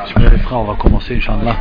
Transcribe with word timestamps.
On 0.00 0.64
va 0.64 0.74
commencer 0.76 1.16
Inch'Allah. 1.16 1.56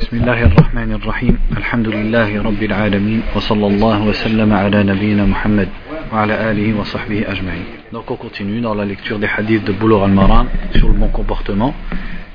بسم 0.00 0.16
الله 0.16 0.42
الرحمن 0.44 0.92
الرحيم 0.92 1.38
الحمد 1.56 1.88
لله 1.88 2.42
رب 2.42 2.62
العالمين 2.62 3.22
وصلى 3.36 3.66
الله 3.66 4.02
وسلم 4.02 4.52
على 4.52 4.82
نبينا 4.82 5.24
محمد 5.26 5.68
وعلى 6.12 6.50
آله 6.50 6.78
وصحبه 6.80 7.24
أجمعين 7.32 7.64
Donc 7.92 8.10
on 8.10 8.16
continue 8.16 8.60
dans 8.60 8.74
la 8.74 8.84
lecture 8.86 9.18
des 9.18 9.28
hadiths 9.28 9.64
de 9.64 9.72
Boulour 9.72 10.04
al-Maram 10.04 10.48
sur 10.76 10.88
le 10.88 10.94
bon 10.94 11.08
comportement 11.08 11.74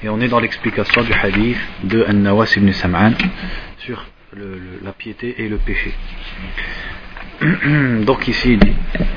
et 0.03 0.09
on 0.09 0.19
est 0.21 0.27
dans 0.27 0.39
l'explication 0.39 1.01
du 1.01 1.13
hadith 1.13 1.57
de 1.83 2.05
An-Nawas 2.07 2.53
ibn 2.57 2.71
Sam'an 2.71 3.13
sur 3.79 4.05
le, 4.33 4.45
le, 4.57 4.79
la 4.83 4.91
piété 4.91 5.35
et 5.43 5.49
le 5.49 5.57
péché. 5.57 5.91
donc 8.05 8.27
ici 8.27 8.53
il 8.53 8.59
dit 8.59 8.75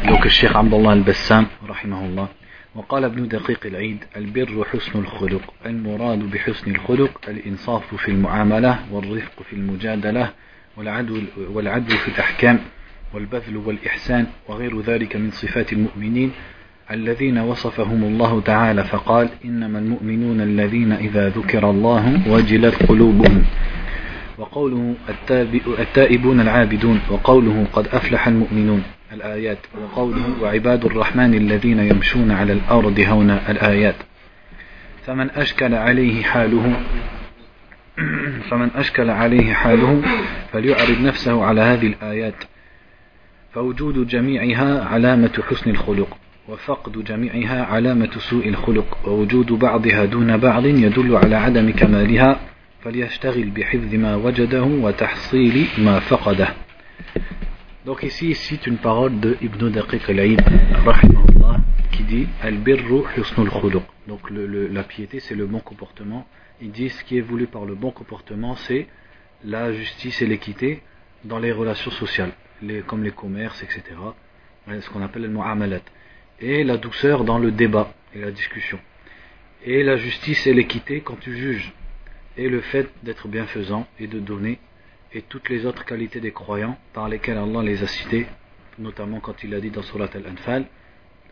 donc 0.08 0.24
le 0.24 0.30
Cheikh 0.30 0.52
Abdullah 0.54 0.92
al-Bassam 0.92 1.46
rahimahullah 1.68 2.28
وقال 2.74 3.04
ابن 3.04 3.28
دقيق 3.28 3.66
العيد 3.66 4.04
البر 4.16 4.64
حسن 4.72 4.98
الخلق 4.98 5.54
المراد 5.66 6.18
بحسن 6.18 6.70
الخلق 6.70 7.20
الإنصاف 7.28 7.94
في 7.94 8.08
المعاملة 8.08 8.78
والرفق 8.92 9.42
في 9.50 9.52
المجادلة 9.52 10.30
والعدل, 10.76 11.96
في 11.96 12.08
الأحكام 12.08 12.58
والبذل 13.14 13.56
والإحسان 13.56 14.26
وغير 14.48 14.80
ذلك 14.80 15.16
من 15.16 15.30
صفات 15.30 15.72
المؤمنين 15.72 16.30
الذين 16.90 17.38
وصفهم 17.38 18.04
الله 18.04 18.40
تعالى 18.40 18.84
فقال 18.84 19.28
إنما 19.44 19.78
المؤمنون 19.78 20.40
الذين 20.40 20.92
إذا 20.92 21.28
ذكر 21.28 21.70
الله 21.70 22.30
وجلت 22.30 22.86
قلوبهم. 22.86 23.44
وقوله 24.38 24.94
التائبون 25.78 26.40
العابدون 26.40 27.00
وقوله 27.10 27.66
قد 27.72 27.86
أفلح 27.86 28.28
المؤمنون. 28.28 28.82
الآيات. 29.12 29.58
وقوله 29.82 30.42
وعباد 30.42 30.84
الرحمن 30.84 31.34
الذين 31.34 31.78
يمشون 31.78 32.30
على 32.30 32.52
الأرض 32.52 33.00
هونا 33.00 33.50
الآيات. 33.50 33.94
فمن 35.06 35.30
أشكل 35.30 35.74
عليه 35.74 36.22
حاله 36.22 36.80
فمن 38.50 38.70
أشكل 38.74 39.10
عليه 39.10 39.52
حاله 39.52 40.02
فليعرض 40.52 41.00
نفسه 41.02 41.44
على 41.44 41.60
هذه 41.60 41.86
الآيات. 41.86 42.34
فوجود 43.52 44.06
جميعها 44.08 44.84
علامة 44.84 45.42
حسن 45.50 45.70
الخلق 45.70 46.16
وفقد 46.48 47.04
جميعها 47.04 47.64
علامة 47.64 48.10
سوء 48.18 48.48
الخلق. 48.48 48.98
ووجود 49.08 49.52
بعضها 49.52 50.04
دون 50.04 50.36
بعض 50.36 50.66
يدل 50.66 51.16
على 51.16 51.36
عدم 51.36 51.70
كمالها 51.72 52.40
فليشتغل 52.84 53.50
بحفظ 53.50 53.94
ما 53.94 54.16
وجده 54.16 54.62
وتحصيل 54.62 55.66
ما 55.78 56.00
فقده. 56.00 56.48
Donc 57.86 58.02
ici, 58.02 58.28
il 58.28 58.36
cite 58.36 58.66
une 58.66 58.76
parole 58.76 59.20
de 59.20 59.38
Ibn 59.40 59.70
Daqiq 59.70 60.10
al-Aid, 60.10 60.42
qui 61.92 62.02
dit 62.04 62.28
Al-birru 62.42 63.04
husnul 63.16 63.48
khuluq. 63.48 63.82
Donc 64.06 64.20
la 64.30 64.84
piété, 64.84 65.18
c'est 65.18 65.34
le 65.34 65.46
bon 65.46 65.60
comportement. 65.60 66.26
Il 66.60 66.72
dit 66.72 66.90
ce 66.90 67.02
qui 67.04 67.16
est 67.16 67.22
voulu 67.22 67.46
par 67.46 67.64
le 67.64 67.74
bon 67.74 67.90
comportement, 67.90 68.54
c'est 68.54 68.86
la 69.44 69.72
justice 69.72 70.20
et 70.20 70.26
l'équité 70.26 70.82
dans 71.24 71.38
les 71.38 71.52
relations 71.52 71.90
sociales, 71.90 72.32
les, 72.60 72.82
comme 72.82 73.02
les 73.02 73.12
commerces, 73.12 73.62
etc. 73.62 73.82
Ce 74.68 74.90
qu'on 74.90 75.02
appelle 75.02 75.22
le 75.22 75.28
mu'amalat. 75.28 75.80
Et 76.38 76.64
la 76.64 76.76
douceur 76.76 77.24
dans 77.24 77.38
le 77.38 77.50
débat 77.50 77.94
et 78.14 78.20
la 78.20 78.30
discussion. 78.30 78.78
Et 79.64 79.82
la 79.82 79.96
justice 79.96 80.46
et 80.46 80.52
l'équité 80.52 81.00
quand 81.00 81.18
tu 81.18 81.34
juges. 81.34 81.72
Et 82.36 82.50
le 82.50 82.60
fait 82.60 82.90
d'être 83.02 83.26
bienfaisant 83.26 83.86
et 83.98 84.06
de 84.06 84.18
donner 84.18 84.58
et 85.12 85.22
toutes 85.22 85.48
les 85.48 85.66
autres 85.66 85.84
qualités 85.84 86.20
des 86.20 86.32
croyants 86.32 86.78
par 86.92 87.08
lesquelles 87.08 87.38
Allah 87.38 87.62
les 87.62 87.82
a 87.82 87.86
cités, 87.86 88.26
notamment 88.78 89.20
quand 89.20 89.42
il 89.42 89.54
a 89.54 89.60
dit 89.60 89.70
dans 89.70 89.82
Surat 89.82 90.08
Al-Anfal, 90.14 90.66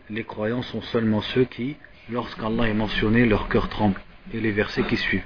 les 0.09 0.23
croyants 0.23 0.61
sont 0.61 0.81
seulement 0.81 1.21
ceux 1.21 1.45
qui, 1.45 1.77
lorsqu'Allah 2.09 2.67
est 2.67 2.73
mentionné, 2.73 3.25
leur 3.25 3.47
cœur 3.47 3.69
tremble, 3.69 4.01
et 4.33 4.39
les 4.39 4.51
versets 4.51 4.83
qui 4.83 4.97
suivent. 4.97 5.25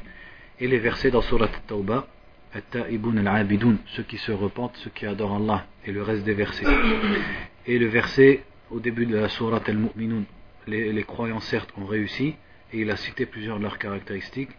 Et 0.60 0.68
les 0.68 0.78
versets 0.78 1.10
dans 1.10 1.22
Surat 1.22 1.46
Al-Tawbah, 1.46 2.08
al-Abidun, 2.54 3.78
ceux 3.88 4.04
qui 4.04 4.18
se 4.18 4.32
repentent, 4.32 4.76
ceux 4.78 4.92
qui 4.92 5.06
adorent 5.06 5.38
Allah, 5.38 5.66
et 5.86 5.92
le 5.92 6.04
reste 6.04 6.24
des 6.24 6.34
versets. 6.34 6.66
Et 7.66 7.80
le 7.80 7.88
verset 7.88 8.44
au 8.70 8.80
début 8.80 9.06
de 9.06 9.16
la 9.16 9.30
Surat 9.30 9.62
Al-Mu'minun, 9.66 10.24
les, 10.68 10.94
les 10.94 11.04
croyants 11.04 11.40
certes 11.40 11.74
ont 11.78 11.86
réussi, 11.86 12.36
et 12.72 12.82
il 12.82 12.92
a 12.92 12.98
cité 12.98 13.26
plusieurs 13.26 13.58
de 13.58 13.64
leurs 13.64 13.80
caractéristiques, 13.80 14.52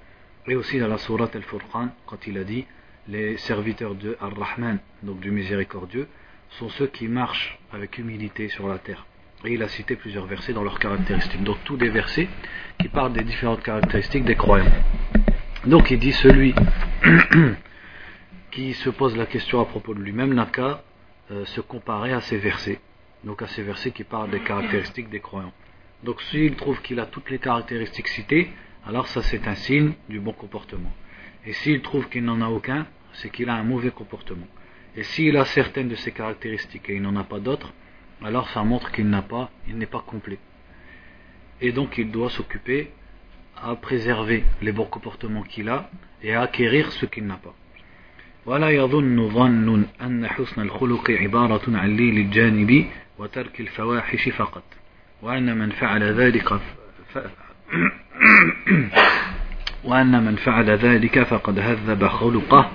et 0.48 0.56
aussi 0.56 0.78
dans 0.78 0.88
la 0.88 0.98
Surat 0.98 1.30
Al-Furqan, 1.32 1.90
quand 2.06 2.26
il 2.26 2.38
a 2.38 2.44
dit 2.44 2.66
les 3.08 3.36
serviteurs 3.36 3.94
de 3.94 4.16
Ar-Rahman, 4.20 4.78
donc 5.02 5.20
du 5.20 5.30
miséricordieux, 5.30 6.08
sont 6.50 6.68
ceux 6.70 6.86
qui 6.86 7.08
marchent 7.08 7.58
avec 7.72 7.98
humilité 7.98 8.48
sur 8.48 8.68
la 8.68 8.78
terre. 8.78 9.06
Et 9.44 9.52
il 9.52 9.62
a 9.62 9.68
cité 9.68 9.96
plusieurs 9.96 10.26
versets 10.26 10.52
dans 10.52 10.62
leurs 10.62 10.78
caractéristiques. 10.78 11.42
Donc 11.42 11.58
tous 11.64 11.76
des 11.76 11.90
versets 11.90 12.28
qui 12.80 12.88
parlent 12.88 13.12
des 13.12 13.24
différentes 13.24 13.62
caractéristiques 13.62 14.24
des 14.24 14.36
croyants. 14.36 14.72
Donc 15.66 15.90
il 15.90 15.98
dit 15.98 16.12
celui 16.12 16.54
qui 18.50 18.72
se 18.74 18.90
pose 18.90 19.16
la 19.16 19.26
question 19.26 19.60
à 19.60 19.66
propos 19.66 19.94
de 19.94 20.00
lui-même 20.00 20.32
n'a 20.32 20.46
qu'à 20.46 20.82
euh, 21.30 21.44
se 21.46 21.60
comparer 21.60 22.12
à 22.12 22.20
ces 22.20 22.38
versets. 22.38 22.80
Donc 23.24 23.42
à 23.42 23.46
ces 23.48 23.62
versets 23.62 23.90
qui 23.90 24.04
parlent 24.04 24.30
des 24.30 24.40
caractéristiques 24.40 25.10
des 25.10 25.20
croyants. 25.20 25.52
Donc 26.02 26.22
s'il 26.22 26.54
trouve 26.56 26.80
qu'il 26.82 27.00
a 27.00 27.06
toutes 27.06 27.30
les 27.30 27.38
caractéristiques 27.38 28.08
citées, 28.08 28.50
alors 28.86 29.08
ça 29.08 29.22
c'est 29.22 29.46
un 29.48 29.54
signe 29.54 29.92
du 30.08 30.20
bon 30.20 30.32
comportement. 30.32 30.92
Et 31.45 31.53
s'il 31.53 31.81
trouve 31.81 32.09
qu'il 32.09 32.23
n'en 32.23 32.41
a 32.41 32.47
aucun, 32.47 32.85
c'est 33.13 33.29
qu'il 33.29 33.49
a 33.49 33.55
un 33.55 33.63
mauvais 33.63 33.91
comportement. 33.91 34.47
Et 34.95 35.03
s'il 35.03 35.37
a 35.37 35.45
certaines 35.45 35.89
de 35.89 35.95
ces 35.95 36.11
caractéristiques 36.11 36.89
et 36.89 36.95
il 36.95 37.01
n'en 37.01 37.15
a 37.15 37.23
pas 37.23 37.39
d'autres, 37.39 37.73
alors 38.23 38.49
ça 38.49 38.63
montre 38.63 38.91
qu'il 38.91 39.09
n'a 39.09 39.21
pas, 39.21 39.49
il 39.67 39.77
n'est 39.77 39.85
pas 39.85 40.03
complet. 40.05 40.39
Et 41.61 41.71
donc 41.71 41.97
il 41.97 42.11
doit 42.11 42.29
s'occuper 42.29 42.91
à 43.61 43.75
préserver 43.75 44.43
les 44.61 44.71
bons 44.71 44.85
comportements 44.85 45.43
qu'il 45.43 45.69
a 45.69 45.89
et 46.21 46.33
à 46.33 46.41
acquérir 46.41 46.91
ce 46.91 47.05
qu'il 47.05 47.25
n'a 47.25 47.37
pas. 47.37 47.55
ولا 48.45 48.69
يظن 48.69 49.29
ظن 49.29 49.85
أن 50.01 50.27
حسن 50.27 50.61
الخلق 50.61 51.11
عبارة 51.11 51.77
عن 51.77 51.95
ليل 51.95 52.17
الجانب 52.17 52.85
وترك 53.17 53.59
الفواحش 53.59 54.29
فقط 54.29 54.63
وأن 55.21 55.57
من 55.57 55.69
فعل 55.71 56.03
ذلك 56.03 56.59
ف... 57.13 57.19
وأن 59.83 60.23
من 60.23 60.35
فعل 60.35 60.69
ذلك 60.69 61.23
فقد 61.23 61.59
هذب 61.59 62.07
خلقه 62.07 62.71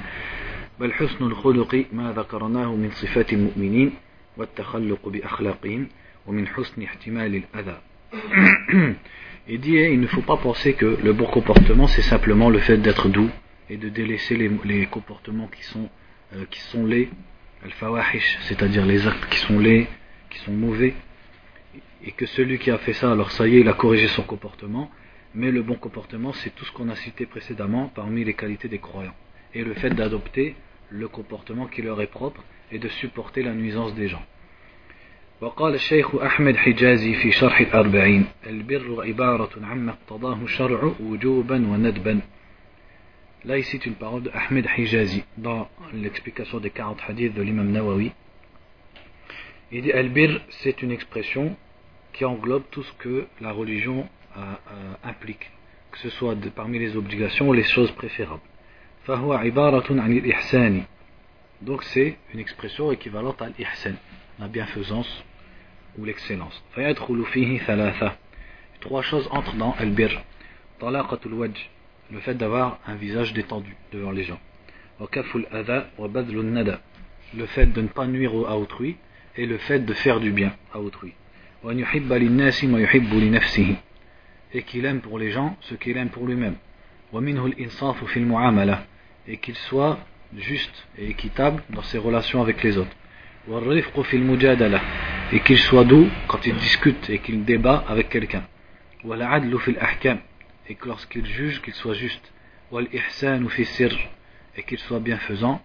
بل 0.80 0.92
حسن 0.92 1.24
الخلق 1.24 1.84
ما 1.92 2.12
ذكرناه 2.12 2.74
من 2.74 2.90
صفات 2.90 3.32
المؤمنين 3.32 3.92
والتخلق 4.36 5.08
بأخلاقهم 5.08 5.88
ومن 6.26 6.46
حسن 6.48 6.82
احتمال 6.82 7.42
الأذى 7.42 7.76
Il 9.46 9.60
dit, 9.60 9.74
il 9.74 10.00
ne 10.00 10.06
faut 10.06 10.22
pas 10.22 10.38
penser 10.38 10.72
que 10.72 10.96
le 11.02 11.12
bon 11.12 11.26
comportement, 11.26 11.86
c'est 11.86 12.00
simplement 12.00 12.48
le 12.48 12.60
fait 12.60 12.78
d'être 12.78 13.10
doux 13.10 13.28
et 13.68 13.76
de 13.76 13.90
délaisser 13.90 14.36
les, 14.36 14.50
les 14.64 14.86
comportements 14.86 15.48
qui 15.48 15.62
sont, 15.64 15.90
euh, 16.34 16.46
qui 16.50 16.60
sont 16.60 16.86
laids, 16.86 17.10
al-fawahish, 17.62 18.38
c'est-à-dire 18.42 18.86
les 18.86 19.06
actes 19.06 19.26
qui 19.28 19.38
sont 19.40 19.58
laids, 19.58 19.86
qui 20.30 20.38
sont 20.38 20.52
mauvais, 20.52 20.94
et 22.02 22.12
que 22.12 22.24
celui 22.24 22.58
qui 22.58 22.70
a 22.70 22.78
fait 22.78 22.94
ça, 22.94 23.12
alors 23.12 23.32
ça 23.32 23.46
y 23.46 23.56
est, 23.56 23.60
il 23.60 23.68
a 23.68 23.74
corrigé 23.74 24.08
son 24.08 24.22
comportement, 24.22 24.90
mais 25.34 25.50
le 25.50 25.62
bon 25.62 25.74
comportement, 25.74 26.32
c'est 26.32 26.54
tout 26.54 26.64
ce 26.64 26.72
qu'on 26.72 26.88
a 26.88 26.96
cité 26.96 27.26
précédemment 27.26 27.90
parmi 27.94 28.24
les 28.24 28.34
qualités 28.34 28.68
des 28.68 28.78
croyants. 28.78 29.14
Et 29.52 29.64
le 29.64 29.74
fait 29.74 29.90
d'adopter 29.90 30.54
le 30.90 31.08
comportement 31.08 31.66
qui 31.66 31.82
leur 31.82 32.00
est 32.00 32.06
propre 32.06 32.42
et 32.70 32.78
de 32.78 32.88
supporter 32.88 33.42
la 33.42 33.54
nuisance 33.54 33.94
des 33.94 34.08
gens. 34.08 34.24
وقال 35.40 35.74
الشيخ 35.74 36.14
أحمد 36.14 36.56
حجازي 36.56 37.14
في 37.14 37.32
شرح 37.32 37.60
الأربعين 37.60 38.24
البر 38.46 39.04
عبارة 39.06 39.66
عما 39.66 39.90
اقتضاه 39.92 40.42
الشرع 40.42 40.92
وجوبا 41.00 41.56
وندبا 41.56 42.20
Là, 43.44 43.58
ici, 43.58 43.76
une 43.84 43.94
parole 43.94 44.22
de 44.22 44.30
Ahmed 44.30 44.66
Hijazi 44.74 45.22
dans 45.36 45.68
l'explication 45.92 46.60
des 46.60 46.70
40 46.70 46.98
hadiths 47.06 47.34
de 47.34 47.42
l'imam 47.42 47.70
Nawawi. 47.70 48.10
Il 49.70 49.82
dit 49.82 49.92
Al-Bir, 49.92 50.40
c'est 50.48 50.80
une 50.80 50.90
expression 50.90 51.54
qui 52.14 52.24
englobe 52.24 52.62
tout 52.70 52.82
ce 52.82 52.92
que 52.94 53.26
la 53.42 53.52
religion 53.52 53.98
euh, 54.00 54.04
euh, 54.04 54.17
implique, 55.03 55.51
que 55.91 55.97
ce 55.99 56.09
soit 56.09 56.35
parmi 56.55 56.79
les 56.79 56.95
obligations 56.95 57.49
ou 57.49 57.53
les 57.53 57.63
choses 57.63 57.91
préférables. 57.91 58.41
Donc 61.61 61.83
c'est 61.83 62.17
une 62.33 62.39
expression 62.39 62.91
équivalente 62.91 63.41
à 63.41 63.49
l'ihsan, 63.49 63.95
la 64.39 64.47
bienfaisance 64.47 65.23
ou 65.97 66.05
l'excellence. 66.05 66.63
Trois 68.81 69.01
choses 69.01 69.27
entrent 69.31 69.55
dans 69.55 69.73
al-bir. 69.77 70.21
le 72.11 72.19
fait 72.19 72.35
d'avoir 72.35 72.79
un 72.87 72.95
visage 72.95 73.33
détendu 73.33 73.75
devant 73.91 74.11
les 74.11 74.23
gens. 74.23 74.39
Le 77.37 77.45
fait 77.45 77.67
de 77.67 77.81
ne 77.81 77.87
pas 77.87 78.07
nuire 78.07 78.31
à 78.47 78.57
autrui 78.57 78.97
et 79.35 79.45
le 79.45 79.57
fait 79.57 79.79
de 79.79 79.93
faire 79.93 80.19
du 80.19 80.31
bien 80.31 80.53
à 80.73 80.79
autrui 80.79 81.13
et 84.53 84.63
qu'il 84.63 84.85
aime 84.85 85.01
pour 85.01 85.19
les 85.19 85.31
gens 85.31 85.55
ce 85.61 85.75
qu'il 85.75 85.97
aime 85.97 86.09
pour 86.09 86.25
lui-même. 86.25 86.55
Et 89.27 89.37
qu'il 89.37 89.55
soit 89.55 89.99
juste 90.37 90.87
et 90.97 91.09
équitable 91.09 91.63
dans 91.69 91.81
ses 91.83 91.97
relations 91.97 92.41
avec 92.41 92.63
les 92.63 92.77
autres. 92.77 92.95
Et 95.31 95.39
qu'il 95.41 95.57
soit 95.57 95.83
doux 95.83 96.07
quand 96.27 96.45
il 96.45 96.55
discute 96.55 97.09
et 97.09 97.19
qu'il 97.19 97.45
débat 97.45 97.83
avec 97.87 98.09
quelqu'un. 98.09 98.43
Et 99.03 100.75
que 100.75 100.87
lorsqu'il 100.87 101.25
juge, 101.25 101.61
qu'il 101.61 101.73
soit 101.73 101.93
juste. 101.93 102.31
Et 104.55 104.63
qu'il 104.63 104.79
soit 104.79 104.99
bienfaisant 104.99 105.61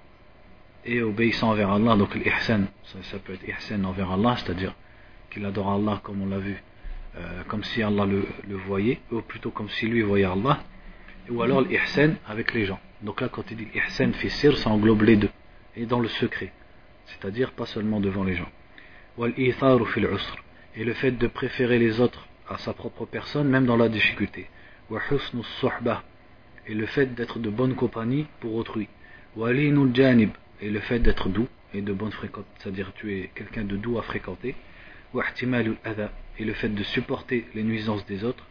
et 0.87 1.03
obéissant 1.03 1.51
envers 1.51 1.71
Allah. 1.71 1.97
Donc 1.97 2.15
l'ihsan, 2.15 2.67
ça, 3.03 3.19
peut 3.19 3.35
être 3.35 3.49
ihsan 3.49 3.85
envers 3.85 4.13
Allah, 4.13 4.37
c'est-à-dire 4.37 4.75
qu'il 5.31 5.45
adore 5.45 5.73
Allah 5.73 6.01
comme 6.03 6.23
on 6.23 6.27
l'a 6.27 6.39
vu 6.39 6.63
euh, 7.17 7.45
comme 7.47 7.63
si 7.63 7.83
Allah 7.83 8.07
le, 8.07 8.27
le, 8.49 8.57
voyait 8.57 9.01
ou 9.13 9.21
plutôt 9.21 9.51
comme 9.51 9.69
si 9.69 9.87
lui 9.87 10.03
voyait 10.03 10.25
Allah 10.25 10.59
ou 11.31 11.43
alors 11.43 11.61
l'ihsan 11.61 12.15
avec 12.27 12.53
les 12.55 12.65
gens. 12.65 12.81
Donc 13.03 13.21
là 13.21 13.29
quand 13.29 13.49
il 13.51 13.57
dit 13.57 13.69
l'ihsan 13.73 14.13
fi 14.13 14.31
sir 14.31 14.57
ça 14.59 14.71
englobe 14.71 15.03
les 15.03 15.17
deux 15.17 15.31
et 15.77 15.87
dans 15.87 16.01
le 16.01 16.09
secret. 16.09 16.53
C'est-à-dire 17.07 17.53
pas 17.53 17.67
seulement 17.67 18.01
devant 18.01 18.25
les 18.25 18.35
gens. 18.35 18.51
Et 20.77 20.85
le 20.85 20.95
fait 20.95 21.13
de 21.13 21.27
préférer 21.29 21.79
les 21.79 22.01
autres 22.01 22.27
à 22.49 22.59
sa 22.59 22.73
propre 22.73 23.07
personne 23.07 23.49
même 23.49 23.67
dans 23.67 23.77
la 23.77 23.89
difficulté. 23.89 24.49
Et 26.67 26.75
le 26.75 26.87
fait 26.87 27.15
d'être 27.15 27.39
de 27.39 27.51
bonne 27.51 27.75
compagnie 27.75 28.27
pour 28.41 28.55
autrui. 28.57 28.89
Et 29.37 30.71
le 30.71 30.81
fait 30.81 30.99
d'être 30.99 31.29
doux 31.29 31.49
et 31.73 31.81
de 31.81 31.93
bonne 31.93 32.13
fréquente 32.13 32.47
c'est-à-dire 32.59 32.93
tu 32.95 33.15
es 33.17 33.31
quelqu'un 33.35 33.65
de 33.65 33.77
doux 33.77 33.99
à 33.99 34.03
fréquenter 34.03 34.57
et 36.38 36.46
le 36.46 36.54
fait 36.54 36.70
de 36.70 36.84
supporter 36.84 37.46
les 37.56 37.64
nuisances 37.64 38.06
des 38.06 38.24
autres 38.24 38.46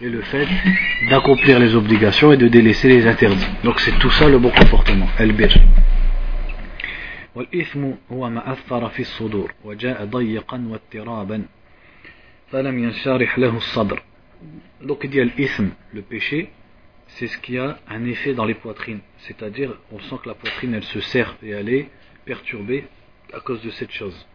et 0.00 0.08
le 0.08 0.20
fait 0.22 0.46
d'accomplir 1.10 1.58
les 1.58 1.74
obligations 1.74 2.32
et 2.32 2.36
de 2.36 2.48
délaisser 2.48 2.88
les 2.88 3.06
interdits. 3.06 3.46
Donc 3.64 3.80
c'est 3.80 3.98
tout 3.98 4.10
ça 4.10 4.28
le 4.28 4.38
bon 4.38 4.50
comportement, 4.50 5.08
al-bir. 5.18 5.54
والإثم 7.34 7.90
هو 8.12 8.30
ما 8.30 8.52
أثر 8.52 8.88
في 8.88 9.00
الصدور 9.00 9.54
وجاء 9.64 10.04
ضيقا 10.04 10.66
واضطرابا 10.70 11.42
فلم 12.50 12.84
ينشرح 12.84 13.38
له 13.38 13.56
الصدر 13.56 14.02
donc 14.82 15.04
il 15.04 15.10
dit 15.10 15.22
l'ithm, 15.22 15.70
le 15.92 16.02
péché 16.02 16.50
c'est 17.06 17.28
ce 17.28 17.38
qui 17.38 17.58
a 17.58 17.78
un 17.88 18.04
effet 18.06 18.34
dans 18.34 18.44
les 18.44 18.54
poitrines 18.54 19.00
c'est-à-dire 19.18 19.70
on 19.92 20.00
sent 20.00 20.16
que 20.22 20.28
la 20.28 20.34
poitrine 20.34 20.74
elle 20.74 20.82
se 20.84 21.00
serre 21.00 21.36
et 21.42 21.50
elle 21.50 21.68
est 21.68 21.88
perturbée 22.24 22.84
à 23.32 23.40
cause 23.40 23.62
de 23.62 23.70
cette 23.70 23.92
chose 23.92 24.26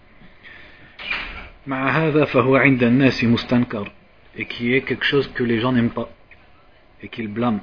مع 1.67 1.91
هذا 1.91 2.25
فهو 2.25 2.57
عند 2.57 2.83
الناس 2.83 3.25
مستنكر 3.25 3.93
et 4.37 4.45
qui 4.45 4.73
est 4.75 4.83
quelque 4.83 5.05
chose 5.05 5.29
que 5.35 5.43
les 5.43 5.61
gens 5.61 5.73
n'aiment 5.73 5.91
pas 5.91 6.09
et 7.03 7.09
qu'ils 7.09 7.29
blâment 7.29 7.61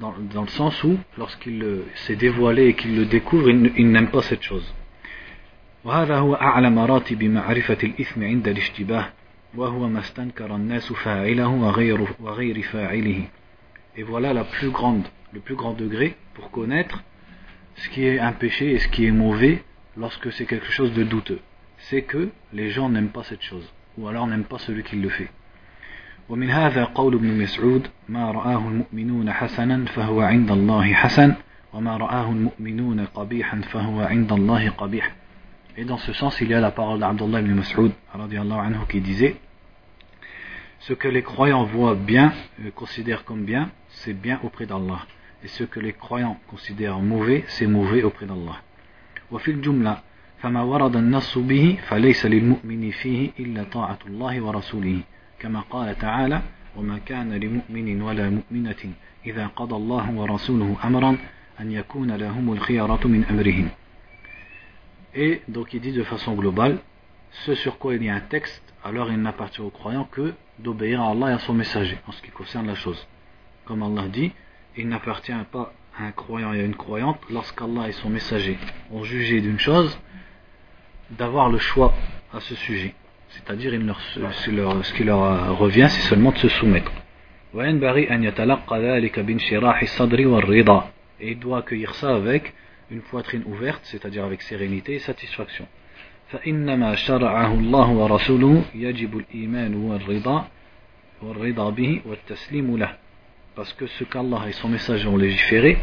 dans, 0.00 0.14
dans 0.34 0.42
le 0.42 0.48
sens 0.48 0.84
où 0.84 0.98
lorsqu'il 1.16 1.82
s'est 1.94 2.16
dévoilé 2.16 2.68
et 2.68 2.74
qu'il 2.74 2.96
le 2.96 3.06
découvre 3.06 3.48
il, 3.50 3.72
il 3.76 3.90
n'aime 3.90 4.08
pas 4.08 4.22
cette 4.22 4.42
chose 4.42 4.74
وهذا 5.84 6.18
هو 6.18 6.34
أعلى 6.34 6.70
مراتب 6.70 7.24
معرفة 7.24 7.78
الإثم 7.82 8.24
عند 8.24 8.48
الاشتباه 8.48 9.08
وهو 9.56 9.88
ما 9.88 10.00
استنكر 10.00 10.56
الناس 10.56 10.92
فاعله 10.92 11.48
وغير, 11.48 12.06
وغير 12.20 12.62
فاعله 12.62 13.22
et 13.96 14.02
voilà 14.02 14.32
la 14.32 14.44
plus 14.44 14.70
grande, 14.70 15.06
le 15.32 15.40
plus 15.40 15.56
grand 15.56 15.72
degré 15.72 16.14
pour 16.34 16.50
connaître 16.50 17.02
ce 17.77 17.89
qui 17.89 18.05
est 18.05 18.19
un 18.19 18.33
péché 18.33 18.73
et 18.73 18.79
ce 18.79 18.87
qui 18.87 19.05
est 19.05 19.11
mauvais 19.11 19.63
lorsque 19.97 20.31
c'est 20.31 20.45
quelque 20.45 20.71
chose 20.71 20.93
de 20.93 21.03
douteux 21.03 21.39
c'est 21.89 22.03
que 22.03 22.29
les 22.53 22.69
gens 22.69 22.89
n'aiment 22.89 23.09
pas 23.09 23.23
cette 23.23 23.41
chose, 23.41 23.67
ou 23.97 24.07
alors 24.07 24.27
n'aiment 24.27 24.45
pas 24.45 24.59
celui 24.59 24.83
qui 24.83 24.95
le 24.95 25.09
fait. 25.09 25.29
ومن 26.29 26.49
هذا 26.49 26.83
قول 26.83 27.15
ابن 27.15 27.37
مسعود 27.37 27.87
ما 28.09 28.31
رآه 28.31 28.67
المؤمنون 28.67 29.31
حسنا 29.31 29.85
فهو 29.85 30.21
عند 30.21 30.51
الله 30.51 30.93
حسن 30.93 31.35
وما 31.73 31.97
رآه 31.97 32.31
المؤمنون 32.31 33.05
قبيحا 33.05 33.61
فهو 33.61 34.01
عند 34.01 34.31
الله 34.31 34.69
قبيح 34.69 35.11
Et 35.75 35.85
dans 35.85 35.97
ce 35.97 36.13
sens, 36.13 36.39
il 36.39 36.49
y 36.49 36.53
a 36.53 36.61
la 36.61 36.71
parole 36.71 36.99
d'Abdullah 36.99 37.41
ibn 37.41 37.55
Mas'ud 37.55 37.91
anhu, 38.13 38.77
qui 38.87 39.01
disait 39.01 39.35
Ce 40.79 40.93
que 40.93 41.07
les 41.07 41.23
croyants 41.23 41.63
voient 41.63 41.95
bien, 41.95 42.31
euh, 42.61 42.69
considèrent 42.71 43.25
comme 43.25 43.43
bien, 43.43 43.71
c'est 43.89 44.13
bien 44.13 44.39
auprès 44.43 44.65
d'Allah. 44.65 44.99
Et 45.43 45.47
ce 45.47 45.63
que 45.63 45.79
les 45.79 45.93
croyants 45.93 46.37
considèrent 46.47 46.99
mauvais, 46.99 47.43
c'est 47.47 47.67
mauvais 47.67 48.03
auprès 48.03 48.25
d'Allah. 48.25 48.61
وفي 49.31 49.51
الجملة 49.51 49.97
فما 50.41 50.61
ورد 50.61 50.95
النص 50.95 51.37
به 51.37 51.77
فليس 51.87 52.25
للمؤمن 52.25 52.91
فيه 52.91 53.31
إلا 53.39 53.63
طاعة 53.63 53.99
الله 54.07 54.41
ورسوله 54.41 54.99
كما 55.39 55.59
قال 55.59 55.97
تعالى 55.97 56.41
وما 56.75 56.97
كان 56.97 57.33
لمؤمن 57.33 58.01
ولا 58.01 58.29
مؤمنة 58.29 58.93
إذا 59.25 59.47
قضى 59.47 59.75
الله 59.75 60.11
ورسوله 60.11 60.77
أمرا 60.83 61.17
أن 61.59 61.71
يكون 61.71 62.11
لهم 62.11 62.53
الخيارة 62.53 63.07
من 63.07 63.23
أمرهم 63.25 63.69
Et 65.15 65.41
donc 65.47 65.73
il 65.73 65.81
dit 65.81 65.91
de 65.91 66.03
façon 66.03 66.33
globale, 66.33 66.79
ce 67.45 67.53
sur 67.55 67.77
quoi 67.77 67.93
il 67.95 68.03
y 68.03 68.09
a 68.09 68.15
un 68.15 68.19
texte, 68.19 68.63
alors 68.83 69.11
il 69.11 69.21
n'appartient 69.21 69.61
aux 69.61 69.69
croyants 69.69 70.07
que 70.11 70.33
d'obéir 70.59 71.01
à 71.01 71.11
Allah 71.11 71.29
et 71.29 71.33
à 71.33 71.39
son 71.39 71.53
messager 71.53 71.97
en 72.07 72.11
ce 72.11 72.21
qui 72.21 72.31
concerne 72.31 72.67
la 72.67 72.75
chose. 72.75 73.07
Comme 73.65 73.83
Allah 73.83 74.07
dit, 74.07 74.31
il 74.77 74.87
n'appartient 74.87 75.31
pas 75.51 75.73
à 75.97 76.05
un 76.05 76.11
croyant 76.11 76.53
et 76.53 76.59
à 76.59 76.63
une 76.63 76.75
croyante 76.75 77.19
lorsqu'Allah 77.29 77.87
et 77.89 77.91
son 77.91 78.09
messager 78.09 78.57
ont 78.91 79.03
jugé 79.03 79.41
d'une 79.41 79.59
chose 79.59 79.99
d'avoir 81.11 81.49
le 81.49 81.59
choix 81.59 81.93
à 82.33 82.39
ce 82.39 82.55
sujet. 82.55 82.95
C'est-à-dire, 83.29 83.71
ce 83.71 84.93
qui 84.93 85.03
leur 85.03 85.57
revient, 85.57 85.87
c'est 85.89 86.01
seulement 86.01 86.31
de 86.31 86.37
se 86.37 86.49
soumettre. 86.49 86.91
Et 91.19 91.31
il 91.31 91.39
doit 91.39 91.57
accueillir 91.59 91.95
ça 91.95 92.15
avec 92.15 92.53
une 92.91 93.01
poitrine 93.01 93.43
ouverte, 93.45 93.81
c'est-à-dire 93.83 94.23
avec 94.23 94.41
sérénité 94.41 94.95
et 94.95 94.99
satisfaction. 94.99 95.67
فإنما 96.33 96.95
شرعه 96.95 97.53
الله 97.53 97.89
ورسوله 97.89 98.63
يجب 98.75 99.17
الإيمان 99.17 99.75
والرضا 99.75 100.47
والرضا 101.21 101.69
به 101.69 102.01
والتسليم 102.05 102.77
له 102.77 102.95
parce 103.57 103.73
que 103.73 103.87
ce 103.87 104.03
qu'Allah 104.03 104.45
et 104.47 104.53
son 104.53 104.69
messager 104.69 105.07
ont 105.07 105.17
légiféré 105.17 105.77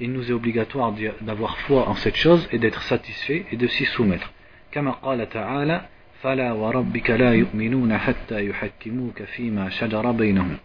il 0.00 0.12
nous 0.12 0.30
est 0.30 0.34
obligatoire 0.34 0.94
d'avoir 1.20 1.58
foi 1.58 1.88
en 1.88 1.94
cette 1.94 2.16
chose 2.16 2.48
et 2.52 2.58
d'être 2.58 2.82
satisfait 2.82 3.44
et 3.50 3.56
de 3.56 3.66
s'y 3.66 3.84
soumettre 3.84 4.30
كما 4.72 4.90
قال 4.90 5.28
تعالى 5.28 5.86
فلا 6.22 6.52
وربك 6.52 7.10
لا 7.10 7.34
يؤمنون 7.34 7.98
حتى 7.98 8.46
يحكموك 8.46 9.22
فيما 9.22 9.70
شجر 9.70 10.10
بينهم 10.12 10.56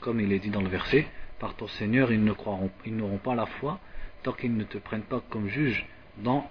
comme 0.00 0.20
il 0.20 0.32
est 0.32 0.38
dit 0.38 0.50
dans 0.50 0.62
le 0.62 0.68
verset 0.68 1.06
par 1.38 1.54
ton 1.54 1.66
Seigneur 1.66 2.12
ils 2.12 2.22
ne 2.22 2.32
croiront 2.32 2.70
ils 2.86 2.94
n'auront 2.96 3.18
pas 3.18 3.34
la 3.34 3.46
foi 3.46 3.78
tant 4.22 4.32
qu'ils 4.32 4.56
ne 4.56 4.64
te 4.64 4.78
prennent 4.78 5.02
pas 5.02 5.22
comme 5.30 5.48
juge 5.48 5.86
dans 6.18 6.48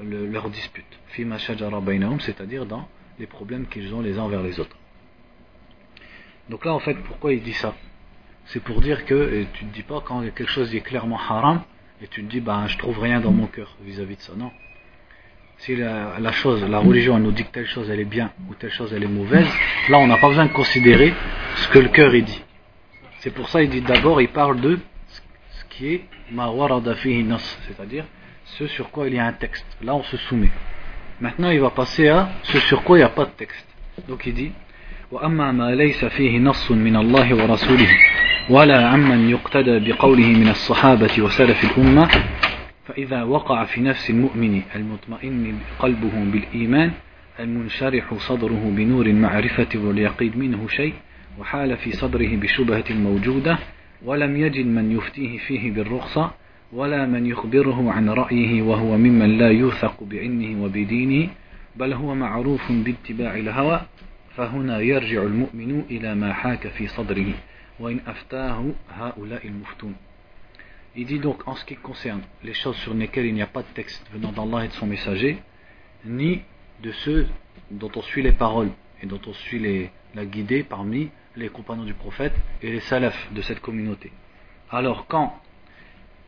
le, 0.00 0.26
leur 0.26 0.50
dispute 0.50 0.98
fima 1.08 1.38
shajara 1.38 1.80
bainahum 1.80 2.20
c'est-à-dire 2.20 2.66
dans 2.66 2.88
les 3.18 3.26
problèmes 3.26 3.66
qu'ils 3.66 3.94
ont 3.94 4.00
les 4.00 4.18
uns 4.18 4.22
envers 4.22 4.42
les 4.42 4.58
autres 4.58 4.76
donc 6.48 6.64
là 6.64 6.74
en 6.74 6.80
fait 6.80 6.94
pourquoi 6.94 7.32
il 7.32 7.42
dit 7.42 7.52
ça 7.54 7.74
c'est 8.48 8.62
pour 8.62 8.80
dire 8.80 9.04
que 9.04 9.44
tu 9.54 9.64
ne 9.64 9.70
dis 9.70 9.82
pas 9.82 10.02
quand 10.04 10.20
quelque 10.22 10.46
chose 10.46 10.74
est 10.74 10.80
clairement 10.80 11.18
haram 11.18 11.62
et 12.02 12.08
tu 12.08 12.22
te 12.24 12.30
dis 12.30 12.40
ben 12.40 12.66
je 12.66 12.76
trouve 12.78 12.98
rien 12.98 13.20
dans 13.20 13.32
mon 13.32 13.46
cœur 13.46 13.76
vis-à-vis 13.84 14.16
de 14.16 14.20
ça 14.20 14.32
non 14.36 14.50
si 15.58 15.76
la, 15.76 16.32
chose, 16.32 16.62
la 16.68 16.78
religion 16.78 17.16
elle 17.16 17.22
nous 17.22 17.32
dit 17.32 17.44
que 17.44 17.50
telle 17.50 17.66
chose 17.66 17.88
elle 17.90 18.00
est 18.00 18.04
bien 18.04 18.32
ou 18.48 18.54
telle 18.54 18.70
chose 18.72 18.92
elle 18.94 19.04
est 19.04 19.08
mauvaise, 19.08 19.48
là 19.88 19.98
on 19.98 20.06
n'a 20.06 20.18
pas 20.18 20.28
besoin 20.28 20.46
de 20.46 20.52
considérer 20.52 21.14
ce 21.56 21.68
que 21.68 21.78
le 21.78 21.88
cœur 21.88 22.14
il 22.14 22.24
dit. 22.24 22.42
C'est 23.20 23.30
pour 23.30 23.48
ça 23.48 23.62
il 23.62 23.70
dit 23.70 23.80
d'abord, 23.80 24.20
il 24.20 24.28
parle 24.28 24.60
de 24.60 24.78
ce 25.08 25.64
qui 25.70 25.94
est 25.94 26.04
ma 26.30 26.50
c'est-à-dire 27.66 28.04
ce 28.44 28.66
sur 28.66 28.90
quoi 28.90 29.06
il 29.08 29.14
y 29.14 29.18
a 29.18 29.24
un 29.24 29.32
texte. 29.32 29.66
Là 29.82 29.94
on 29.94 30.02
se 30.02 30.16
soumet. 30.16 30.50
Maintenant 31.20 31.50
il 31.50 31.60
va 31.60 31.70
passer 31.70 32.08
à 32.08 32.28
ce 32.42 32.58
sur 32.60 32.82
quoi 32.82 32.98
il 32.98 33.00
n'y 33.00 33.06
a 33.06 33.10
pas 33.10 33.24
de 33.24 33.30
texte. 33.30 33.66
Donc 34.08 34.26
il 34.26 34.34
dit 34.34 34.52
وأما 35.12 35.52
ما 35.52 35.74
ليس 35.74 36.04
فيه 36.04 36.38
نص 36.38 36.70
من 36.70 36.96
الله 36.96 37.34
ورسوله 37.34 37.88
ولا 38.49 38.87
عمن 38.87 39.29
يقتدى 39.29 39.79
بقوله 39.79 40.27
من 40.27 40.47
الصحابة 40.49 41.09
وسلف 41.19 41.63
الأمة 41.71 42.09
فإذا 42.85 43.23
وقع 43.23 43.65
في 43.65 43.81
نفس 43.81 44.09
المؤمن 44.09 44.61
المطمئن 44.75 45.57
قلبه 45.79 46.23
بالإيمان 46.31 46.91
المنشرح 47.39 48.13
صدره 48.13 48.71
بنور 48.77 49.05
المعرفة 49.05 49.67
واليقين 49.75 50.31
منه 50.35 50.67
شيء 50.67 50.93
وحال 51.39 51.77
في 51.77 51.91
صدره 51.91 52.35
بشبهة 52.35 52.83
موجودة 52.89 53.57
ولم 54.05 54.37
يجد 54.37 54.65
من 54.65 54.91
يفتيه 54.91 55.37
فيه 55.37 55.71
بالرخصة 55.71 56.31
ولا 56.73 57.05
من 57.05 57.25
يخبره 57.25 57.91
عن 57.91 58.09
رأيه 58.09 58.61
وهو 58.61 58.97
ممن 58.97 59.37
لا 59.37 59.49
يوثق 59.49 60.03
بعلمه 60.03 60.63
وبدينه 60.63 61.29
بل 61.75 61.93
هو 61.93 62.15
معروف 62.15 62.71
باتباع 62.71 63.35
الهوى 63.35 63.81
فهنا 64.35 64.79
يرجع 64.79 65.23
المؤمن 65.23 65.83
إلى 65.91 66.15
ما 66.15 66.33
حاك 66.33 66.67
في 66.67 66.87
صدره. 66.87 67.33
Il 70.95 71.05
dit 71.05 71.19
donc 71.19 71.47
en 71.47 71.55
ce 71.55 71.65
qui 71.65 71.75
concerne 71.75 72.21
les 72.43 72.53
choses 72.53 72.75
sur 72.77 72.93
lesquelles 72.93 73.25
il 73.25 73.33
n'y 73.33 73.41
a 73.41 73.47
pas 73.47 73.61
de 73.61 73.67
texte 73.73 74.05
venant 74.11 74.31
d'Allah 74.31 74.65
et 74.65 74.67
de 74.67 74.73
son 74.73 74.85
messager, 74.85 75.41
ni 76.05 76.41
de 76.83 76.91
ceux 76.91 77.27
dont 77.71 77.91
on 77.95 78.01
suit 78.01 78.21
les 78.21 78.33
paroles 78.33 78.71
et 79.01 79.05
dont 79.05 79.21
on 79.25 79.33
suit 79.33 79.89
la 80.13 80.25
guidée 80.25 80.63
parmi 80.63 81.09
les 81.35 81.49
compagnons 81.49 81.85
du 81.85 81.93
prophète 81.93 82.33
et 82.61 82.71
les 82.71 82.81
salafs 82.81 83.31
de 83.33 83.41
cette 83.41 83.61
communauté. 83.61 84.11
Alors 84.71 85.07
quand 85.07 85.39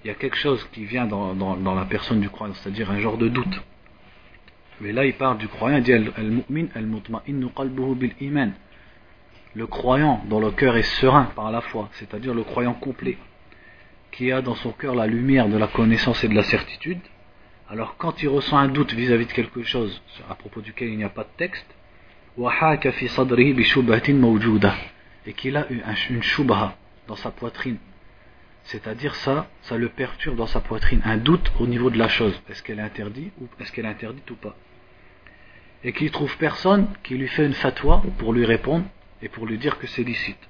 il 0.04 0.08
y 0.08 0.12
a 0.12 0.16
quelque 0.16 0.38
chose 0.38 0.64
qui 0.72 0.86
vient 0.86 1.06
dans, 1.06 1.36
dans, 1.36 1.76
la 1.76 1.86
personne 1.86 2.22
du 2.22 2.30
croyant, 2.30 2.54
c'est-à-dire 2.56 2.90
un 2.90 3.00
genre 3.00 3.18
de 3.18 3.28
doute, 3.28 3.62
mais 4.80 4.92
là 4.92 5.06
il 5.06 5.14
parle 5.14 5.38
du 5.38 5.48
croyant, 5.48 5.78
il 5.78 5.84
dit 5.84 5.94
al-mu'min 5.94 6.68
al-mutma'innu 6.74 7.50
qalbuhu 7.56 7.96
bil-iman. 7.96 8.54
Le 9.54 9.68
croyant 9.68 10.24
dont 10.30 10.40
le 10.40 10.52
cœur 10.52 10.78
est 10.78 10.84
serein 10.84 11.26
par 11.36 11.52
la 11.52 11.60
foi, 11.60 11.90
c'est-à-dire 11.94 12.34
le 12.34 12.44
croyant 12.44 12.74
complet, 12.74 13.18
qui 14.12 14.32
a 14.32 14.42
dans 14.42 14.56
son 14.56 14.72
cœur 14.72 14.96
la 14.96 15.08
lumière 15.08 15.50
de 15.50 15.58
la 15.58 15.68
connaissance 15.68 16.24
et 16.24 16.30
de 16.30 16.36
la 16.36 16.44
certitude, 16.44 17.02
alors 17.70 17.96
quand 17.98 18.24
il 18.24 18.30
ressent 18.30 18.58
un 18.58 18.70
doute 18.70 18.94
vis-à-vis 18.94 19.26
de 19.26 19.32
quelque 19.34 19.64
chose 19.64 20.02
à 20.30 20.36
propos 20.36 20.62
duquel 20.62 20.90
il 20.90 20.98
n'y 20.98 21.04
a 21.04 21.10
pas 21.10 21.24
de 21.24 21.30
texte, 21.36 21.68
et 25.26 25.34
qu'il 25.34 25.58
a 25.58 25.68
une 26.10 26.24
shubha 26.24 26.76
dans 27.08 27.16
sa 27.18 27.32
poitrine, 27.32 27.78
c'est-à-dire 28.64 29.16
ça, 29.16 29.50
ça 29.64 29.78
le 29.78 29.90
perturbe 29.90 30.38
dans 30.38 30.48
sa 30.48 30.62
poitrine, 30.62 31.02
un 31.04 31.18
doute 31.18 31.52
au 31.60 31.68
niveau 31.68 31.90
de 31.90 31.98
la 31.98 32.08
chose, 32.08 32.42
est-ce 32.50 32.64
qu'elle 32.64 32.80
est 32.80 32.84
interdite 32.84 33.34
ou 33.42 33.50
est-ce 33.60 33.74
qu'elle 33.74 33.86
est 33.86 33.90
interdite 33.90 34.32
ou 34.32 34.36
pas, 34.36 34.56
et 35.84 35.92
qu'il 35.92 36.10
trouve 36.12 36.38
personne 36.38 36.88
qui 37.04 37.16
lui 37.18 37.28
fait 37.28 37.46
une 37.46 37.54
fatwa 37.54 38.02
pour 38.18 38.32
lui 38.32 38.46
répondre 38.46 38.86
et 39.22 39.30
pour 39.30 39.46
lui 39.46 39.58
dire 39.58 39.78
que 39.78 39.88
c'est 39.88 40.04
licite, 40.04 40.50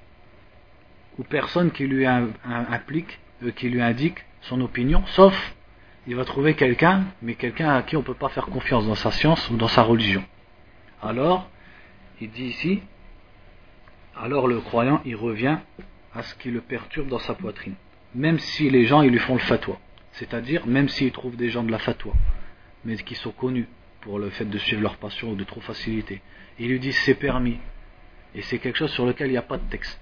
ou 1.18 1.24
personne 1.24 1.70
qui 1.70 1.86
lui 1.86 2.06
implique, 2.06 3.18
euh, 3.42 3.50
qui 3.50 3.68
lui 3.68 3.82
indique 3.82 4.24
son 4.42 4.60
opinion, 4.60 5.04
sauf 5.06 5.54
il 6.06 6.16
va 6.16 6.24
trouver 6.24 6.54
quelqu'un, 6.54 7.04
mais 7.22 7.34
quelqu'un 7.34 7.76
à 7.76 7.82
qui 7.82 7.96
on 7.96 8.00
ne 8.00 8.04
peut 8.04 8.14
pas 8.14 8.28
faire 8.28 8.46
confiance 8.46 8.86
dans 8.86 8.96
sa 8.96 9.12
science 9.12 9.48
ou 9.50 9.56
dans 9.56 9.68
sa 9.68 9.82
religion. 9.82 10.24
Alors, 11.00 11.48
il 12.20 12.30
dit 12.30 12.46
ici, 12.46 12.82
alors 14.16 14.48
le 14.48 14.60
croyant, 14.60 15.00
il 15.04 15.16
revient 15.16 15.58
à 16.14 16.22
ce 16.22 16.34
qui 16.34 16.50
le 16.50 16.60
perturbe 16.60 17.08
dans 17.08 17.20
sa 17.20 17.34
poitrine. 17.34 17.74
Même 18.14 18.38
si 18.38 18.68
les 18.68 18.84
gens, 18.84 19.02
ils 19.02 19.10
lui 19.10 19.18
font 19.18 19.34
le 19.34 19.40
fatwa. 19.40 19.78
C'est-à-dire, 20.12 20.66
même 20.66 20.88
s'il 20.88 21.12
trouve 21.12 21.36
des 21.36 21.48
gens 21.50 21.62
de 21.62 21.70
la 21.70 21.78
fatwa, 21.78 22.12
mais 22.84 22.96
qui 22.96 23.14
sont 23.14 23.30
connus 23.30 23.68
pour 24.00 24.18
le 24.18 24.30
fait 24.30 24.44
de 24.44 24.58
suivre 24.58 24.82
leur 24.82 24.96
passion 24.96 25.30
ou 25.30 25.34
de 25.36 25.44
trop 25.44 25.60
facilité. 25.60 26.20
Il 26.58 26.68
lui 26.68 26.80
dit 26.80 26.92
c'est 26.92 27.14
permis. 27.14 27.58
Et 28.34 28.42
c'est 28.42 28.58
quelque 28.58 28.76
chose 28.76 28.92
sur 28.92 29.06
lequel 29.06 29.28
il 29.28 29.32
n'y 29.32 29.36
a 29.38 29.42
pas 29.42 29.58
de 29.58 29.68
texte. 29.70 30.00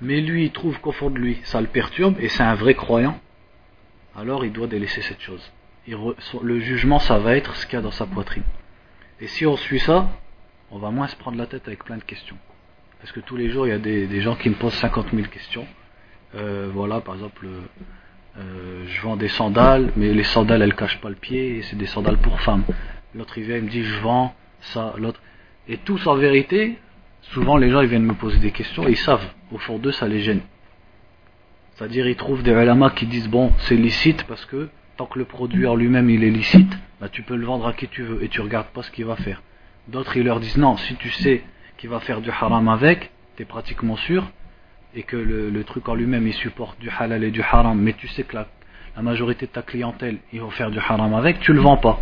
Mais 0.00 0.20
lui, 0.20 0.46
il 0.46 0.52
trouve 0.52 0.80
qu'au 0.80 0.92
fond 0.92 1.10
de 1.10 1.18
lui, 1.18 1.38
ça 1.44 1.60
le 1.60 1.66
perturbe, 1.66 2.16
et 2.20 2.28
c'est 2.28 2.42
un 2.42 2.54
vrai 2.54 2.74
croyant 2.74 3.18
alors 4.18 4.44
il 4.44 4.52
doit 4.52 4.66
délaisser 4.66 5.00
cette 5.02 5.20
chose. 5.20 5.52
le 5.86 6.60
jugement, 6.60 6.98
ça 6.98 7.18
va 7.18 7.36
être 7.36 7.54
ce 7.54 7.66
qu'il 7.66 7.76
y 7.76 7.78
a 7.78 7.82
dans 7.82 7.92
sa 7.92 8.06
poitrine. 8.06 8.42
Et 9.20 9.28
si 9.28 9.46
on 9.46 9.56
suit 9.56 9.78
ça, 9.78 10.08
on 10.70 10.78
va 10.78 10.90
moins 10.90 11.06
se 11.06 11.16
prendre 11.16 11.38
la 11.38 11.46
tête 11.46 11.66
avec 11.68 11.84
plein 11.84 11.96
de 11.96 12.02
questions. 12.02 12.36
Parce 13.00 13.12
que 13.12 13.20
tous 13.20 13.36
les 13.36 13.48
jours, 13.50 13.66
il 13.66 13.70
y 13.70 13.72
a 13.72 13.78
des, 13.78 14.20
gens 14.20 14.34
qui 14.34 14.50
me 14.50 14.56
posent 14.56 14.74
50 14.74 15.12
000 15.12 15.28
questions. 15.28 15.66
Euh, 16.34 16.68
voilà, 16.72 17.00
par 17.00 17.14
exemple, 17.14 17.46
euh, 18.38 18.84
je 18.86 19.00
vends 19.02 19.16
des 19.16 19.28
sandales, 19.28 19.92
mais 19.96 20.12
les 20.12 20.24
sandales, 20.24 20.62
elles 20.62 20.74
cachent 20.74 21.00
pas 21.00 21.10
le 21.10 21.14
pied, 21.14 21.58
et 21.58 21.62
c'est 21.62 21.76
des 21.76 21.86
sandales 21.86 22.18
pour 22.18 22.40
femmes. 22.40 22.64
L'autre, 23.14 23.38
il 23.38 23.44
vient, 23.44 23.56
il 23.56 23.64
me 23.64 23.70
dit, 23.70 23.84
je 23.84 24.00
vends 24.00 24.34
ça, 24.60 24.94
l'autre. 24.98 25.22
Et 25.68 25.76
tous, 25.78 26.06
en 26.08 26.16
vérité, 26.16 26.76
souvent, 27.32 27.56
les 27.56 27.70
gens, 27.70 27.84
viennent 27.84 28.04
me 28.04 28.14
poser 28.14 28.38
des 28.38 28.52
questions, 28.52 28.86
et 28.86 28.92
ils 28.92 28.96
savent, 28.96 29.26
au 29.52 29.58
fond 29.58 29.78
d'eux, 29.78 29.92
ça 29.92 30.08
les 30.08 30.20
gêne. 30.20 30.40
C'est-à-dire, 31.78 32.08
ils 32.08 32.16
trouvent 32.16 32.42
des 32.42 32.50
ulama 32.50 32.90
qui 32.90 33.06
disent 33.06 33.28
bon, 33.28 33.52
c'est 33.58 33.76
licite 33.76 34.24
parce 34.24 34.44
que 34.46 34.68
tant 34.96 35.06
que 35.06 35.16
le 35.16 35.24
produit 35.24 35.64
en 35.64 35.76
lui-même 35.76 36.10
il 36.10 36.24
est 36.24 36.30
licite, 36.30 36.76
bah, 37.00 37.08
tu 37.08 37.22
peux 37.22 37.36
le 37.36 37.46
vendre 37.46 37.68
à 37.68 37.72
qui 37.72 37.86
tu 37.86 38.02
veux 38.02 38.24
et 38.24 38.28
tu 38.28 38.40
regardes 38.40 38.66
pas 38.66 38.82
ce 38.82 38.90
qu'il 38.90 39.04
va 39.04 39.14
faire. 39.14 39.42
D'autres, 39.86 40.16
ils 40.16 40.24
leur 40.24 40.40
disent 40.40 40.56
non, 40.56 40.76
si 40.76 40.96
tu 40.96 41.08
sais 41.10 41.44
qu'il 41.76 41.88
va 41.88 42.00
faire 42.00 42.20
du 42.20 42.30
haram 42.30 42.68
avec, 42.68 43.12
tu 43.36 43.44
es 43.44 43.46
pratiquement 43.46 43.96
sûr, 43.96 44.28
et 44.96 45.04
que 45.04 45.16
le, 45.16 45.62
truc 45.62 45.88
en 45.88 45.94
lui-même 45.94 46.26
il 46.26 46.34
supporte 46.34 46.80
du 46.80 46.90
halal 46.90 47.22
et 47.22 47.30
du 47.30 47.42
haram, 47.42 47.80
mais 47.80 47.92
tu 47.92 48.08
sais 48.08 48.24
que 48.24 48.34
la, 48.34 48.48
majorité 49.00 49.46
de 49.46 49.52
ta 49.52 49.62
clientèle 49.62 50.18
ils 50.32 50.40
vont 50.40 50.50
faire 50.50 50.72
du 50.72 50.80
haram 50.80 51.14
avec, 51.14 51.38
tu 51.38 51.52
le 51.52 51.60
vends 51.60 51.76
pas. 51.76 52.00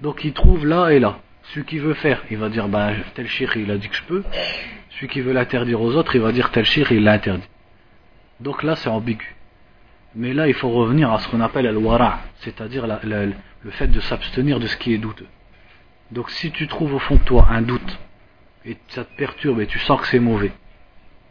Donc 0.00 0.24
ils 0.24 0.32
trouvent 0.32 0.64
là 0.64 0.88
et 0.88 1.00
là. 1.00 1.18
Celui 1.52 1.66
qui 1.66 1.78
veut 1.78 1.94
faire, 1.94 2.22
il 2.30 2.38
va 2.38 2.48
dire 2.48 2.68
bah, 2.68 2.92
tel 3.14 3.26
shir 3.26 3.56
il 3.56 3.70
a 3.70 3.76
dit 3.76 3.88
que 3.88 3.96
je 3.96 4.04
peux. 4.04 4.22
Celui 4.90 5.08
qui 5.08 5.20
veut 5.20 5.32
l'interdire 5.32 5.80
aux 5.80 5.96
autres, 5.96 6.14
il 6.14 6.20
va 6.20 6.30
dire 6.30 6.50
tel 6.50 6.64
shir 6.64 6.92
il 6.92 7.02
l'a 7.02 7.12
interdit. 7.12 7.48
Donc 8.38 8.62
là, 8.62 8.76
c'est 8.76 8.88
ambigu. 8.88 9.34
Mais 10.14 10.32
là, 10.32 10.48
il 10.48 10.54
faut 10.54 10.70
revenir 10.70 11.12
à 11.12 11.18
ce 11.18 11.28
qu'on 11.28 11.40
appelle 11.40 11.66
al-wara, 11.66 12.20
c'est-à-dire 12.36 12.86
le 12.86 13.70
fait 13.70 13.88
de 13.88 14.00
s'abstenir 14.00 14.60
de 14.60 14.66
ce 14.66 14.76
qui 14.76 14.94
est 14.94 14.98
douteux. 14.98 15.26
Donc 16.10 16.30
si 16.30 16.50
tu 16.50 16.66
trouves 16.66 16.94
au 16.94 16.98
fond 16.98 17.16
de 17.16 17.20
toi 17.22 17.46
un 17.50 17.62
doute, 17.62 17.98
et 18.64 18.76
ça 18.88 19.04
te 19.04 19.16
perturbe 19.16 19.60
et 19.60 19.66
tu 19.66 19.78
sens 19.78 20.00
que 20.00 20.06
c'est 20.06 20.18
mauvais, 20.18 20.52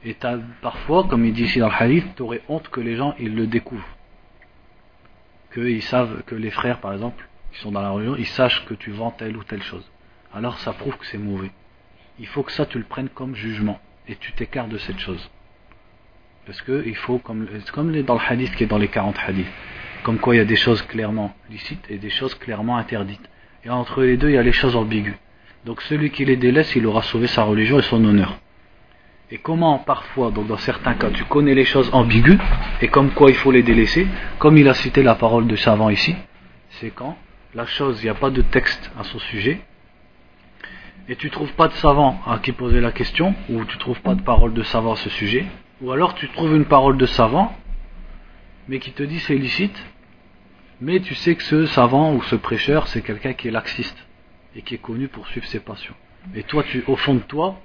et 0.04 0.16
parfois, 0.62 1.06
comme 1.06 1.26
il 1.26 1.34
dit 1.34 1.44
ici 1.44 1.60
dans 1.60 1.68
le 1.68 1.76
hadith, 1.78 2.16
tu 2.16 2.22
aurais 2.24 2.42
honte 2.48 2.70
que 2.70 2.80
les 2.80 2.96
gens 2.96 3.16
ils 3.20 3.36
le 3.36 3.48
découvrent. 3.48 3.98
Qu'ils 5.54 5.84
savent, 5.84 6.24
que 6.24 6.36
les 6.36 6.52
frères 6.52 6.80
par 6.80 6.94
exemple, 6.94 7.28
qui 7.52 7.60
sont 7.60 7.72
dans 7.72 7.82
la 7.82 7.90
religion, 7.90 8.16
ils 8.18 8.28
sachent 8.28 8.66
que 8.66 8.74
tu 8.74 8.92
vends 8.92 9.12
telle 9.12 9.36
ou 9.36 9.44
telle 9.44 9.64
chose. 9.64 9.90
Alors 10.34 10.60
ça 10.60 10.74
prouve 10.74 10.98
que 10.98 11.06
c'est 11.06 11.18
mauvais. 11.18 11.52
Il 12.20 12.28
faut 12.28 12.44
que 12.44 12.52
ça 12.52 12.66
tu 12.66 12.78
le 12.78 12.84
prennes 12.84 13.10
comme 13.10 13.36
jugement, 13.36 13.80
et 14.08 14.16
tu 14.16 14.32
t'écartes 14.34 14.70
de 14.70 14.78
cette 14.78 15.00
chose. 15.00 15.30
Parce 16.46 16.62
que 16.62 16.84
il 16.86 16.96
faut, 16.96 17.20
comme, 17.20 17.48
comme 17.74 18.02
dans 18.02 18.16
le 18.16 18.22
hadith 18.28 18.56
qui 18.56 18.64
est 18.64 18.68
dans 18.68 18.78
les 18.78 18.88
40 18.88 19.16
hadiths, 19.28 19.48
comme 20.04 20.18
quoi 20.18 20.36
il 20.36 20.40
y 20.40 20.42
a 20.42 20.46
des 20.46 20.56
choses 20.56 20.82
clairement 20.82 21.34
licites 21.50 21.86
et 21.90 21.98
des 21.98 22.10
choses 22.10 22.36
clairement 22.36 22.78
interdites. 22.78 23.30
Et 23.64 23.70
entre 23.70 24.04
les 24.04 24.18
deux, 24.18 24.30
il 24.30 24.36
y 24.36 24.38
a 24.38 24.44
les 24.44 24.52
choses 24.52 24.76
ambiguës. 24.76 25.16
Donc 25.66 25.82
celui 25.82 26.10
qui 26.12 26.26
les 26.26 26.38
délaisse, 26.38 26.76
il 26.76 26.86
aura 26.86 27.02
sauvé 27.02 27.28
sa 27.28 27.44
religion 27.44 27.80
et 27.80 27.84
son 27.84 28.04
honneur. 28.04 28.40
Et 29.32 29.38
comment 29.38 29.78
parfois, 29.78 30.32
donc 30.32 30.48
dans 30.48 30.58
certains 30.58 30.96
cas, 30.96 31.12
tu 31.12 31.24
connais 31.26 31.54
les 31.54 31.66
choses 31.66 31.90
ambiguës, 31.94 32.40
et 32.82 32.88
comme 32.88 33.12
quoi 33.12 33.30
il 33.30 33.36
faut 33.36 33.52
les 33.52 33.62
délaisser, 33.62 34.08
comme 34.40 34.58
il 34.58 34.68
a 34.68 34.74
cité 34.74 35.04
la 35.04 35.16
parole 35.16 35.46
de 35.46 35.56
savant 35.56 35.90
ici, 35.90 36.16
c'est 36.70 36.90
quand 36.90 37.18
la 37.54 37.66
chose, 37.66 38.00
il 38.02 38.06
n'y 38.06 38.10
a 38.10 38.16
pas 38.16 38.30
de 38.32 38.42
texte 38.42 38.90
à 39.00 39.04
son 39.04 39.20
sujet, 39.20 39.62
et 41.10 41.16
tu 41.16 41.32
trouves 41.32 41.52
pas 41.54 41.68
de 41.68 41.74
savant 41.74 42.22
à 42.28 42.38
qui 42.38 42.52
poser 42.52 42.80
la 42.80 42.92
question, 42.92 43.34
ou 43.50 43.66
tu 43.66 43.78
trouves 43.80 44.00
pas 44.02 44.14
de 44.14 44.22
parole 44.22 44.54
de 44.54 44.62
savant 44.62 44.94
à 44.94 44.96
ce 44.96 45.10
sujet, 45.10 45.46
ou 45.82 45.92
alors 45.92 46.14
tu 46.14 46.30
trouves 46.30 46.56
une 46.56 46.66
parole 46.66 46.98
de 46.98 47.08
savant, 47.08 47.58
mais 48.68 48.80
qui 48.80 48.92
te 48.92 49.02
dit 49.02 49.20
c'est 49.20 49.36
illicite, 49.36 49.84
mais 50.80 51.00
tu 51.00 51.16
sais 51.16 51.36
que 51.36 51.44
ce 51.44 51.66
savant 51.66 52.14
ou 52.14 52.22
ce 52.22 52.36
prêcheur, 52.36 52.88
c'est 52.88 53.02
quelqu'un 53.02 53.34
qui 53.34 53.48
est 53.48 53.52
laxiste 53.52 53.98
et 54.56 54.62
qui 54.62 54.76
est 54.76 54.82
connu 54.82 55.08
pour 55.08 55.28
suivre 55.28 55.48
ses 55.48 55.60
passions. 55.60 55.96
Et 56.36 56.44
toi, 56.44 56.64
tu, 56.64 56.84
au 56.88 56.96
fond 56.96 57.16
de 57.16 57.20
toi, 57.20 57.60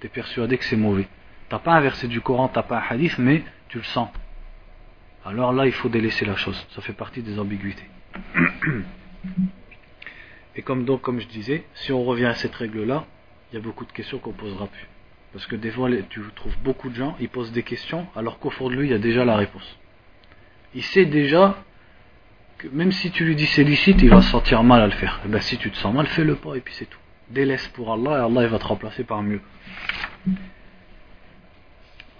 tu 0.00 0.06
es 0.06 0.10
persuadé 0.10 0.56
que 0.56 0.64
c'est 0.64 0.76
mauvais. 0.76 1.06
T'as 1.50 1.58
pas 1.58 1.74
un 1.74 1.80
verset 1.80 2.08
du 2.08 2.22
Coran, 2.22 2.48
t'as 2.48 2.62
pas 2.62 2.78
un 2.78 2.82
hadith, 2.88 3.18
mais 3.18 3.44
tu 3.68 3.78
le 3.78 3.84
sens. 3.84 4.08
Alors 5.24 5.52
là, 5.52 5.66
il 5.66 5.72
faut 5.72 5.88
délaisser 5.88 6.24
la 6.24 6.36
chose. 6.36 6.66
Ça 6.70 6.80
fait 6.80 6.92
partie 6.92 7.22
des 7.22 7.38
ambiguïtés. 7.38 7.88
Et 10.56 10.62
comme 10.62 10.84
donc, 10.84 11.02
comme 11.02 11.20
je 11.20 11.28
disais, 11.28 11.64
si 11.74 11.92
on 11.92 12.02
revient 12.04 12.26
à 12.26 12.34
cette 12.34 12.54
règle-là, 12.54 13.06
il 13.50 13.56
y 13.56 13.58
a 13.58 13.60
beaucoup 13.60 13.84
de 13.84 13.92
questions 13.92 14.18
qu'on 14.18 14.32
posera 14.32 14.66
plus. 14.66 14.88
Parce 15.32 15.46
que 15.46 15.56
des 15.56 15.70
fois, 15.70 15.90
tu 16.08 16.20
trouves 16.34 16.56
beaucoup 16.64 16.88
de 16.88 16.94
gens, 16.94 17.14
ils 17.20 17.28
posent 17.28 17.52
des 17.52 17.62
questions, 17.62 18.06
alors 18.16 18.38
qu'au 18.38 18.50
fond 18.50 18.70
de 18.70 18.74
lui, 18.74 18.88
il 18.88 18.90
y 18.90 18.94
a 18.94 18.98
déjà 18.98 19.24
la 19.24 19.36
réponse. 19.36 19.78
Il 20.74 20.82
sait 20.82 21.04
déjà 21.04 21.62
que 22.58 22.68
même 22.68 22.92
si 22.92 23.10
tu 23.10 23.24
lui 23.24 23.36
dis 23.36 23.46
c'est 23.46 23.64
licite, 23.64 24.00
il 24.02 24.08
va 24.08 24.22
se 24.22 24.30
sentir 24.30 24.62
mal 24.62 24.80
à 24.80 24.86
le 24.86 24.92
faire. 24.92 25.20
Et 25.22 25.26
eh 25.26 25.28
bien, 25.28 25.40
si 25.40 25.58
tu 25.58 25.70
te 25.70 25.76
sens 25.76 25.94
mal, 25.94 26.06
fais-le 26.06 26.36
pas 26.36 26.54
et 26.56 26.60
puis 26.60 26.74
c'est 26.74 26.86
tout. 26.86 26.98
Délaisse 27.30 27.68
pour 27.68 27.92
Allah 27.92 28.12
et 28.12 28.24
Allah 28.24 28.42
il 28.44 28.48
va 28.48 28.58
te 28.58 28.64
remplacer 28.64 29.04
par 29.04 29.22
mieux. 29.22 29.40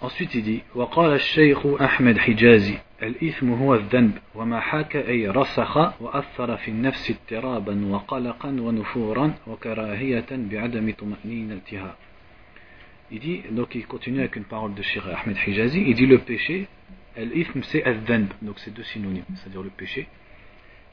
Ensuite, 0.02 0.34
il 0.34 0.42
dit 0.42 0.62
وقال 0.74 1.12
الشيخ 1.12 1.66
أحمد 1.66 2.18
حجازي 2.18 2.78
الإثم 3.02 3.52
هو 3.52 3.74
الذنب 3.74 4.18
وما 4.34 4.60
حاك 4.60 4.96
أي 4.96 5.28
رسخ 5.28 5.76
وأثر 6.02 6.56
في 6.56 6.70
النفس 6.70 7.10
اضطرابا 7.10 7.86
وقلقا 7.86 8.48
ونفورا 8.48 9.34
وكراهية 9.46 10.26
بعدم 10.30 10.92
طمأنينتها 10.98 11.96
Il 13.12 13.20
dit, 13.20 13.42
donc 13.50 13.74
il 13.74 13.86
continue 13.86 14.20
avec 14.20 14.36
une 14.36 14.44
parole 14.44 14.72
de 14.74 14.80
Shir 14.82 15.06
Ahmed 15.06 15.36
Hijazi, 15.46 15.82
il 15.86 15.94
dit 15.94 16.06
le 16.06 16.18
péché, 16.18 16.66
al-ithm 17.14 17.62
c'est 17.62 17.84
al-dhanb, 17.84 18.28
donc 18.40 18.58
c'est 18.58 18.72
deux 18.72 18.84
synonymes, 18.84 19.24
c'est-à-dire 19.34 19.62
le 19.62 19.68
péché, 19.68 20.08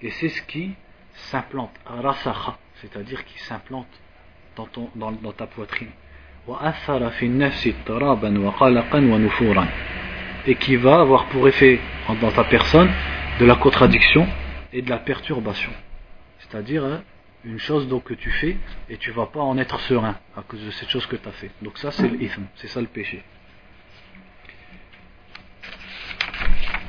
et 0.02 0.10
c'est 0.10 0.28
ce 0.28 0.42
qui 0.42 0.74
s'implante, 1.14 1.72
rasakha, 1.86 2.58
c'est-à-dire 2.82 3.24
qui 3.24 3.40
s'implante 3.40 3.88
dans, 4.58 4.66
ton, 4.66 4.90
dans, 4.96 5.14
dans 5.14 5.32
ta 5.32 5.48
poitrine, 5.48 5.92
et 10.48 10.56
qui 10.56 10.76
va 10.76 11.00
avoir 11.00 11.26
pour 11.26 11.48
effet 11.48 11.80
dans 12.22 12.32
ta 12.32 12.44
personne 12.44 12.90
de 13.40 13.46
la 13.46 13.56
contradiction 13.56 14.28
et 14.74 14.82
de 14.82 14.90
la 14.90 14.98
perturbation. 14.98 15.72
C'est-à-dire, 16.40 16.84
hein, 16.84 17.02
une 17.46 17.60
chose 17.60 17.88
donc 17.88 18.04
que 18.06 18.14
tu 18.14 18.32
fais 18.32 18.58
et 18.90 18.98
tu 18.98 19.12
vas 19.12 19.28
pas 19.28 19.42
en 19.42 19.58
être 19.58 19.80
serein 19.82 20.16
à 20.36 20.42
cause 20.42 20.64
de 20.66 20.72
cette 20.72 20.90
chose 20.90 21.06
que 21.06 21.16
tu 21.16 21.28
as 21.28 21.32
fait. 21.32 21.52
Donc 21.62 21.78
ça 21.78 21.92
c'est 21.92 22.08
l'ithm, 22.08 22.44
c'est 22.56 22.68
ça 22.68 22.82
le 22.82 22.88
péché. 22.88 23.24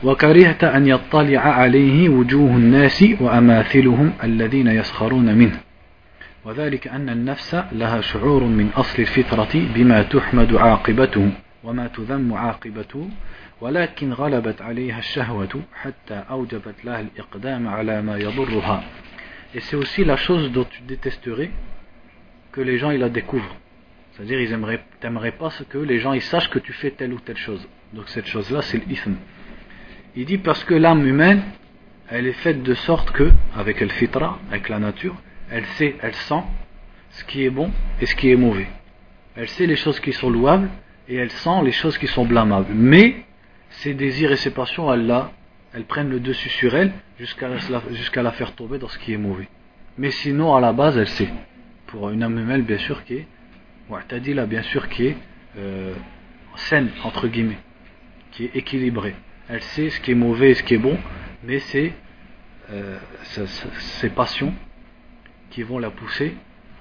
وكرهت 0.04 0.64
أن 0.64 0.86
يطلع 0.88 1.40
عليه 1.40 2.08
وجوه 2.08 2.56
الناس 2.56 3.04
وأماثلهم 3.20 4.12
الذين 4.24 4.66
يسخرون 4.66 5.34
منه 5.34 5.60
وذلك 6.45 6.87
أن 6.87 7.09
النفس 7.09 7.55
لها 7.71 8.01
شعور 8.01 8.43
من 8.43 8.69
أصل 8.69 9.01
الفطرة 9.01 9.73
بما 9.75 10.01
تحمد 10.01 10.55
عاقبته 10.55 11.31
وما 11.63 11.87
تذم 11.87 12.33
عاقبته 12.33 13.09
ولكن 13.61 14.13
غلبت 14.13 14.61
عليها 14.61 14.99
الشهوة 14.99 15.61
حتى 15.73 16.23
أوجبت 16.29 16.85
لها 16.85 16.99
الإقدام 16.99 17.67
على 17.67 18.01
ما 18.01 18.17
يضرها 18.17 18.83
et 19.55 19.61
c'est 19.61 19.77
aussi 19.77 20.03
la 20.03 20.17
chose 20.17 20.51
dont 20.51 20.65
tu 20.65 20.81
détesterais 20.81 21.49
que 22.51 22.59
les 22.59 22.77
gens 22.77 22.91
ils 22.91 22.99
la 22.99 23.07
découvrent. 23.07 23.55
C'est-à-dire, 24.11 24.41
ils 24.41 24.51
aimeraient, 24.51 24.83
t'aimeraient 24.99 25.31
pas 25.31 25.49
que 25.69 25.77
les 25.77 25.99
gens 25.99 26.11
ils 26.11 26.21
sachent 26.21 26.49
que 26.49 26.59
tu 26.59 26.73
fais 26.73 26.91
telle 26.91 27.13
ou 27.13 27.19
telle 27.19 27.37
chose. 27.37 27.65
Donc 27.93 28.09
cette 28.09 28.25
chose-là, 28.27 28.61
c'est 28.61 28.85
l'ithm. 28.85 29.15
Il 30.17 30.25
dit 30.25 30.37
parce 30.37 30.65
que 30.65 30.73
l'âme 30.73 31.07
humaine, 31.07 31.41
elle 32.09 32.27
est 32.27 32.33
faite 32.33 32.63
de 32.63 32.73
sorte 32.73 33.11
que, 33.11 33.31
avec 33.55 33.79
le 33.79 33.87
fitra, 33.87 34.39
avec 34.49 34.67
la 34.67 34.79
nature, 34.79 35.15
elle 35.51 35.65
sait, 35.77 35.95
elle 36.01 36.15
sent 36.15 36.43
ce 37.11 37.23
qui 37.23 37.43
est 37.43 37.49
bon 37.49 37.71
et 38.01 38.05
ce 38.05 38.15
qui 38.15 38.31
est 38.31 38.35
mauvais. 38.35 38.67
Elle 39.35 39.47
sait 39.49 39.65
les 39.65 39.75
choses 39.75 39.99
qui 39.99 40.13
sont 40.13 40.29
louables 40.29 40.69
et 41.07 41.15
elle 41.15 41.31
sent 41.31 41.61
les 41.63 41.71
choses 41.71 41.97
qui 41.97 42.07
sont 42.07 42.25
blâmables. 42.25 42.73
Mais 42.73 43.25
ses 43.69 43.93
désirs 43.93 44.31
et 44.31 44.37
ses 44.37 44.51
passions, 44.51 44.91
elle, 44.91 45.05
là, 45.05 45.31
elles 45.73 45.85
prennent 45.85 46.09
le 46.09 46.19
dessus 46.19 46.49
sur 46.49 46.75
elle 46.75 46.93
jusqu'à 47.19 47.49
jusqu'à 47.91 48.23
la 48.23 48.31
faire 48.31 48.53
tomber 48.55 48.77
dans 48.77 48.87
ce 48.87 48.97
qui 48.97 49.13
est 49.13 49.17
mauvais. 49.17 49.47
Mais 49.97 50.11
sinon, 50.11 50.55
à 50.55 50.61
la 50.61 50.73
base, 50.73 50.97
elle 50.97 51.07
sait. 51.07 51.29
Pour 51.87 52.09
une 52.09 52.23
humaine, 52.23 52.63
bien 52.63 52.77
sûr, 52.77 53.03
qui 53.05 53.15
est, 53.15 53.27
t'as 54.07 54.19
dit 54.19 54.33
là, 54.33 54.45
bien 54.45 54.63
sûr, 54.63 54.89
qui 54.89 55.07
est 55.07 55.17
euh, 55.57 55.93
saine, 56.55 56.89
entre 57.03 57.27
guillemets, 57.27 57.59
qui 58.31 58.45
est 58.45 58.55
équilibrée. 58.55 59.15
Elle 59.47 59.61
sait 59.61 59.89
ce 59.89 59.99
qui 59.99 60.11
est 60.11 60.15
mauvais 60.15 60.51
et 60.51 60.53
ce 60.55 60.63
qui 60.63 60.73
est 60.73 60.79
bon, 60.79 60.97
mais 61.43 61.59
c'est 61.59 61.93
euh, 62.71 62.97
ses 63.77 64.09
passions 64.09 64.53
qui 65.54 65.62
vont 65.62 65.78
la 65.78 65.90
pousser 65.90 66.34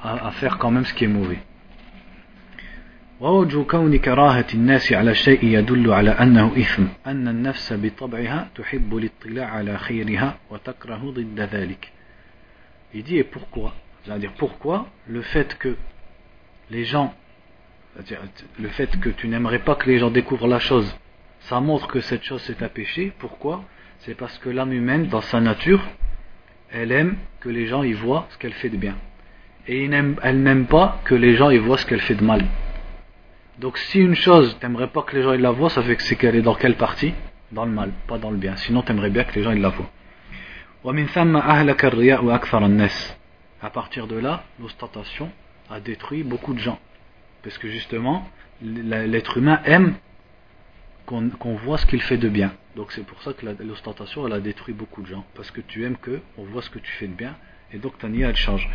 à, 0.04 0.28
à 0.28 0.32
faire 0.32 0.58
quand 0.58 0.72
même 0.72 0.86
ce 0.86 0.94
qui 0.94 1.06
est 1.06 1.08
mauvais. 1.08 1.40
ووجه 3.22 3.64
كون 3.64 3.98
كراهة 3.98 4.46
الناس 4.54 4.94
على 4.94 5.16
شيء 5.16 5.44
يدل 5.44 5.92
على 5.92 6.12
أنه 6.12 6.54
إثم 6.58 6.84
أن 7.08 7.28
النفس 7.28 7.74
بطبعها 7.74 8.50
تحب 8.56 8.98
الاطلاع 8.98 9.48
على 9.50 9.78
خيرها 9.78 10.38
وتكره 10.50 11.12
ضد 11.12 11.40
ذلك 11.40 11.92
Il 12.94 13.04
dit 13.04 13.18
et 13.18 13.24
pourquoi 13.26 13.74
C'est-à-dire 14.04 14.32
pourquoi 14.38 14.88
le 15.08 15.22
fait 15.22 15.58
que 15.58 15.76
les 16.72 16.86
gens 16.86 17.14
le 18.58 18.70
fait 18.70 18.98
que 19.00 19.10
tu 19.10 19.28
n'aimerais 19.28 19.60
pas 19.60 19.76
que 19.76 19.90
les 19.90 20.00
gens 20.00 20.12
découvrent 20.12 20.48
la 20.48 20.60
chose 20.60 20.96
ça 21.42 21.60
montre 21.60 21.88
que 21.88 22.00
cette 22.00 22.24
chose 22.24 22.42
c'est 22.44 22.64
un 22.64 22.70
péché 22.70 23.12
pourquoi 23.20 23.66
C'est 24.00 24.16
parce 24.16 24.38
que 24.38 24.50
l'âme 24.50 24.72
humaine 24.72 25.08
dans 25.08 25.22
sa 25.22 25.42
nature 25.42 25.84
elle 26.75 26.93
aime 26.93 27.17
que 27.41 27.49
les 27.49 27.67
gens 27.67 27.83
y 27.83 27.93
voient 27.93 28.27
ce 28.31 28.39
qu'elle 28.39 28.53
fait 28.53 28.69
de 28.69 28.77
bien 28.77 28.97
et 29.67 29.85
elle 29.85 30.43
n'aime 30.43 30.67
pas 30.67 31.01
que 31.05 31.15
les 31.15 31.37
gens 31.37 31.51
y 31.51 31.59
voient 31.59 31.79
ce 31.79 31.87
qu'elle 31.87 32.03
fait 32.03 32.17
de 32.17 32.25
mal 32.25 32.45
donc 33.59 33.79
si 33.79 34.01
une 34.01 34.17
chose, 34.17 34.57
t'aimerais 34.61 34.89
pas 34.89 35.03
que 35.03 35.15
les 35.15 35.23
gens 35.23 35.33
la 35.33 35.53
voient, 35.53 35.71
ça 35.71 35.83
fait 35.83 35.95
que 35.95 36.03
c'est 36.03 36.17
qu'elle 36.17 36.35
est 36.35 36.43
dans 36.43 36.57
quelle 36.57 36.77
partie? 36.77 37.15
Dans 37.53 37.65
le 37.65 37.71
mal, 37.71 37.93
pas 38.09 38.19
dans 38.19 38.31
le 38.31 38.37
bien. 38.37 38.57
Sinon 38.57 38.83
t'aimerais 38.83 39.11
bien 39.11 39.23
que 39.23 39.35
les 39.37 39.45
gens 39.45 39.53
la 39.53 39.69
voient. 39.69 39.91
À 43.63 43.71
partir 43.71 44.07
de 44.09 44.17
là, 44.17 44.43
l'ostentation 44.61 45.31
a 45.71 45.79
détruit 45.79 46.25
beaucoup 46.25 46.53
de 46.53 46.59
gens. 46.59 46.81
Parce 47.45 47.57
que 47.59 47.69
justement, 47.69 48.29
l'être 48.61 49.39
humain 49.39 49.61
aime 49.65 49.95
qu'on 51.06 51.56
voit 51.56 51.78
ce 51.78 51.86
qu'il 51.86 52.02
fait 52.02 52.18
de 52.18 52.30
bien. 52.30 52.54
Donc 52.76 52.92
c'est 52.92 53.06
pour 53.06 53.22
ça 53.24 53.34
que 53.34 53.46
l'ostentation 53.64 54.28
elle 54.28 54.34
a 54.34 54.40
détruit 54.40 54.74
beaucoup 54.74 55.02
de 55.02 55.08
gens. 55.08 55.26
Parce 55.36 55.50
que 55.52 55.62
tu 55.62 55.84
aimes 55.86 55.98
que 55.98 56.22
on 56.38 56.44
voit 56.44 56.62
ce 56.62 56.70
que 56.70 56.80
tu 56.80 56.92
fais 56.92 57.08
de 57.08 57.14
bien 57.14 57.36
et 57.74 57.78
donc 57.80 57.98
ta 57.98 58.08
niya 58.08 58.30
elle 58.30 58.36
change. 58.36 58.70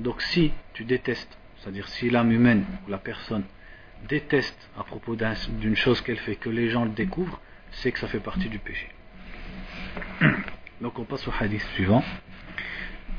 Donc 0.00 0.22
si 0.22 0.52
tu 0.72 0.84
détestes, 0.84 1.38
c'est-à-dire 1.56 1.88
si 1.88 2.10
l'âme 2.10 2.32
humaine 2.32 2.64
ou 2.86 2.90
la 2.90 2.98
personne 2.98 3.44
déteste 4.08 4.70
à 4.78 4.84
propos 4.84 5.16
d'une 5.16 5.76
chose 5.76 6.00
qu'elle 6.00 6.18
fait, 6.18 6.36
que 6.36 6.48
les 6.48 6.70
gens 6.70 6.84
le 6.84 6.90
découvrent, 6.90 7.40
c'est 7.72 7.92
que 7.92 7.98
ça 7.98 8.06
fait 8.08 8.20
partie 8.20 8.48
du 8.48 8.58
péché. 8.58 8.88
Donc 10.80 10.98
on 10.98 11.04
passe 11.04 11.26
au 11.28 11.32
hadith 11.38 11.62
suivant. 11.74 12.02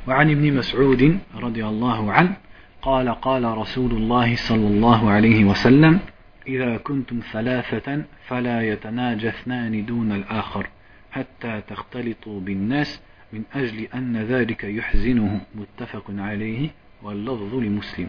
وعن 0.07 0.29
ابن 0.29 0.53
مسعود 0.53 1.19
رضي 1.35 1.65
الله 1.65 2.11
عنه 2.11 2.37
قال 2.84 3.08
قال 3.08 3.44
رسول 3.44 3.92
الله 3.92 4.36
صلى 4.36 4.66
الله 4.66 5.10
عليه 5.10 5.44
وسلم 5.44 6.00
إذا 6.46 6.76
كنتم 6.76 7.20
ثلاثة 7.32 8.04
فلا 8.26 8.62
يتناجى 8.62 9.28
اثنان 9.28 9.84
دون 9.84 10.12
الآخر 10.12 10.66
حتى 11.12 11.62
تختلطوا 11.68 12.40
بالناس 12.40 13.00
من 13.32 13.42
أجل 13.54 13.88
أن 13.94 14.16
ذلك 14.16 14.64
يحزنه 14.64 15.40
متفق 15.54 16.04
عليه 16.08 16.70
واللفظ 17.02 17.54
لمسلم 17.54 18.08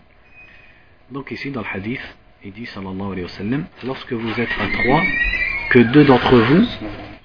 Donc 1.12 1.32
ici 1.32 1.52
dans 1.52 1.62
le 1.62 1.68
hadith, 1.74 2.18
il 2.44 2.52
dit 2.52 2.66
sallallahu 2.66 3.12
alayhi 3.14 3.24
wa 3.24 3.30
sallam, 3.30 3.66
lorsque 3.86 4.12
vous 4.12 4.42
êtes 4.42 4.50
à 4.60 4.68
trois, 4.84 5.02
que 5.70 5.80
deux 5.80 6.04
d'entre 6.04 6.36
vous 6.36 6.66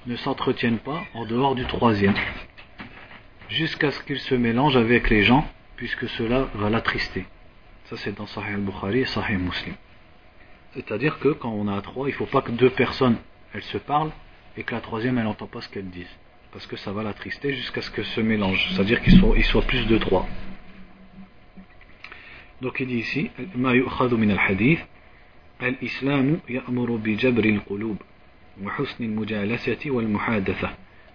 ne 0.07 0.17
s'entretiennent 0.17 0.79
pas 0.79 1.01
en 1.15 1.25
dehors 1.25 1.55
du 1.55 1.65
troisième, 1.65 2.15
jusqu'à 3.49 3.91
ce 3.91 4.01
qu'ils 4.05 4.19
se 4.19 4.35
mélangent 4.37 4.77
avec 4.77 5.11
les 5.11 5.23
gens, 5.25 5.45
puisque 5.77 6.09
cela 6.11 6.47
va 6.55 6.69
l'attrister. 6.69 7.25
Ça 7.90 7.98
c'est 7.98 8.16
dans 8.16 8.26
Sahih 8.26 8.56
al-Bukhari 8.56 9.00
et 9.02 9.06
Sahih 9.06 9.38
Muslim. 9.38 9.76
C'est-à-dire 10.74 11.20
que 11.20 11.30
quand 11.30 11.52
on 11.52 11.68
a 11.68 11.78
à 11.78 11.82
trois, 11.82 12.08
il 12.10 12.12
ne 12.12 12.18
faut 12.18 12.26
pas 12.26 12.42
que 12.42 12.52
deux 12.52 12.70
personnes 12.70 13.18
elles 13.54 13.64
se 13.64 13.78
parlent 13.78 14.12
et 14.58 14.64
que 14.64 14.74
la 14.74 14.82
troisième 14.82 15.18
elle 15.18 15.26
n'entend 15.26 15.48
pas 15.48 15.62
ce 15.62 15.70
qu'elles 15.70 15.90
disent 15.90 16.18
parce 16.56 16.68
que 16.68 16.78
ça 16.78 16.94
va 16.94 17.04
l'attrister 17.04 17.54
jusqu'à 17.54 17.82
ce 17.82 17.92
que 17.92 18.02
se 18.04 18.22
mélange, 18.22 18.70
c'est-à-dire 18.72 19.02
qu'il 19.02 19.20
soit, 19.20 19.34
il 19.36 19.44
soit 19.44 19.64
plus 19.64 19.86
de 19.88 19.98
trois. 19.98 20.26
Donc 22.62 22.80
il 22.80 22.88
dit 22.88 23.00
ici, 23.00 23.30
ما 23.56 23.74
يؤخذ 23.74 24.16
من 24.16 24.32
الحديث 24.32 24.80
الإسلام 25.62 26.40
يأمر 26.50 26.92
بجبر 26.96 27.46
القلوب 27.46 27.98
وحسن 28.64 29.04
المجالسة 29.04 29.80
والمحادثة. 29.86 30.70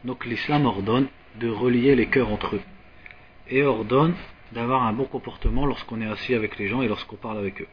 Donc 0.05 0.27
l'islam 0.27 0.67
ordonne 0.67 1.09
de 1.41 1.49
relier 1.49 1.95
les 1.95 2.07
cœurs 2.07 2.31
entre 2.31 2.57
eux 2.57 2.63
et 3.49 3.63
ordonne 3.63 4.15
d'avoir 4.53 4.83
un 4.83 4.93
bon 4.93 5.05
comportement 5.05 5.67
lorsqu'on 5.67 6.01
est 6.01 6.07
assis 6.07 6.35
avec 6.35 6.59
les 6.59 6.69
gens 6.69 6.83
et 6.83 6.89
lorsqu'on 6.89 7.17
parle 7.17 7.39
avec 7.39 7.63
eux. 7.63 7.69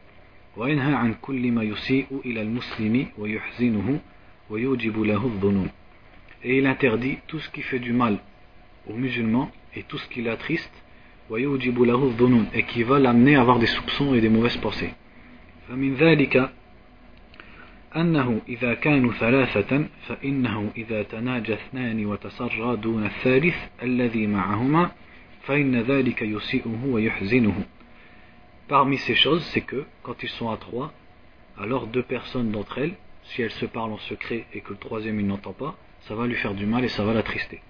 وينهى 0.58 0.94
عن 0.94 1.13
كل 1.22 1.52
ما 1.52 1.63
يسيء 1.63 2.22
إلى 2.26 2.42
المسلم 2.42 3.08
ويحزنه 3.18 4.00
ويوجب 4.50 5.02
له 5.02 5.26
الظنون 5.26 5.70
et 6.44 6.58
il 6.58 6.68
interdit 6.68 7.18
tout 7.28 7.40
ce 7.40 7.50
qui 7.50 7.62
fait 7.62 7.80
du 7.80 7.94
mal 7.94 8.20
aux 8.88 8.94
musulmans 8.94 9.52
et 9.76 9.84
tout 9.84 9.98
ce 9.98 10.08
qui 10.08 10.22
l'attriste 10.22 10.72
et 12.54 12.63
qui 12.63 12.84
va 12.84 13.00
l'amener 13.00 13.36
à 13.36 13.42
avoir 13.42 13.60
des 13.60 13.68
soupçons 13.68 14.13
et 14.16 14.22
des 14.22 14.30
mauvaises 14.30 14.58
pensées 14.58 14.94
فمن 15.70 15.96
ذلك 15.96 16.50
أنه 17.96 18.42
إذا 18.50 18.74
كانوا 18.74 19.13
ثلاثة 19.13 19.86
فإنه 20.08 20.72
إذا 20.78 21.04
تناجى 21.04 21.54
اثنان 21.54 22.06
وتسرى 22.06 22.76
دون 22.76 23.06
الثالث 23.06 23.56
الذي 23.84 24.28
معهما 24.28 24.92
Parmi 28.69 28.97
ces 28.99 29.15
choses, 29.15 29.43
c'est 29.53 29.61
que 29.61 29.85
quand 30.03 30.23
ils 30.23 30.29
sont 30.29 30.51
à 30.51 30.57
trois, 30.57 30.93
alors 31.59 31.87
deux 31.89 32.03
personnes 32.03 32.51
d'entre 32.51 32.79
elles, 32.79 32.95
si 33.25 33.43
elles 33.43 33.51
se 33.51 33.67
parlent 33.67 33.93
en 33.93 33.99
secret 33.99 34.47
et 34.55 34.61
que 34.61 34.71
le 34.71 34.79
troisième 34.79 35.19
il 35.21 35.27
n'entend 35.27 35.53
pas, 35.53 35.75
ça 36.03 36.15
va 36.15 36.27
lui 36.27 36.37
faire 36.37 36.55
du 36.55 36.67
mal 36.67 36.85
et 36.85 36.89
ça 36.89 37.05
va 37.05 37.13
l'attrister. 37.13 37.61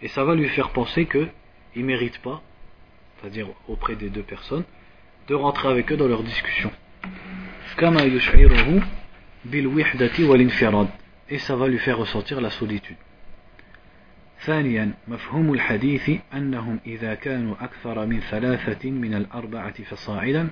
Et 0.00 0.08
ça 0.08 0.24
va 0.24 0.34
lui 0.34 0.48
faire 0.48 0.70
penser 0.70 1.06
que 1.06 1.28
il 1.74 1.84
mérite 1.84 2.18
pas, 2.22 2.42
c'est-à-dire 3.20 3.48
auprès 3.68 3.96
des 3.96 4.10
deux 4.10 4.22
personnes, 4.22 4.64
de 5.28 5.34
rentrer 5.34 5.68
avec 5.68 5.90
eux 5.92 5.96
dans 5.96 6.08
leur 6.08 6.22
discussion 6.22 6.70
Et 11.31 11.39
ça 11.39 11.55
va 11.55 11.67
lui 11.67 11.79
faire 11.79 11.97
ressentir 11.97 12.41
la 12.41 12.49
solitude. 12.49 12.97
ثانيا 14.45 14.93
مفهوم 15.07 15.53
الحديث 15.53 16.11
أنهم 16.33 16.79
إذا 16.85 17.15
كانوا 17.15 17.55
أكثر 17.61 18.05
من 18.05 18.19
ثلاثة 18.19 18.91
من 18.91 19.13
الأربعة 19.13 19.83
فصاعدا 19.83 20.49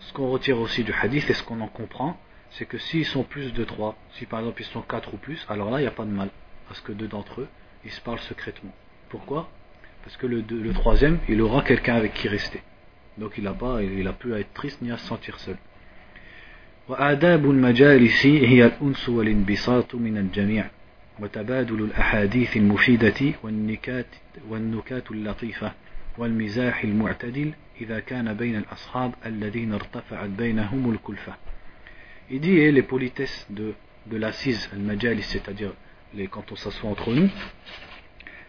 ce 0.00 0.12
qu'on 0.12 0.30
retire 0.30 0.58
aussi 0.58 0.84
du 0.84 0.92
hadith 0.92 1.30
et 1.30 1.32
ce 1.32 1.42
qu'on 1.42 1.60
en 1.62 1.68
comprend, 1.68 2.20
c'est 2.50 2.66
que 2.66 2.76
s'ils 2.76 3.06
sont 3.06 3.22
plus 3.22 3.54
de 3.54 3.64
trois, 3.64 3.96
si 4.12 4.26
par 4.26 4.40
exemple 4.40 4.60
ils 4.60 4.66
sont 4.66 4.82
quatre 4.82 5.14
ou 5.14 5.16
plus, 5.16 5.46
alors 5.48 5.70
là 5.70 5.78
il 5.78 5.82
n'y 5.82 5.88
a 5.88 5.92
pas 5.92 6.04
de 6.04 6.10
mal, 6.10 6.28
parce 6.68 6.82
que 6.82 6.92
deux 6.92 7.08
d'entre 7.08 7.40
eux, 7.40 7.48
ils 7.86 7.90
se 7.90 8.02
parlent 8.02 8.18
secrètement. 8.18 8.72
Pourquoi 9.08 9.48
Parce 10.04 10.18
que 10.18 10.26
le, 10.26 10.44
le, 10.46 10.72
troisième, 10.74 11.20
il 11.26 11.40
aura 11.40 11.62
quelqu'un 11.62 11.94
avec 11.94 12.12
qui 12.12 12.28
rester. 12.28 12.62
Donc 13.16 13.38
il 13.38 13.44
n'a 13.44 13.54
pas, 13.54 13.82
il 13.82 14.06
a 14.06 14.12
plus 14.12 14.34
à 14.34 14.40
être 14.40 14.52
triste 14.52 14.82
ni 14.82 14.90
à 14.90 14.98
se 14.98 15.06
sentir 15.06 15.38
seul. 15.38 15.56
وآداب 16.89 17.45
المجالس 17.51 18.25
هي 18.25 18.65
الأنس 18.65 19.09
والانبساط 19.09 19.95
من 19.95 20.17
الجميع 20.17 20.69
وتبادل 21.19 21.83
الأحاديث 21.83 22.57
المفيدة 22.57 23.33
والنكات 23.43 24.07
والنكات 24.49 25.11
اللطيفة 25.11 25.73
والمزاح 26.17 26.83
المعتدل 26.83 27.51
إذا 27.81 27.99
كان 27.99 28.33
بين 28.33 28.55
الأصحاب 28.55 29.13
الذين 29.25 29.73
ارتفعت 29.73 30.29
بينهم 30.29 30.91
الكلفة 30.91 31.33
Il 32.33 32.39
dit 32.39 32.57
et 32.59 32.71
les 32.71 32.81
politesses 32.81 33.45
de, 33.49 33.73
de 34.07 34.15
l'assise, 34.15 34.69
al-majalis, 34.71 35.23
c'est-à-dire 35.23 35.73
les, 36.13 36.27
quand 36.27 36.49
on 36.49 36.55
s'assoit 36.55 36.89
entre 36.89 37.13
nous, 37.13 37.29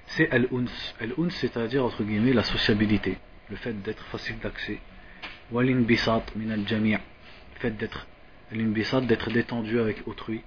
c'est 0.07 0.31
al-uns. 0.31 0.66
Al-uns, 1.01 1.31
c'est-à-dire 1.31 1.85
entre 1.85 2.05
guillemets 2.05 2.33
la 2.33 2.45
sociabilité. 2.45 3.16
le 3.51 3.57
fait 3.57 3.83
d'être 3.83 4.05
facile 4.05 4.37
d'accès. 4.40 4.79
Walinbisat 5.51 6.25
min 6.37 6.51
al-jami' 6.51 6.92
le 6.92 7.59
fait 7.59 7.73
d'être 7.73 8.07
d'être 8.53 9.31
détendu 9.31 9.81
avec 9.81 10.07
autrui. 10.07 10.43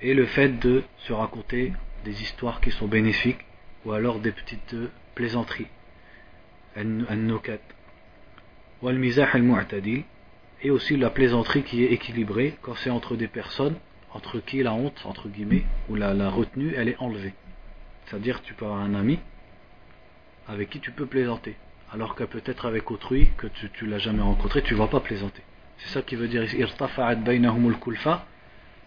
Et 0.00 0.14
le 0.14 0.26
fait 0.26 0.58
de 0.58 0.82
se 0.98 1.12
raconter 1.12 1.72
des 2.04 2.22
histoires 2.22 2.60
qui 2.60 2.70
sont 2.70 2.88
bénéfiques 2.88 3.44
ou 3.84 3.92
alors 3.92 4.18
des 4.18 4.32
petites 4.32 4.74
plaisanteries. 5.14 5.68
Al-nukat. 6.76 7.60
Wal-mizah 8.80 9.28
al-mu'tadil 9.32 10.04
et 10.62 10.70
aussi 10.70 10.96
la 10.96 11.10
plaisanterie 11.10 11.62
qui 11.62 11.84
est 11.84 11.92
équilibrée 11.92 12.56
quand 12.62 12.74
c'est 12.76 12.90
entre 12.90 13.16
des 13.16 13.28
personnes 13.28 13.76
entre 14.14 14.40
qui 14.40 14.62
la 14.62 14.72
honte, 14.74 15.00
entre 15.04 15.28
guillemets, 15.28 15.64
ou 15.88 15.94
la, 15.94 16.14
la 16.14 16.28
retenue, 16.30 16.74
elle 16.76 16.88
est 16.88 16.98
enlevée. 16.98 17.34
C'est-à-dire 18.06 18.42
tu 18.42 18.54
peux 18.54 18.64
avoir 18.64 18.80
un 18.80 18.94
ami 18.94 19.18
avec 20.48 20.70
qui 20.70 20.80
tu 20.80 20.90
peux 20.90 21.06
plaisanter, 21.06 21.56
alors 21.92 22.14
que 22.14 22.24
peut-être 22.24 22.66
avec 22.66 22.90
autrui 22.90 23.30
que 23.38 23.46
tu, 23.46 23.70
tu 23.70 23.86
l'as 23.86 23.98
jamais 23.98 24.22
rencontré, 24.22 24.62
tu 24.62 24.74
ne 24.74 24.78
vas 24.78 24.88
pas 24.88 25.00
plaisanter. 25.00 25.42
C'est 25.81 25.89
ça 25.89 26.01
qui 26.01 26.15
veut 26.15 26.27
dire 26.27 26.43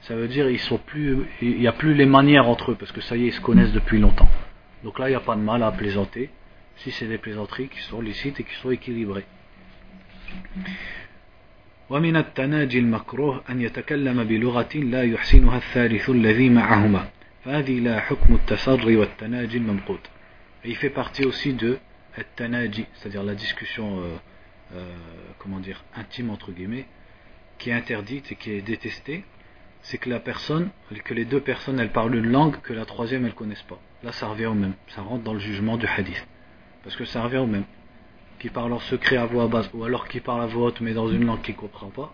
ça 0.03 0.15
veut 0.15 0.29
dire 0.29 0.49
ils 0.49 0.59
sont 0.59 0.79
plus, 0.79 1.19
il 1.43 1.59
n'y 1.59 1.67
a 1.67 1.73
plus 1.73 1.95
les 1.95 2.07
manières 2.07 2.49
entre 2.49 2.73
eux 2.73 2.75
parce 2.75 2.93
que 2.93 3.01
ça 3.01 3.17
y 3.17 3.25
est 3.25 3.29
ils 3.29 3.33
se 3.33 3.41
connaissent 3.41 3.73
depuis 3.73 3.99
longtemps. 3.99 4.29
Donc 4.83 4.99
là 4.99 5.09
il 5.09 5.11
n'y 5.11 5.17
a 5.17 5.21
pas 5.21 5.37
de 5.37 5.43
mal 5.43 5.63
à 5.63 5.73
plaisanter 5.73 6.31
si 6.77 6.91
c'est 6.91 7.07
des 7.07 7.19
plaisanteries 7.19 7.69
qui 7.69 7.81
sont 7.81 8.01
licites 8.01 8.41
et 8.41 8.45
qui 8.45 8.55
sont 8.55 8.71
équilibrées. 8.71 9.27
ومن 11.91 12.17
التناجي 12.17 12.79
المكروه 12.79 13.43
أن 13.51 13.61
يتكلم 13.61 14.25
بلغة 14.25 14.77
لا 14.77 15.03
يحسنها 15.03 15.57
الثالث 15.57 16.11
الذي 16.11 16.49
معهما 16.49 17.09
فهذه 17.45 17.81
لا 17.81 18.01
حكم 18.01 18.35
التسري 18.35 18.97
والتناجي 18.97 19.59
الممقوت 19.59 20.01
Et 20.65 20.69
il 20.69 20.77
fait 20.77 20.91
partie 20.91 21.25
aussi 21.25 21.53
de 21.53 21.79
التناجي 22.19 22.87
c'est-à-dire 22.95 23.25
la 23.25 23.35
discussion 23.35 24.01
euh, 24.01 24.17
euh, 24.76 24.96
comment 25.40 25.60
dire 25.60 25.84
intime 25.96 26.30
entre 26.30 26.52
guillemets 26.52 26.86
qui 27.58 27.70
est 27.70 27.74
interdite 27.74 28.32
et 28.32 28.36
qui 28.36 28.52
est 28.52 28.62
détestée 28.62 29.24
c'est 29.82 29.98
que 29.98 30.10
la 30.10 30.20
personne 30.20 30.70
que 31.04 31.14
les 31.14 31.26
deux 31.26 31.42
personnes 31.42 31.80
elles 31.80 31.92
parlent 31.92 32.16
une 32.16 32.32
langue 32.32 32.60
que 32.62 32.74
la 32.74 32.86
troisième 32.86 33.26
elles 33.26 33.34
connaissent 33.34 33.64
pas 33.64 33.80
là 34.04 34.12
ça 34.12 34.28
revient 34.28 34.48
au 34.48 34.54
même 34.54 34.74
ça 34.88 35.02
rentre 35.02 35.24
dans 35.24 35.34
le 35.34 35.40
jugement 35.40 35.78
du 35.78 35.88
hadith 35.88 36.28
parce 36.84 36.96
que 36.96 37.06
ça 37.06 37.22
revient 37.24 37.38
au 37.38 37.48
même 37.48 37.66
qui 38.40 38.50
parle 38.50 38.74
en 38.74 38.80
secret 38.80 39.18
à 39.18 39.26
voix 39.26 39.48
basse, 39.48 39.70
ou 39.74 39.84
alors 39.84 40.08
qui 40.08 40.20
parle 40.20 40.42
à 40.42 40.46
voix 40.46 40.68
haute 40.68 40.82
mais 40.82 40.94
dans 40.94 41.08
une 41.08 41.26
langue 41.26 41.42
qu'il 41.42 41.56
ne 41.56 41.60
comprend 41.60 41.90
pas, 41.90 42.14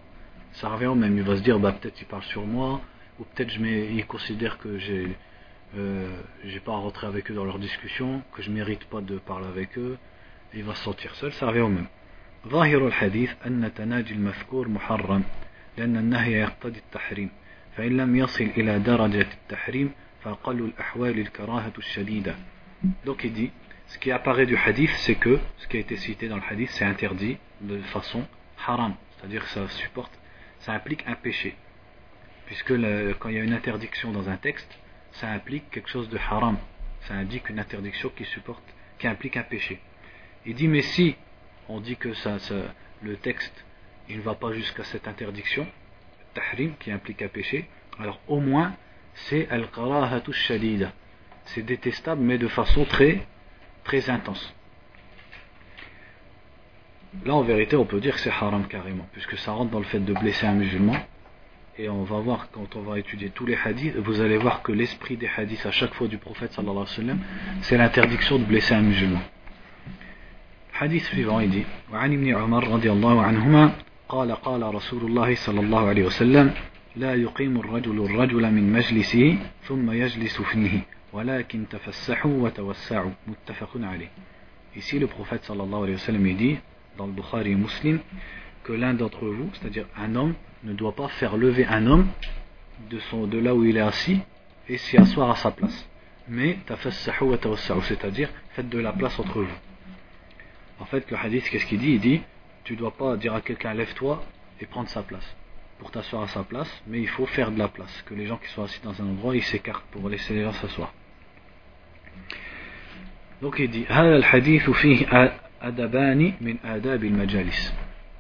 ça 0.53 0.69
revient 0.69 0.87
au 0.87 0.95
même. 0.95 1.17
Il 1.17 1.23
va 1.23 1.37
se 1.37 1.41
dire, 1.41 1.59
bah, 1.59 1.73
peut-être 1.73 1.99
il 1.99 2.07
parle 2.07 2.23
sur 2.23 2.45
moi, 2.45 2.81
ou 3.19 3.23
peut-être 3.23 3.53
il 3.59 4.05
considère 4.05 4.57
que 4.57 4.77
j'ai 4.77 5.15
euh, 5.77 6.09
pas 6.65 6.73
à 6.73 6.77
rentrer 6.77 7.07
avec 7.07 7.31
eux 7.31 7.33
dans 7.33 7.45
leur 7.45 7.59
discussion, 7.59 8.21
que 8.33 8.41
je 8.41 8.51
mérite 8.51 8.85
pas 8.85 9.01
de 9.01 9.17
parler 9.17 9.47
avec 9.47 9.77
eux, 9.77 9.97
il 10.53 10.63
va 10.63 10.75
se 10.75 10.83
sentir 10.83 11.15
seul, 11.15 11.31
ça 11.33 11.47
revient 11.47 11.61
au 11.61 11.69
même. 11.69 11.87
ظاهر 12.48 12.86
الحديث 12.86 13.30
أن 13.46 13.72
تناجي 13.74 14.14
المذكور 14.14 14.68
محرم 14.68 15.24
لأن 15.78 15.96
النهي 15.96 16.32
يقتضي 16.32 16.78
التحريم 16.78 17.30
فإن 17.76 17.96
لم 17.96 18.16
يصل 18.16 18.44
إلى 18.44 18.78
درجة 18.78 19.26
التحريم 19.42 19.90
فأقل 20.24 20.58
الأحوال 20.60 21.18
الكراهة 21.18 21.72
الشديدة 21.78 22.34
donc 23.04 23.24
il 23.24 23.32
dit 23.32 23.50
ce 23.88 23.98
qui 23.98 24.10
apparaît 24.10 24.46
du 24.46 24.56
hadith, 24.56 24.90
c'est 24.98 25.14
que 25.14 25.38
ce 25.58 25.68
qui 25.68 25.76
a 25.76 25.80
été 25.80 25.96
cité 25.96 26.28
dans 26.28 26.36
le 26.36 26.42
hadith, 26.48 26.70
c'est 26.70 26.84
interdit 26.84 27.38
de 27.60 27.80
façon 27.82 28.24
haram, 28.66 28.94
c'est-à-dire 29.16 29.42
que 29.44 29.48
ça 29.48 29.68
supporte, 29.68 30.12
ça 30.60 30.72
implique 30.72 31.04
un 31.06 31.14
péché. 31.14 31.56
Puisque 32.46 32.72
quand 33.18 33.28
il 33.28 33.34
y 33.36 33.38
a 33.38 33.42
une 33.42 33.52
interdiction 33.52 34.12
dans 34.12 34.28
un 34.28 34.36
texte, 34.36 34.78
ça 35.12 35.30
implique 35.30 35.70
quelque 35.70 35.88
chose 35.88 36.08
de 36.08 36.18
haram, 36.18 36.58
ça 37.02 37.14
indique 37.14 37.48
une 37.48 37.58
interdiction 37.58 38.10
qui 38.14 38.24
supporte, 38.24 38.64
qui 38.98 39.06
implique 39.06 39.36
un 39.36 39.42
péché. 39.42 39.80
Il 40.44 40.54
dit, 40.54 40.68
mais 40.68 40.82
si 40.82 41.16
on 41.71 41.79
dit 41.79 41.95
que 41.95 42.09
le 43.01 43.15
texte, 43.17 43.65
il 44.09 44.17
ne 44.17 44.21
va 44.21 44.35
pas 44.35 44.51
jusqu'à 44.51 44.83
cette 44.83 45.07
interdiction, 45.07 45.65
tahrim, 46.33 46.73
qui 46.79 46.91
implique 46.91 47.21
un 47.21 47.27
péché, 47.27 47.67
alors 47.99 48.19
au 48.27 48.39
moins, 48.39 48.73
c'est 49.13 49.49
al-karahatu 49.49 50.33
shadida. 50.33 50.91
C'est 51.45 51.63
détestable, 51.63 52.21
mais 52.21 52.37
de 52.37 52.47
façon 52.47 52.85
très 52.85 53.25
très 53.83 54.09
intense. 54.09 54.53
Là, 57.25 57.35
en 57.35 57.41
vérité, 57.41 57.75
on 57.75 57.85
peut 57.85 57.99
dire 57.99 58.15
que 58.15 58.21
c'est 58.21 58.29
haram 58.29 58.67
carrément, 58.67 59.07
puisque 59.11 59.37
ça 59.37 59.51
rentre 59.51 59.71
dans 59.71 59.79
le 59.79 59.85
fait 59.85 59.99
de 59.99 60.13
blesser 60.13 60.45
un 60.45 60.53
musulman. 60.53 60.95
Et 61.77 61.89
on 61.89 62.03
va 62.03 62.19
voir, 62.19 62.49
quand 62.51 62.75
on 62.75 62.81
va 62.81 62.99
étudier 62.99 63.29
tous 63.29 63.45
les 63.45 63.57
hadiths, 63.57 63.95
vous 63.97 64.21
allez 64.21 64.37
voir 64.37 64.61
que 64.61 64.71
l'esprit 64.71 65.17
des 65.17 65.29
hadiths 65.35 65.65
à 65.65 65.71
chaque 65.71 65.93
fois 65.93 66.07
du 66.07 66.17
prophète 66.17 66.57
c'est 67.61 67.77
l'interdiction 67.77 68.39
de 68.39 68.43
blesser 68.43 68.75
un 68.75 68.81
musulman. 68.81 69.21
Hadith 70.81 71.03
suivant, 71.03 71.39
il 71.39 71.63
وعن 71.93 72.13
ابن 72.13 72.35
عمر 72.35 72.67
رضي 72.67 72.91
الله 72.91 73.21
عنهما 73.21 73.71
قال 74.09 74.31
قال 74.31 74.75
رسول 74.75 75.03
الله 75.05 75.35
صلى 75.35 75.59
الله 75.59 75.87
عليه 75.87 76.03
وسلم 76.05 76.53
لا 76.95 77.13
يقيم 77.15 77.59
الرجل 77.59 78.05
الرجل 78.05 78.51
من 78.51 78.73
مجلسه 78.73 79.37
ثم 79.63 79.91
يجلس 79.91 80.41
فيه 80.41 80.81
Ici, 84.75 84.99
le 84.99 85.07
prophète 85.07 85.43
sallallahu 85.43 85.83
alayhi 85.83 85.93
wa 85.93 85.99
sallam 85.99 86.33
dit, 86.35 86.57
dans 86.97 87.05
le 87.05 87.11
Bukhari 87.11 87.53
Muslim, 87.53 87.99
que 88.63 88.73
l'un 88.73 88.95
d'entre 88.95 89.27
vous, 89.27 89.49
c'est-à-dire 89.53 89.85
un 89.95 90.15
homme, 90.15 90.33
ne 90.63 90.73
doit 90.73 90.95
pas 90.95 91.09
faire 91.09 91.37
lever 91.37 91.65
un 91.65 91.85
homme 91.85 92.07
de, 92.89 92.97
son, 93.11 93.27
de 93.27 93.37
là 93.37 93.53
où 93.53 93.65
il 93.65 93.77
est 93.77 93.81
assis 93.81 94.19
et 94.67 94.77
s'y 94.77 94.97
asseoir 94.97 95.29
à 95.29 95.35
sa 95.35 95.51
place. 95.51 95.87
Mais 96.27 96.57
c'est-à-dire 96.67 98.29
faites 98.55 98.69
de 98.69 98.79
la 98.79 98.93
place 98.93 99.19
entre 99.19 99.41
vous. 99.41 99.70
En 100.81 100.85
fait, 100.85 101.09
le 101.11 101.17
hadith, 101.17 101.47
qu'est-ce 101.49 101.67
qu'il 101.67 101.79
dit? 101.79 101.91
Il 101.91 101.99
dit, 101.99 102.21
tu 102.63 102.73
ne 102.73 102.79
dois 102.79 102.91
pas 102.91 103.15
dire 103.15 103.33
à 103.35 103.41
quelqu'un 103.41 103.73
lève-toi 103.73 104.23
et 104.59 104.65
prendre 104.65 104.89
sa 104.89 105.03
place 105.03 105.35
pour 105.79 105.89
t'asseoir 105.89 106.23
à 106.23 106.27
sa 106.27 106.43
place, 106.43 106.83
mais 106.85 106.99
il 106.99 107.07
faut 107.07 107.25
faire 107.25 107.51
de 107.51 107.57
la 107.57 107.67
place, 107.67 108.03
que 108.05 108.13
les 108.13 108.27
gens 108.27 108.37
qui 108.37 108.47
sont 108.49 108.63
assis 108.63 108.79
dans 108.83 109.01
un 109.01 109.05
endroit, 109.05 109.35
ils 109.35 109.43
s'écartent 109.43 109.85
pour 109.91 110.09
laisser 110.09 110.33
les 110.35 110.43
gens 110.43 110.53
s'asseoir. 110.53 110.93
Donc 113.41 113.55
il 113.57 113.69
dit 113.69 113.85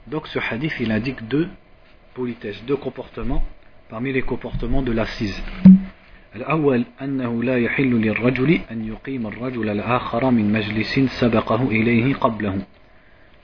Donc 0.07 0.27
ce 0.27 0.39
hadith 0.39 0.73
il 0.79 0.91
indique 0.91 1.27
deux 1.27 1.49
politesses, 2.15 2.63
deux 2.65 2.77
comportements 2.77 3.43
parmi 3.89 4.11
les 4.11 4.23
comportements 4.23 4.81
de 4.81 4.91
l'assise. 4.91 5.43
الأول 6.36 6.84
أنه 7.02 7.42
لا 7.42 7.58
يحل 7.58 7.90
للرجل 7.90 8.60
أن 8.70 8.88
يقيم 8.88 9.26
الرجل 9.26 9.68
الآخر 9.68 10.30
من 10.30 10.52
مجلس 10.52 10.98
سبقه 11.20 11.62
إليه 11.62 12.14
قبله. 12.14 12.58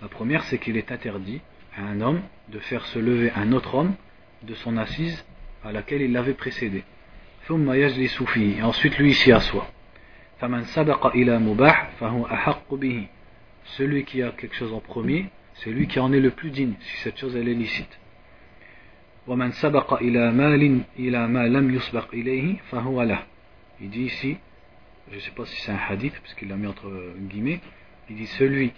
La 0.02 0.08
première 0.08 0.44
c'est 0.44 0.58
qu'il 0.58 0.76
est 0.76 0.92
interdit 0.92 1.40
à 1.76 1.82
un 1.82 2.00
homme 2.00 2.20
de 2.48 2.58
faire 2.58 2.85
se 2.87 2.98
lever 2.98 3.30
un 3.37 3.52
autre 3.52 3.74
homme 3.74 3.94
de 4.42 4.54
son 4.54 4.76
assise 4.76 5.24
à 5.64 5.72
laquelle 5.72 6.02
il 6.02 6.12
l'avait 6.12 6.35
précédé. 6.35 6.82
ثم 7.48 7.72
يجلس 7.72 8.22
فيه 8.22 8.58
et 8.58 8.62
ensuite 8.62 8.98
lui 8.98 9.14
s'y 9.14 9.32
assoit. 9.32 9.66
Celui 13.64 14.04
qui 14.04 14.22
a 14.22 14.30
quelque 14.32 14.56
chose 14.56 14.72
en 14.72 14.80
premier, 14.80 15.30
c'est 15.54 15.70
lui 15.70 15.87
qui 15.87 16.00
en 16.00 16.12
est 16.12 16.20
le 16.20 16.30
plus 16.30 16.50
digne, 16.50 16.74
si 16.80 16.96
cette 16.98 17.16
chose 17.18 17.37
elle 17.37 17.48
est 17.48 17.54
licite. 17.54 17.98
Il 23.81 23.89
dit 23.89 24.03
ici, 24.03 24.37
je 25.11 25.15
ne 25.15 25.19
sais 25.19 25.31
pas 25.31 25.45
si 25.45 25.61
c'est 25.61 25.71
un 25.71 25.79
hadith, 25.89 26.17
parce 26.21 26.33
qu'il 26.35 26.47
l'a 26.47 26.55
mis 26.55 26.67
entre 26.67 26.89
guillemets, 27.19 27.59
il 28.09 28.15
dit 28.15 28.27
celui 28.27 28.71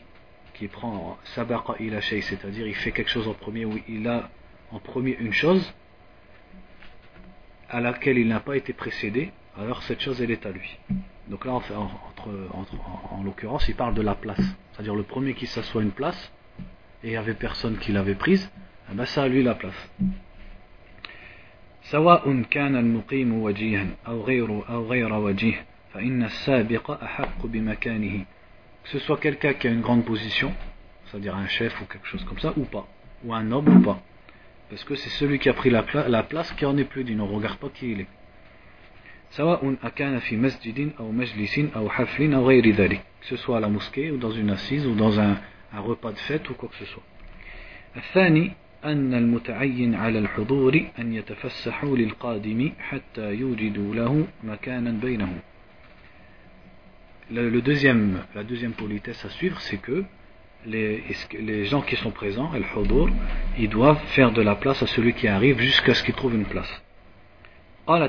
qui 0.55 0.67
prend 0.67 1.17
sabaqa 1.35 1.75
ila 1.79 2.01
shay, 2.01 2.21
c'est-à-dire 2.21 2.67
il 2.67 2.73
fait 2.73 2.91
quelque 2.91 3.11
chose 3.11 3.27
en 3.27 3.33
premier, 3.33 3.65
ou 3.65 3.79
il 3.87 4.07
a 4.07 4.29
en 4.71 4.79
premier 4.79 5.15
une 5.19 5.33
chose 5.33 5.71
à 7.69 7.79
laquelle 7.79 8.17
il 8.17 8.27
n'a 8.27 8.39
pas 8.39 8.57
été 8.57 8.73
précédé, 8.73 9.31
alors 9.55 9.83
cette 9.83 10.01
chose 10.01 10.19
elle 10.19 10.31
est 10.31 10.47
à 10.47 10.51
lui. 10.51 10.79
Donc 11.27 11.45
là, 11.45 11.53
en, 11.53 13.23
l'occurrence, 13.23 13.67
il 13.69 13.75
parle 13.75 13.93
de 13.93 14.01
la 14.01 14.15
place. 14.15 14.41
C'est-à-dire 14.71 14.95
le 14.95 15.03
premier 15.03 15.35
qui 15.35 15.45
s'assoit 15.45 15.83
une 15.83 15.91
place, 15.91 16.31
et 17.03 17.09
il 17.09 17.11
n'y 17.11 17.17
avait 17.17 17.35
personne 17.35 17.77
qui 17.77 17.91
l'avait 17.91 18.15
prise, 18.15 18.51
eh 18.91 18.95
ben 18.95 19.05
ça 19.05 19.23
a 19.23 19.27
lui 19.27 19.43
la 19.43 19.53
place. 19.53 19.89
Que 28.82 28.90
ce 28.90 28.98
soit 28.98 29.18
quelqu'un 29.18 29.54
qui 29.54 29.66
a 29.66 29.70
une 29.70 29.80
grande 29.80 30.04
position, 30.04 30.52
c'est-à-dire 31.06 31.36
un 31.36 31.46
chef 31.46 31.80
ou 31.80 31.84
quelque 31.86 32.06
chose 32.06 32.24
comme 32.24 32.38
ça, 32.38 32.52
ou 32.56 32.64
pas, 32.64 32.86
ou 33.24 33.34
un 33.34 33.42
noble 33.42 33.70
ou 33.72 33.80
pas. 33.80 34.00
Parce 34.70 34.84
que 34.84 34.94
c'est 34.94 35.10
celui 35.10 35.38
qui 35.38 35.48
a 35.48 35.54
pris 35.54 35.70
la, 35.70 35.84
la 36.08 36.22
place 36.22 36.52
qui 36.52 36.66
en 36.66 36.76
est 36.76 36.84
plus 36.84 37.04
digne, 37.04 37.20
on 37.20 37.28
ne 37.28 37.34
regarde 37.34 37.58
pas 37.58 37.68
qui 37.68 37.92
il 37.92 38.00
est. 38.00 38.08
سواء 39.36 39.76
أكان 39.82 40.18
في 40.18 40.36
مسجد 40.36 40.92
أو 41.00 41.10
مجلس 41.12 41.58
أو 41.76 41.90
حفل 41.90 42.34
أو 42.34 42.48
غير 42.48 42.70
ذلك 42.70 43.00
que 43.20 43.26
ce 43.26 43.36
soit 43.36 43.56
à 43.56 43.60
la 43.60 43.68
mosquée 43.68 44.10
ou 44.12 44.16
dans 44.16 44.30
une 44.30 44.50
assise 44.50 44.86
ou 44.86 44.94
dans 44.94 45.18
un, 45.18 45.36
un 45.72 45.80
repas 45.80 46.12
de 46.12 46.18
fête 46.18 46.48
ou 46.50 46.54
quoi 46.54 46.68
que 46.68 46.76
ce 46.76 46.84
soit 46.84 47.02
الثاني 47.96 48.52
أن 48.85 49.13
المتعين 49.13 49.95
على 49.95 50.19
الحضور 50.19 50.81
أن 50.99 51.13
يتفسحوا 51.13 51.97
للقادم 51.97 52.71
حتى 52.79 53.33
يوجدوا 53.33 53.95
له 53.95 54.27
مكانا 54.43 54.91
بينهم 54.91 55.39
le, 57.31 57.61
deuxième, 57.61 58.23
la 58.35 58.43
deuxième 58.43 58.73
politesse 58.73 59.23
à 59.23 59.29
suivre, 59.29 59.59
c'est 59.61 59.77
que 59.77 60.03
les, 60.65 61.03
les, 61.39 61.65
gens 61.65 61.81
qui 61.81 61.95
sont 61.95 62.11
présents, 62.11 62.51
el 62.53 62.63
ils 63.57 63.69
doivent 63.69 64.01
faire 64.07 64.31
de 64.31 64.41
la 64.41 64.55
place 64.55 64.81
à 64.81 64.87
celui 64.87 65.13
qui 65.13 65.27
arrive 65.27 65.59
jusqu'à 65.59 65.93
ce 65.93 66.03
qu'il 66.03 66.15
trouve 66.15 66.35
une 66.35 66.45
place. 66.45 66.81
قال 67.87 68.07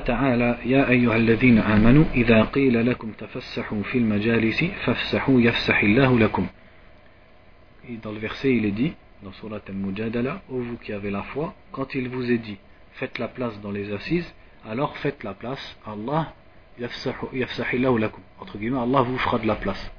dans 8.03 8.11
le 8.11 8.19
verset 8.19 8.55
il 8.55 8.65
est 8.65 8.71
dit 8.71 8.93
dans 9.22 9.32
Surat 9.32 9.60
Al-Mujadala 9.68 10.42
ô 10.50 10.58
vous 10.58 10.76
qui 10.76 10.92
avez 10.92 11.10
la 11.10 11.22
foi 11.22 11.54
quand 11.72 11.94
il 11.94 12.08
vous 12.08 12.30
est 12.30 12.38
dit 12.38 12.58
faites 12.92 13.18
la 13.18 13.28
place 13.28 13.58
dans 13.60 13.70
les 13.70 13.92
assises 13.92 14.34
alors 14.68 14.96
faites 14.98 15.22
la 15.24 15.34
place 15.34 15.76
Allah 15.86 16.34
yafsahillahu 16.78 17.98
lakum 17.98 18.22
entre 18.40 18.58
guillemets 18.58 18.80
Allah 18.80 19.02
vous 19.02 19.18
fera 19.18 19.38
de 19.38 19.46
la 19.46 19.56
place 19.56 19.90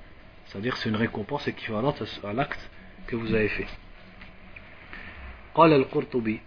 c'est-à-dire 0.46 0.78
c'est 0.78 0.90
une 0.90 0.96
récompense 0.96 1.48
équivalente 1.48 2.04
à 2.24 2.34
l'acte 2.34 2.70
que 3.08 3.16
vous 3.16 3.34
avez 3.34 3.50
fait 3.50 3.68
قال 5.58 5.74
القرطبي 5.74 6.40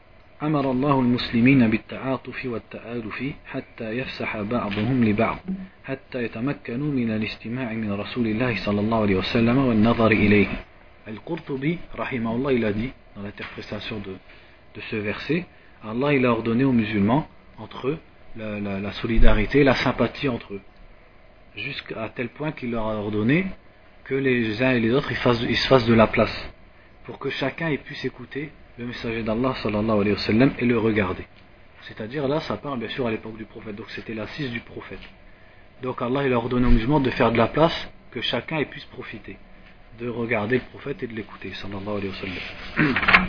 أمر 0.42 0.70
الله 0.70 1.00
المسلمين 1.00 1.70
بالتعاطف 1.70 2.46
والتآلف 2.46 3.24
حتى 3.46 3.90
يفسح 3.90 4.40
بعضهم 4.40 5.04
لبعض 5.04 5.38
حتى 5.84 6.24
يتمكنوا 6.24 6.92
من 6.92 7.10
الاستماع 7.10 7.72
من 7.72 7.92
رسول 7.92 8.26
الله 8.26 8.56
صلى 8.56 8.80
الله 8.80 9.00
عليه 9.00 9.16
وسلم 9.16 9.58
والنظر 9.58 10.10
إليه 10.10 10.48
Al-Qurtubi, 11.07 11.77
rahimahullah, 11.93 12.53
il 12.53 12.65
a 12.65 12.73
dit, 12.73 12.91
dans 13.15 13.23
l'interprétation 13.23 13.99
de, 13.99 14.15
ce 14.89 14.95
verset, 14.95 15.45
Allah 15.83 16.13
il 16.13 16.25
a 16.25 16.31
ordonné 16.31 16.63
aux 16.63 16.71
musulmans, 16.71 17.27
entre 17.57 17.89
eux, 17.89 17.99
la, 18.35 18.59
la, 18.59 18.91
solidarité, 18.91 19.63
la 19.63 19.75
sympathie 19.75 20.27
entre 20.27 20.55
eux. 20.55 20.61
Jusqu'à 21.55 22.11
tel 22.13 22.29
point 22.29 22.51
qu'il 22.51 22.71
leur 22.71 22.87
a 22.87 22.95
ordonné 22.95 23.45
que 24.03 24.15
les 24.15 24.61
uns 24.61 24.71
et 24.71 24.79
les 24.79 24.91
autres 24.91 25.11
ils, 25.11 25.17
fassent, 25.17 25.39
se 25.39 25.67
fassent 25.67 25.85
de 25.85 25.93
la 25.93 26.07
place. 26.07 26.49
Pour 27.05 27.19
que 27.19 27.29
chacun 27.29 27.69
ait 27.69 27.77
puisse 27.77 28.03
écouter 28.03 28.51
le 28.77 28.87
messager 28.87 29.23
d'Allah 29.23 29.53
sallallahu 29.63 30.01
alayhi 30.01 30.11
wa 30.11 30.17
sallam 30.17 30.51
et 30.59 30.65
le 30.65 30.77
regarder. 30.77 31.25
C'est-à-dire 31.83 32.27
là, 32.27 32.39
ça 32.41 32.57
parle 32.57 32.79
bien 32.79 32.89
sûr 32.89 33.07
à 33.07 33.11
l'époque 33.11 33.37
du 33.37 33.45
prophète, 33.45 33.75
donc 33.75 33.89
c'était 33.91 34.13
l'assise 34.13 34.51
du 34.51 34.59
prophète. 34.59 34.99
Donc 35.81 36.01
Allah 36.01 36.25
il 36.25 36.33
a 36.33 36.37
ordonné 36.37 36.65
aux 36.65 36.71
musulmans 36.71 36.99
de 36.99 37.09
faire 37.11 37.31
de 37.31 37.37
la 37.37 37.47
place, 37.47 37.89
que 38.11 38.21
chacun 38.21 38.57
ait 38.57 38.65
puisse 38.65 38.85
profiter, 38.85 39.37
de 39.99 40.09
regarder 40.09 40.57
le 40.57 40.63
prophète 40.71 41.03
et 41.03 41.07
de 41.07 41.13
l'écouter 41.13 41.51
sallallahu 41.53 41.97
alayhi 41.97 42.09
wa 42.09 42.15
sallam. 42.15 43.25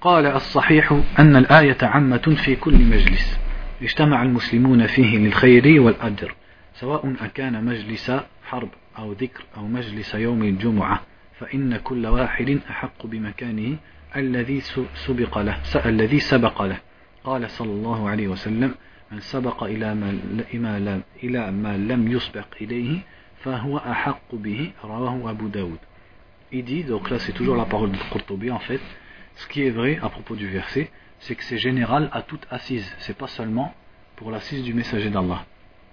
قال 0.00 0.26
الصحيح 0.26 1.00
أن 1.18 1.36
الآية 1.36 1.78
عامة 1.82 2.36
في 2.44 2.56
كل 2.56 2.74
مجلس 2.74 3.38
اجتمع 3.82 4.22
المسلمون 4.22 4.86
فيه 4.86 5.18
للخير 5.18 5.80
والأجر 5.80 6.34
سواء 6.74 7.14
أكان 7.20 7.64
مجلس 7.64 8.12
حرب 8.44 8.68
أو 8.98 9.12
ذكر 9.12 9.44
أو 9.56 9.66
مجلس 9.66 10.14
يوم 10.14 10.42
الجمعة 10.42 11.00
فإن 11.38 11.76
كل 11.76 12.06
واحد 12.06 12.60
أحق 12.70 13.06
بمكانه 13.06 13.76
الذي 14.16 14.60
سبق 14.94 15.38
له 15.38 15.58
الذي 15.86 16.20
سبق 16.20 16.62
له 16.62 16.78
قال 17.24 17.50
صلى 17.50 17.72
الله 17.72 18.08
عليه 18.08 18.28
وسلم 18.28 18.74
من 19.12 19.20
سبق 19.20 19.64
إلى 19.64 19.94
ما, 19.94 21.00
إلى 21.24 21.52
ما 21.52 21.76
لم 21.76 22.12
يسبق 22.12 22.46
إليه 22.60 22.98
Il 26.52 26.64
dit, 26.64 26.84
donc 26.84 27.10
là 27.10 27.18
c'est 27.18 27.32
toujours 27.32 27.56
la 27.56 27.64
parole 27.64 27.92
de 27.92 27.98
Qurtubi 28.12 28.50
en 28.50 28.58
fait, 28.58 28.80
ce 29.36 29.46
qui 29.48 29.62
est 29.62 29.70
vrai 29.70 29.98
à 30.02 30.08
propos 30.08 30.34
du 30.34 30.48
verset, 30.48 30.90
c'est 31.20 31.34
que 31.34 31.44
c'est 31.44 31.58
général 31.58 32.08
à 32.12 32.22
toute 32.22 32.46
assise, 32.50 32.94
c'est 32.98 33.16
pas 33.16 33.26
seulement 33.26 33.74
pour 34.16 34.30
l'assise 34.30 34.62
du 34.62 34.74
messager 34.74 35.10
d'Allah. 35.10 35.44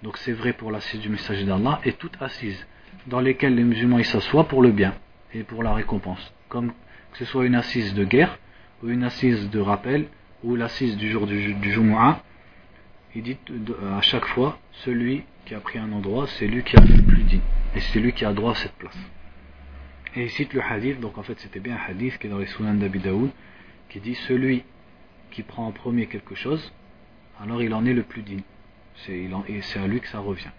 Donc 0.02 0.16
c'est 0.18 0.32
vrai 0.32 0.52
pour 0.52 0.70
l'assise 0.70 1.00
du 1.00 1.08
messager 1.08 1.44
d'Allah 1.44 1.80
et 1.84 1.92
toute 1.92 2.20
assise 2.20 2.66
dans 3.06 3.20
lesquelles 3.20 3.54
les 3.54 3.64
musulmans 3.64 4.02
s'assoient 4.02 4.48
pour 4.48 4.62
le 4.62 4.70
bien 4.70 4.94
et 5.32 5.42
pour 5.42 5.62
la 5.62 5.74
récompense. 5.74 6.32
Comme 6.48 6.72
que 7.12 7.18
ce 7.18 7.24
soit 7.24 7.46
une 7.46 7.54
assise 7.54 7.94
de 7.94 8.04
guerre 8.04 8.38
ou 8.82 8.88
une 8.88 9.04
assise 9.04 9.50
de 9.50 9.60
rappel 9.60 10.06
ou 10.42 10.56
l'assise 10.56 10.96
du 10.96 11.10
jour 11.10 11.26
du, 11.26 11.54
du 11.54 11.72
Jumu'ah, 11.72 12.22
il 13.14 13.22
dit 13.22 13.38
à 13.96 14.00
chaque 14.00 14.26
fois 14.26 14.58
celui 14.72 15.24
qui 15.45 15.55
a 15.55 15.59
pris 15.59 15.79
un 15.79 15.91
endroit, 15.91 16.27
c'est 16.27 16.47
lui 16.47 16.63
qui 16.63 16.75
a 16.75 16.81
le 16.81 17.01
plus 17.01 17.23
dit, 17.23 17.41
et 17.75 17.79
c'est 17.79 17.99
lui 17.99 18.13
qui 18.13 18.25
a 18.25 18.33
droit 18.33 18.51
à 18.51 18.55
cette 18.55 18.73
place. 18.73 18.97
Et 20.15 20.23
il 20.23 20.29
cite 20.29 20.53
le 20.53 20.61
hadith, 20.61 20.99
donc 20.99 21.17
en 21.17 21.23
fait 21.23 21.39
c'était 21.39 21.59
bien 21.59 21.75
un 21.75 21.91
hadith 21.91 22.17
qui 22.17 22.27
est 22.27 22.29
dans 22.29 22.39
les 22.39 22.47
Sunan 22.47 22.75
d'Abi 22.75 22.99
Daoud, 22.99 23.29
qui 23.89 23.99
dit 23.99 24.15
celui 24.15 24.63
qui 25.31 25.43
prend 25.43 25.67
en 25.67 25.71
premier 25.71 26.07
quelque 26.07 26.35
chose, 26.35 26.73
alors 27.41 27.61
il 27.61 27.73
en 27.73 27.85
est 27.85 27.93
le 27.93 28.03
plus 28.03 28.21
digne. 28.21 28.41
C'est 28.95 29.29
à 29.77 29.87
lui 29.87 30.01
que 30.01 30.07
ça 30.07 30.19
revient. 30.19 30.51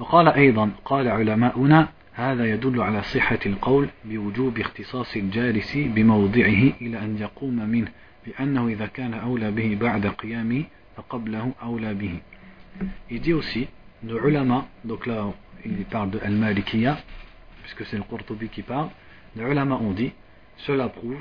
وقال 0.00 0.28
أيضا 0.28 0.70
قال 0.84 1.08
علماؤنا 1.08 1.88
هذا 2.14 2.46
يدل 2.46 2.80
على 2.80 3.02
صحة 3.02 3.38
القول 3.46 3.88
بوجوب 4.04 4.58
اختصاص 4.58 5.16
الجالس 5.16 5.76
بموضعه 5.76 6.72
إلى 6.80 6.98
أن 6.98 7.16
يقوم 7.20 7.68
منه 7.68 7.88
لأنه 8.26 8.68
إذا 8.68 8.86
كان 8.86 9.14
أولى 9.14 9.50
به 9.50 9.78
بعد 9.80 10.06
قيامه 10.06 10.64
فقبله 10.96 11.52
أولى 11.62 11.94
به 11.94 12.14
il 13.09 13.21
dit 13.21 13.33
aussi, 13.33 13.67
de 14.03 14.17
ulama, 14.17 14.67
donc 14.83 15.05
là 15.05 15.33
il 15.65 15.85
parle 15.85 16.11
de 16.11 16.19
Al-Malikiya, 16.19 16.97
puisque 17.63 17.85
c'est 17.85 17.97
le 17.97 18.03
Qurtubi 18.03 18.49
qui 18.49 18.61
parle, 18.61 18.89
les 19.35 19.43
ulama 19.43 19.75
ont 19.75 19.91
dit, 19.91 20.11
cela 20.57 20.89
prouve 20.89 21.17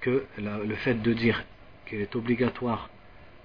que 0.00 0.24
le 0.38 0.74
fait 0.76 0.94
de 0.94 1.12
dire 1.12 1.44
qu'il 1.86 2.00
est 2.00 2.14
obligatoire 2.14 2.90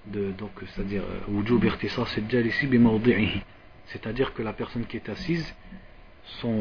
de, 0.07 0.31
donc 0.31 0.51
c'est-à-dire 0.67 1.03
bi 1.29 3.41
c'est-à-dire 3.85 4.33
que 4.33 4.41
la 4.41 4.53
personne 4.53 4.85
qui 4.85 4.97
est 4.97 5.09
assise 5.09 5.55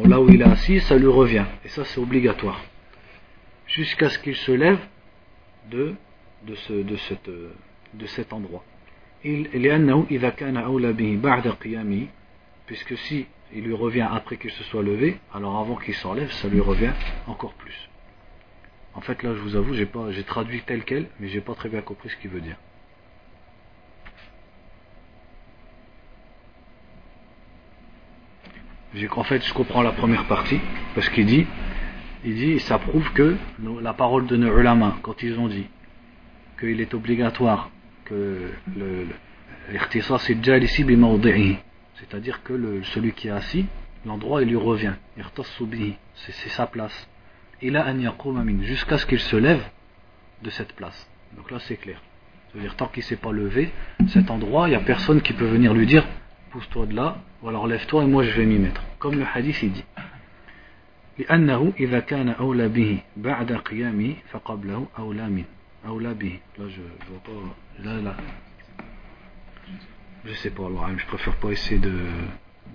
là 0.05 0.21
où 0.21 0.29
il 0.29 0.41
est 0.41 0.45
assis, 0.45 0.81
ça 0.81 0.97
lui 0.97 1.07
revient. 1.07 1.45
Et 1.65 1.69
ça, 1.69 1.85
c'est 1.85 2.01
obligatoire. 2.01 2.61
Jusqu'à 3.67 4.11
ce 4.11 4.19
qu'il 4.19 4.37
se 4.37 4.53
lève 4.53 4.79
de, 5.71 5.95
de, 6.47 6.55
ce, 6.55 6.73
de, 6.73 6.97
cette, 6.97 7.31
de 7.31 8.07
cet 8.07 8.33
endroit. 8.33 8.65
Puisque 12.67 12.97
si 12.99 13.27
il 13.55 13.65
lui 13.65 13.75
revient 13.75 14.09
après 14.11 14.37
qu'il 14.37 14.51
se 14.51 14.65
soit 14.65 14.83
levé, 14.83 15.19
alors 15.33 15.59
avant 15.59 15.77
qu'il 15.77 15.95
s'enlève, 15.95 16.31
ça 16.33 16.49
lui 16.49 16.61
revient 16.61 16.93
encore 17.27 17.55
plus. 17.55 17.89
En 18.95 19.01
fait, 19.01 19.23
là, 19.23 19.35
je 19.35 19.41
vous 19.41 19.57
avoue, 19.57 19.75
j'ai 19.75 19.87
pas, 19.87 20.11
j'ai 20.11 20.25
traduit 20.25 20.63
tel 20.67 20.85
quel, 20.85 21.09
mais 21.21 21.29
j'ai 21.29 21.41
pas 21.41 21.55
très 21.55 21.69
bien 21.69 21.83
compris 21.83 22.09
ce 22.09 22.17
qu'il 22.17 22.31
veut 22.31 22.41
dire. 22.41 22.57
En 29.17 29.25
fait, 29.25 29.43
je 29.43 29.55
comprends 29.55 29.83
la 29.83 29.93
première 29.93 30.27
partie, 30.27 30.61
parce 30.95 31.09
qu'il 31.09 31.27
dit, 31.27 31.47
il 32.25 32.35
dit, 32.35 32.61
ça 32.61 32.79
prouve 32.79 33.11
que 33.13 33.37
la 33.81 33.95
parole 33.95 34.27
de 34.27 34.37
nos 34.37 34.53
quand 35.03 35.23
ils 35.23 35.39
ont 35.39 35.49
dit 35.49 35.67
qu'il 36.59 36.81
est 36.81 36.93
obligatoire 36.93 37.71
que 38.06 38.52
l'irtisa 39.70 40.18
c'est 40.20 40.36
déjà 40.36 40.58
ici 40.58 40.86
c'est-à-dire 41.96 42.44
que 42.44 42.54
le, 42.54 42.84
celui 42.84 43.12
qui 43.12 43.28
est 43.28 43.32
assis, 43.32 43.66
l'endroit 44.06 44.42
il 44.44 44.50
lui 44.50 44.56
revient, 44.56 44.94
c'est 46.16 46.50
sa 46.50 46.68
place. 46.68 47.08
Il 47.62 47.76
a 47.76 47.86
un 47.88 48.00
jusqu'à 48.62 48.98
ce 48.98 49.06
qu'il 49.06 49.20
se 49.20 49.36
lève 49.36 49.64
de 50.44 50.50
cette 50.52 50.74
place. 50.74 51.10
Donc 51.36 51.50
là 51.52 51.58
c'est 51.60 51.78
clair. 51.78 52.02
C'est-à-dire 52.52 52.76
tant 52.76 52.88
qu'il 52.88 53.02
ne 53.02 53.06
s'est 53.06 53.18
pas 53.18 53.32
levé, 53.32 53.72
cet 54.08 54.30
endroit, 54.30 54.68
il 54.68 54.72
n'y 54.72 54.76
a 54.76 54.80
personne 54.80 55.22
qui 55.22 55.34
peut 55.34 55.48
venir 55.48 55.74
lui 55.74 55.86
dire 55.86 56.06
pousse-toi 56.52 56.86
de 56.86 56.96
là, 56.96 57.18
ou 57.42 57.50
alors 57.50 57.68
lève-toi 57.68 58.04
et 58.04 58.08
moi 58.08 58.24
je 58.24 58.32
vais 58.32 58.46
m'y 58.46 58.58
mettre. 58.58 58.82
Comme 59.00 59.18
le 59.20 59.26
hadith 59.26 59.62
il 59.64 59.72
dit. 59.72 59.86
لأنه 61.18 61.74
إذا 61.80 62.00
كان 62.00 62.30
أولى 62.30 62.68
به 62.70 63.00
بعد 63.18 63.52
قيامه 63.52 64.16
فقبله 64.32 64.88
أولى 65.00 65.30
من 65.30 65.34
أولى 65.34 65.36
به 65.36 65.46
là 65.85 66.15
je, 66.59 66.67
je 66.69 67.09
vois 67.09 67.23
pas. 67.25 67.83
Là 67.83 68.01
là. 68.01 68.17
Je 70.25 70.33
sais 70.35 70.51
pas 70.51 70.67
alors 70.67 70.89
je 70.97 71.07
préfère 71.07 71.37
pas 71.37 71.51
essayer 71.51 71.79
de 71.81 71.99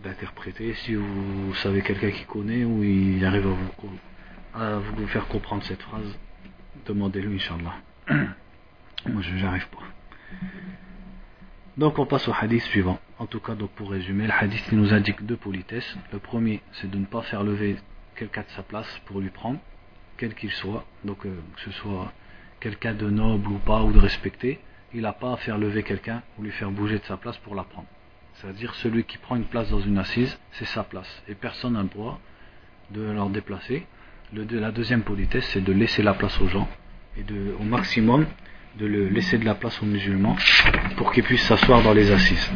d'interpréter. 0.04 0.74
Si 0.74 0.96
vous, 0.96 1.54
savez 1.56 1.82
quelqu'un 1.82 2.12
qui 2.12 2.26
connaît 2.26 2.63
ou 2.63 2.84
il 2.84 3.24
arrive 3.26 3.48
à 3.48 3.50
vous 3.50 3.89
à 4.54 4.78
vous 4.80 5.08
faire 5.08 5.28
comprendre 5.28 5.63
cette 5.63 5.82
phrase 5.82 6.17
demandez-lui 6.86 7.36
Inch'Allah. 7.36 7.76
Moi 9.06 9.22
je 9.22 9.38
j'arrive 9.38 9.67
pas. 9.70 9.84
Donc 11.78 12.00
on 12.00 12.06
passe 12.06 12.28
au 12.28 12.34
hadith 12.34 12.63
suivant. 12.63 13.00
En 13.20 13.26
tout 13.28 13.39
cas, 13.39 13.56
donc 13.56 13.72
pour 13.72 13.91
résumer, 13.91 14.26
le 14.26 14.34
hadith 14.34 14.63
il 14.72 14.78
nous 14.78 14.93
indique 14.93 15.26
deux 15.26 15.38
politesses. 15.38 15.96
Le 16.12 16.20
premier, 16.20 16.62
c'est 16.74 16.89
de 16.89 16.98
ne 16.98 17.06
pas 17.06 17.22
faire 17.24 17.43
lever 17.43 17.78
quelqu'un 18.15 18.41
de 18.41 18.50
sa 18.50 18.63
place 18.63 18.88
pour 19.06 19.20
lui 19.20 19.30
prendre, 19.30 19.60
quel 20.17 20.34
qu'il 20.34 20.52
soit. 20.52 20.86
Donc 21.04 21.26
euh, 21.26 21.36
que 21.56 21.62
ce 21.62 21.72
soit 21.72 22.12
quelqu'un 22.60 22.93
de 22.93 23.10
noble 23.10 23.50
ou 23.50 23.60
pas, 23.60 23.82
ou 23.82 23.91
de 23.91 24.00
respecté, 24.00 24.60
il 24.93 25.02
n'a 25.02 25.13
pas 25.13 25.34
à 25.34 25.38
faire 25.38 25.58
lever 25.58 25.84
quelqu'un 25.84 26.24
ou 26.38 26.43
lui 26.43 26.52
faire 26.52 26.72
bouger 26.72 27.00
de 27.00 27.06
sa 27.06 27.17
place 27.17 27.38
pour 27.38 27.56
la 27.56 27.63
prendre. 27.63 27.88
C'est-à-dire 28.36 28.74
celui 28.76 29.04
qui 29.04 29.17
prend 29.17 29.36
une 29.36 29.46
place 29.46 29.70
dans 29.70 29.80
une 29.80 29.98
assise, 29.98 30.39
c'est 30.52 30.65
sa 30.65 30.84
place. 30.84 31.24
Et 31.28 31.36
personne 31.36 31.74
n'a 31.74 31.82
le 31.82 31.88
droit 31.88 32.20
de 32.91 33.02
leur 33.02 33.30
déplacer. 33.30 33.86
La 34.34 34.72
deuxième 34.72 35.04
politesse, 35.04 35.46
c'est 35.54 35.63
de 35.63 35.72
laisser 35.74 36.04
la 36.04 36.13
place 36.13 36.39
aux 36.41 36.48
gens 36.48 36.67
et 37.17 37.24
au 37.60 37.63
maximum 37.63 38.26
de 38.78 38.86
laisser 38.86 39.38
de 39.39 39.46
la 39.46 39.56
place 39.56 39.82
aux 39.82 39.86
musulmans 39.86 40.36
pour 40.98 41.12
qu'ils 41.12 41.24
puissent 41.24 41.48
s'asseoir 41.48 41.82
dans 41.82 41.93
les 41.93 42.12
assises. 42.12 42.52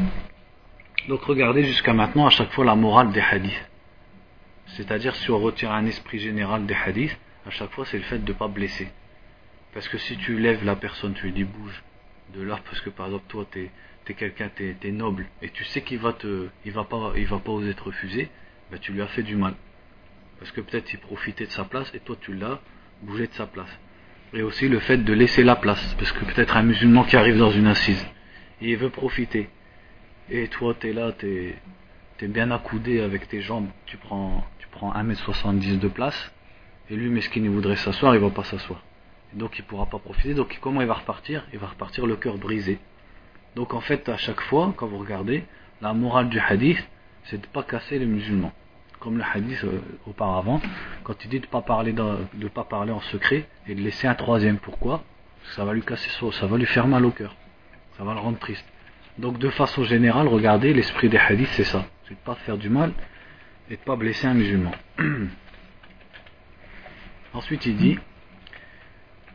Donc 1.08 1.24
regardez 1.24 1.64
jusqu'à 1.64 1.94
maintenant 1.94 2.28
à 2.28 2.30
chaque 2.30 2.52
fois 2.52 2.64
la 2.64 2.76
morale 2.76 3.12
des 3.12 3.22
hadiths. 3.22 3.70
C'est-à-dire 4.68 5.16
si 5.16 5.32
on 5.32 5.40
retire 5.40 5.72
un 5.72 5.86
esprit 5.88 6.20
général 6.20 6.68
des 6.68 6.76
hadiths, 6.76 7.18
à 7.48 7.50
chaque 7.50 7.72
fois 7.72 7.86
c'est 7.86 7.98
le 7.98 8.04
fait 8.04 8.20
de 8.20 8.32
ne 8.32 8.38
pas 8.38 8.48
blesser. 8.48 8.88
Parce 9.74 9.88
que 9.88 9.98
si 9.98 10.18
tu 10.18 10.38
lèves 10.38 10.66
la 10.66 10.76
personne, 10.76 11.14
tu 11.14 11.28
lui 11.28 11.32
dis 11.32 11.44
bouge 11.46 11.84
de 12.34 12.42
là, 12.42 12.60
parce 12.66 12.82
que 12.82 12.90
par 12.90 13.08
exemple 13.08 13.26
toi 13.28 13.46
tu 13.52 13.60
es, 13.60 14.14
quelqu'un, 14.14 14.50
tu 14.54 14.76
es, 14.82 14.92
noble, 14.92 15.28
et 15.42 15.50
tu 15.50 15.64
sais 15.64 15.82
qu'il 15.82 16.00
va 16.00 16.12
te, 16.12 16.48
il 16.66 16.74
va 16.74 16.84
pas, 16.84 17.14
il 17.16 17.26
va 17.26 17.40
pas 17.40 17.52
oser 17.52 17.74
te 17.74 17.84
refuser, 17.84 18.30
ben 18.70 18.80
tu 18.80 18.92
lui 18.92 19.02
as 19.02 19.08
fait 19.08 19.24
du 19.24 19.38
mal. 19.38 19.54
Parce 20.40 20.52
que 20.52 20.60
peut-être 20.60 20.92
il 20.92 21.00
profitait 21.00 21.46
de 21.46 21.52
sa 21.52 21.64
place 21.64 21.90
et 21.94 22.00
toi 22.00 22.18
tu 22.20 22.34
l'as 22.34 22.60
bougé 23.02 23.28
de 23.28 23.34
sa 23.34 23.48
place. 23.48 23.70
Et 24.34 24.42
aussi 24.44 24.68
le 24.68 24.80
fait 24.80 24.98
de 24.98 25.14
laisser 25.14 25.44
la 25.44 25.56
place, 25.56 25.96
parce 25.98 26.12
que 26.12 26.26
peut-être 26.26 26.58
un 26.58 26.64
musulman 26.64 27.04
qui 27.06 27.16
arrive 27.16 27.38
dans 27.38 27.52
une 27.52 27.68
assise, 27.68 28.06
il 28.60 28.76
veut 28.76 28.90
profiter. 28.90 29.50
Et 30.30 30.50
toi 30.50 30.76
tu 30.78 30.90
es 30.90 30.94
là, 30.94 31.14
tu 31.14 31.56
es, 32.22 32.28
bien 32.28 32.52
accoudé 32.52 33.02
avec 33.02 33.30
tes 33.30 33.42
jambes, 33.42 33.70
tu 33.86 33.98
prends, 33.98 34.46
tu 34.60 34.68
prends 34.70 34.94
1m70 34.94 35.80
de 35.80 35.88
place, 35.88 36.34
et 36.90 36.96
lui, 36.96 37.10
mais 37.10 37.22
ce 37.22 37.30
qu'il 37.30 37.50
voudrait 37.50 37.78
s'asseoir, 37.78 38.14
il 38.14 38.22
va 38.22 38.30
pas 38.30 38.44
s'asseoir 38.44 38.84
donc 39.34 39.58
il 39.58 39.62
ne 39.62 39.68
pourra 39.68 39.86
pas 39.86 40.00
profiter. 40.00 40.34
Donc 40.34 40.58
comment 40.62 40.82
il 40.82 40.88
va 40.88 40.96
repartir? 40.96 41.46
Il 41.54 41.60
va 41.60 41.68
repartir 41.68 42.06
le 42.06 42.16
cœur 42.16 42.38
brisé. 42.38 42.80
Donc 43.56 43.74
en 43.74 43.82
fait, 43.82 44.08
à 44.10 44.18
chaque 44.18 44.42
fois, 44.42 44.74
quand 44.76 44.88
vous 44.88 44.98
regardez, 44.98 45.44
la 45.82 45.94
morale 45.94 46.30
du 46.30 46.40
hadith, 46.40 46.88
c'est 47.26 47.38
de 47.38 47.46
ne 47.46 47.52
pas 47.52 47.64
casser 47.64 48.00
les 48.00 48.06
musulmans. 48.06 48.54
Comme 49.00 49.18
le 49.18 49.24
hadith 49.24 49.64
euh, 49.64 49.80
auparavant, 50.06 50.62
quand 51.04 51.26
il 51.26 51.30
dit 51.30 51.40
de 51.40 51.46
ne 51.46 51.52
pas, 51.52 51.62
parler 51.62 51.94
pas 52.54 52.64
parler 52.64 52.92
en 52.92 53.02
secret 53.02 53.48
et 53.68 53.76
de 53.76 53.82
laisser 53.82 54.08
un 54.08 54.16
troisième. 54.16 54.58
Pourquoi 54.58 55.04
ça 55.56 55.66
va 55.66 55.74
lui 55.74 55.82
casser, 55.82 56.10
ça 56.32 56.48
va 56.48 56.58
lui 56.58 56.66
faire 56.66 56.88
mal 56.88 57.04
au 57.06 57.12
cœur. 57.12 57.36
Ça 57.98 58.04
va 58.04 58.14
le 58.14 58.20
rendre 58.20 58.38
triste. 58.38 58.66
Donc 59.18 59.40
de 59.40 59.50
façon 59.50 59.84
générale, 59.84 60.28
regardez, 60.28 60.74
l'esprit 60.74 61.10
des 61.10 61.18
hadiths, 61.18 61.50
c'est 61.54 61.64
ça. 61.64 61.86
C'est 62.04 62.14
de 62.14 62.20
ne 62.20 62.26
pas 62.26 62.36
faire 62.36 62.58
du 62.58 62.70
mal 62.70 62.94
et 63.70 63.76
de 63.76 63.80
ne 63.80 63.86
pas 63.86 63.96
blesser 63.96 64.28
un 64.28 64.34
musulman. 64.34 64.72
Ensuite, 67.34 67.66
il 67.66 67.76
dit 67.76 67.98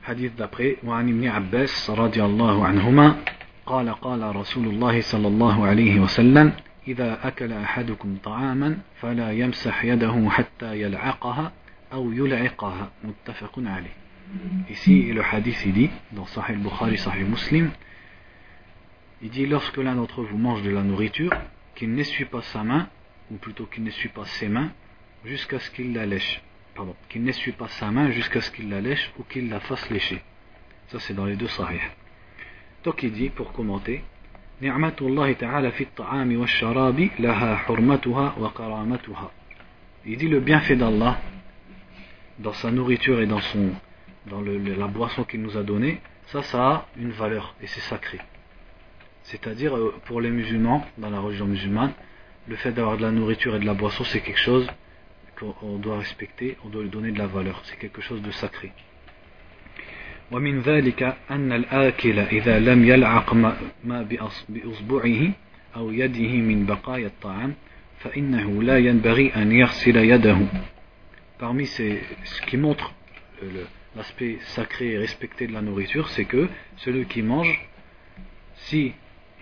حديث 0.07 0.33
d'après 0.39 0.85
وعن 0.85 1.09
ابن 1.09 1.29
عباس 1.29 1.91
رضي 1.91 2.25
الله 2.25 2.67
عنهما 2.67 3.17
قال 3.67 3.91
قال 3.91 4.37
رسول 4.37 4.67
الله 4.67 5.01
صلى 5.01 5.29
الله 5.29 5.67
عليه 5.67 6.01
وسلم 6.01 6.53
إذا 6.89 7.29
أكل 7.29 7.53
أحدكم 7.53 8.17
طعاما 8.25 8.79
فلا 9.01 9.33
يمسح 9.33 9.85
يده 9.85 10.31
حتى 10.31 10.81
يلعقها 10.81 11.53
أو 11.93 12.13
يلعقها 12.13 12.91
متفق 13.05 13.59
عليه 13.59 14.07
Ici, 14.69 15.13
le 15.13 15.23
hadith 15.23 15.65
il 15.67 15.73
dit, 15.73 15.91
dans 16.11 16.27
Sahih 16.27 16.57
Bukhari, 16.57 16.99
Sahih 16.99 17.23
Muslim, 17.23 17.71
il 19.23 19.31
dit 19.31 19.47
lorsque 19.47 19.77
l'un 19.77 19.95
d'entre 19.95 20.23
vous 20.23 20.37
mange 20.37 20.63
de 20.63 20.71
la 20.71 20.83
nourriture, 20.83 21.31
qu'il 21.77 21.95
n'essuie 21.95 22.25
pas 22.25 22.43
sa 22.43 22.65
main, 22.65 22.89
ou 23.31 23.37
plutôt 23.37 23.67
qu'il 23.67 23.85
n'essuie 23.85 24.09
pas 24.09 24.25
ses 24.25 24.49
mains, 24.49 24.71
jusqu'à 25.25 25.61
ce 25.61 25.71
qu'il 25.71 25.93
la 25.95 26.07
lèche 26.07 26.43
pardon, 26.77 26.95
qu'il 27.09 27.25
n'essuie 27.25 27.53
pas 27.53 27.69
sa 27.69 27.91
main 27.91 28.11
jusqu'à 28.11 28.41
ce 28.41 28.51
qu'il 28.51 28.69
la 28.69 28.81
lèche 28.81 29.11
ou 29.19 29.25
qu'il 29.25 29.49
la 29.49 29.61
fasse 29.61 29.89
lécher. 29.91 30.23
Ça 30.89 31.01
c'est 31.01 31.15
dans 31.15 31.25
les 31.25 31.37
deux 31.37 31.49
sahih. 31.49 31.81
Donc 32.85 33.03
il 33.03 33.13
dit 33.13 33.31
pour 33.31 33.53
commenter. 33.53 34.05
Il 34.63 34.73
dit 40.17 40.29
le 40.29 40.41
bienfait 40.41 40.77
d'Allah 40.77 41.19
dans 42.39 42.53
sa 42.53 42.71
nourriture 42.71 43.21
et 43.21 43.27
dans 43.27 43.41
son 43.41 43.73
dans 44.27 44.41
le, 44.41 44.59
la 44.59 44.87
boisson 44.87 45.25
qu'il 45.25 45.41
nous 45.43 45.57
a 45.57 45.63
donnée, 45.63 46.01
ça 46.27 46.43
ça 46.43 46.69
a 46.69 46.87
une 46.97 47.11
valeur 47.11 47.55
et 47.63 47.67
c'est 47.67 47.81
sacré. 47.81 48.19
C'est-à-dire 49.25 49.77
euh, 49.77 49.95
pour 50.05 50.21
les 50.21 50.31
musulmans 50.31 50.85
dans 50.99 51.11
la 51.11 51.21
religion 51.21 51.47
musulmane, 51.47 51.93
le 52.49 52.57
fait 52.57 52.73
d'avoir 52.73 52.97
de 52.97 53.03
la 53.03 53.11
nourriture 53.13 53.57
et 53.57 53.59
de 53.59 53.67
la 53.67 53.75
boisson 53.75 54.05
c'est 54.05 54.21
quelque 54.21 54.41
chose 54.41 54.69
qu'on 55.38 55.78
doit 55.78 56.00
respecter, 56.00 56.58
on 56.64 56.70
doit 56.70 56.84
lui 56.84 56.90
donner 56.90 57.12
de 57.12 57.18
la 57.18 57.28
valeur. 57.28 57.62
C'est 57.66 57.78
quelque 57.78 58.02
chose 58.02 58.22
de 58.22 58.32
sacré. 58.32 58.72
ومن 60.32 60.62
ذلك 60.62 61.18
أن 61.32 61.52
الآكل 61.52 62.20
إذا 62.20 62.60
لم 62.60 62.86
يلعق 62.86 63.34
ما 63.84 64.08
بأصبعه 64.50 65.32
أو 65.76 65.92
يده 65.92 66.32
من 66.32 66.66
بقايا 66.66 67.08
الطعام 67.08 67.54
فإنه 68.00 68.64
لا 68.64 68.78
ينبغي 68.78 69.36
أن 69.36 69.52
يغسل 69.52 69.98
يده 69.98 70.38
Parmi 71.38 71.66
ces, 71.66 72.00
ce 72.24 72.42
qui 72.44 72.56
montre 72.56 72.94
l'aspect 73.96 74.38
sacré 74.56 74.92
et 74.92 74.98
respecté 75.00 75.48
de 75.48 75.54
la 75.54 75.62
nourriture, 75.62 76.08
c'est 76.10 76.26
que 76.26 76.48
celui 76.78 77.06
qui 77.06 77.24
mange, 77.24 77.68
si 78.56 78.94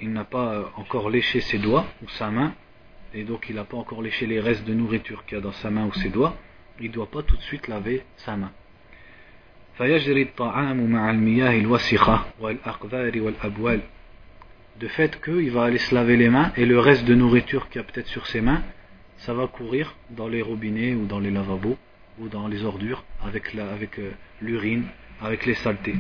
il 0.02 0.14
n'a 0.14 0.24
pas 0.24 0.72
encore 0.78 1.10
léché 1.10 1.42
ses 1.42 1.58
doigts 1.58 1.86
ou 2.02 2.08
sa 2.08 2.32
main, 2.32 2.54
et 3.15 3.25
donc 3.25 3.47
il 3.49 3.55
n'a 3.55 3.65
pas 3.65 3.77
encore 3.77 4.03
léché 4.03 4.27
les 4.27 4.41
restes 4.41 4.65
de 4.65 4.75
nourriture 4.75 5.25
qu'il 5.25 5.37
y 5.37 5.41
a 5.41 5.43
dans 5.43 5.53
sa 5.53 5.71
main 5.71 5.87
ou 5.87 5.93
ses 5.95 6.09
doigts, 6.09 6.37
il 6.81 6.89
ne 6.89 6.93
doit 6.93 7.11
pas 7.11 7.23
tout 7.23 7.37
de 7.37 7.43
suite 7.43 7.69
laver 7.69 8.03
sa 8.17 8.37
main. 8.37 8.51
De 14.81 14.89
fait 14.89 15.21
qu'il 15.23 15.51
va 15.51 15.65
aller 15.65 15.79
se 15.79 15.95
laver 15.95 16.17
les 16.17 16.29
mains 16.29 16.53
et 16.57 16.67
le 16.67 16.79
reste 16.79 17.05
de 17.05 17.15
nourriture 17.15 17.69
qu'il 17.69 17.81
y 17.81 17.85
a 17.85 17.87
peut-être 17.87 18.09
sur 18.09 18.27
ses 18.27 18.41
mains, 18.41 18.63
ça 19.19 19.33
va 19.35 19.47
courir 19.47 19.97
dans 20.11 20.29
les 20.29 20.43
robinets 20.43 20.95
ou 20.95 21.07
dans 21.07 21.21
les 21.21 21.31
lavabos 21.31 21.79
ou 22.19 22.29
dans 22.29 22.49
les 22.49 22.65
ordures 22.65 23.05
avec 23.23 23.55
euh, 23.55 24.11
l'urine, 24.41 24.85
avec, 25.21 25.47
les 25.47 25.55
saletés. 25.55 25.97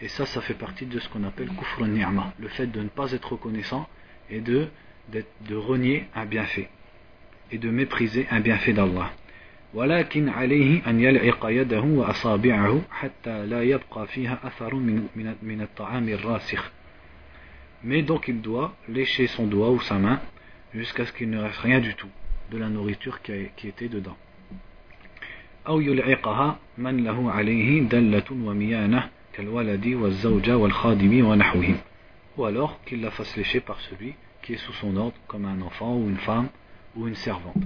Et 0.00 0.08
ça, 0.08 0.26
ça 0.26 0.40
fait 0.40 0.54
partie 0.54 0.86
de 0.86 0.98
ce 0.98 1.08
qu'on 1.08 1.24
appelle 1.24 1.48
kufr 1.48 1.86
ni'ma, 1.86 2.32
le 2.38 2.48
fait 2.48 2.66
de 2.66 2.80
ne 2.80 2.88
pas 2.88 3.12
être 3.12 3.32
reconnaissant 3.32 3.88
et 4.30 4.40
de, 4.40 4.68
de 5.12 5.54
renier 5.56 6.06
un 6.14 6.26
bienfait 6.26 6.68
et 7.52 7.58
de 7.58 7.70
mépriser 7.70 8.26
un 8.30 8.40
bienfait 8.40 8.72
d'Allah. 8.72 9.12
ولكن 9.74 10.28
عليه 10.28 10.82
أن 10.90 11.00
يلعق 11.00 11.46
يده 11.50 11.80
وأصابعه 11.80 12.82
حتى 12.90 13.46
لا 13.46 13.62
يبقى 13.62 14.06
فيها 14.06 14.38
أثر 14.44 14.74
من, 14.74 15.08
من, 15.16 15.34
من 15.42 15.60
الطعام 15.60 16.08
الراسخ 16.08 16.70
mais 17.82 18.02
donc 18.02 18.28
il 18.28 18.40
doit 18.40 18.76
lécher 18.88 19.26
son 19.26 19.46
doigt 19.46 19.70
ou 19.70 19.80
sa 19.80 19.98
main 19.98 20.20
jusqu'à 20.74 21.04
ce 21.06 21.12
qu'il 21.12 21.28
ne 21.28 21.38
reste 21.38 21.58
rien 21.58 21.80
du 21.80 21.94
tout 21.94 22.08
de 22.52 22.58
la 22.58 22.68
nourriture 22.68 23.20
qui, 23.22 23.32
a, 23.32 23.36
qui 23.56 23.66
était 23.68 23.88
dedans 23.88 24.16
أو 25.68 25.80
يلعقها 25.80 26.58
من 26.78 27.04
له 27.04 27.30
عليه 27.32 27.80
دلة 27.88 28.24
وميانة 28.30 29.10
ou 32.37 32.45
alors 32.45 32.83
qu'il 32.85 33.01
la 33.01 33.11
fasse 33.11 33.35
lécher 33.35 33.59
par 33.59 33.79
celui 33.81 34.15
qui 34.41 34.53
est 34.53 34.57
sous 34.57 34.73
son 34.73 34.95
ordre 34.97 35.17
comme 35.27 35.45
un 35.45 35.61
enfant 35.61 35.95
ou 35.95 36.09
une 36.09 36.17
femme 36.17 36.49
ou 36.95 37.07
une 37.07 37.15
servante. 37.15 37.63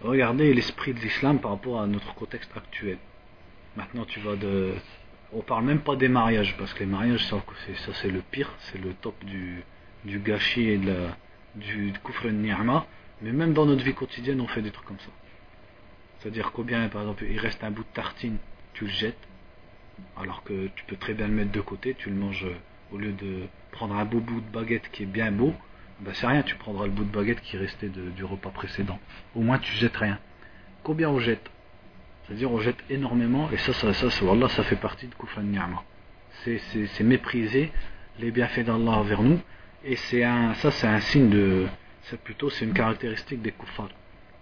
Regardez 0.00 0.54
l'esprit 0.54 0.94
de 0.94 1.00
l'islam 1.00 1.40
par 1.40 1.52
rapport 1.52 1.80
à 1.80 1.86
notre 1.86 2.14
contexte 2.14 2.50
actuel. 2.56 2.98
Maintenant 3.76 4.04
tu 4.04 4.20
vas 4.20 4.36
de... 4.36 4.74
On 5.32 5.42
parle 5.42 5.64
même 5.64 5.80
pas 5.80 5.94
des 5.96 6.08
mariages, 6.08 6.56
parce 6.56 6.72
que 6.72 6.80
les 6.80 6.86
mariages, 6.86 7.26
ça 7.26 7.42
c'est 7.94 8.10
le 8.10 8.22
pire, 8.22 8.50
c'est 8.60 8.78
le 8.78 8.94
top 8.94 9.22
du, 9.24 9.62
du 10.04 10.20
gâchis 10.20 10.70
et 10.70 10.78
de 10.78 10.90
la, 10.90 11.16
du 11.54 11.92
kufr 12.02 12.28
ni'ma. 12.28 12.86
Mais 13.20 13.32
même 13.32 13.52
dans 13.52 13.66
notre 13.66 13.84
vie 13.84 13.94
quotidienne, 13.94 14.40
on 14.40 14.46
fait 14.46 14.62
des 14.62 14.70
trucs 14.70 14.86
comme 14.86 15.00
ça. 15.00 15.10
C'est-à-dire 16.18 16.52
combien, 16.52 16.88
par 16.88 17.02
exemple, 17.02 17.24
il 17.28 17.38
reste 17.38 17.62
un 17.62 17.70
bout 17.70 17.82
de 17.82 17.88
tartine 17.92 18.38
tu 18.78 18.84
le 18.84 18.90
jettes, 18.90 19.18
alors 20.16 20.44
que 20.44 20.68
tu 20.76 20.84
peux 20.84 20.94
très 20.94 21.12
bien 21.12 21.26
le 21.26 21.34
mettre 21.34 21.50
de 21.50 21.60
côté, 21.60 21.96
tu 21.98 22.10
le 22.10 22.14
manges 22.14 22.44
euh, 22.44 22.54
au 22.94 22.98
lieu 22.98 23.10
de 23.10 23.48
prendre 23.72 23.96
un 23.96 24.04
beau 24.04 24.20
bout 24.20 24.40
de 24.40 24.48
baguette 24.50 24.88
qui 24.92 25.02
est 25.02 25.06
bien 25.06 25.32
beau, 25.32 25.52
ben 25.98 26.14
c'est 26.14 26.28
rien, 26.28 26.42
tu 26.44 26.54
prendras 26.54 26.84
le 26.84 26.92
bout 26.92 27.02
de 27.02 27.10
baguette 27.10 27.40
qui 27.40 27.56
restait 27.56 27.88
du 27.88 28.24
repas 28.24 28.50
précédent. 28.50 29.00
Au 29.34 29.40
moins 29.40 29.58
tu 29.58 29.72
jettes 29.72 29.96
rien. 29.96 30.20
Combien 30.84 31.10
on 31.10 31.18
jette? 31.18 31.50
C'est-à-dire 32.22 32.52
on 32.52 32.60
jette 32.60 32.78
énormément, 32.88 33.50
et 33.50 33.56
ça, 33.56 33.72
ça, 33.72 33.92
ça, 33.92 34.10
ça, 34.10 34.48
ça 34.48 34.62
fait 34.62 34.76
partie 34.76 35.08
de 35.08 35.14
Kufan 35.16 35.42
Ni'ama. 35.42 35.82
C'est 36.44 37.00
mépriser 37.00 37.72
les 38.20 38.30
bienfaits 38.30 38.60
d'Allah 38.60 38.92
envers 38.92 39.22
nous, 39.22 39.40
et 39.84 39.96
c'est 39.96 40.22
un, 40.22 40.54
ça 40.54 40.70
c'est 40.70 40.86
un 40.86 41.00
signe 41.00 41.30
de, 41.30 41.66
c'est 42.02 42.20
plutôt 42.20 42.48
c'est 42.48 42.64
une 42.64 42.74
caractéristique 42.74 43.42
des 43.42 43.50
kuffars. 43.50 43.90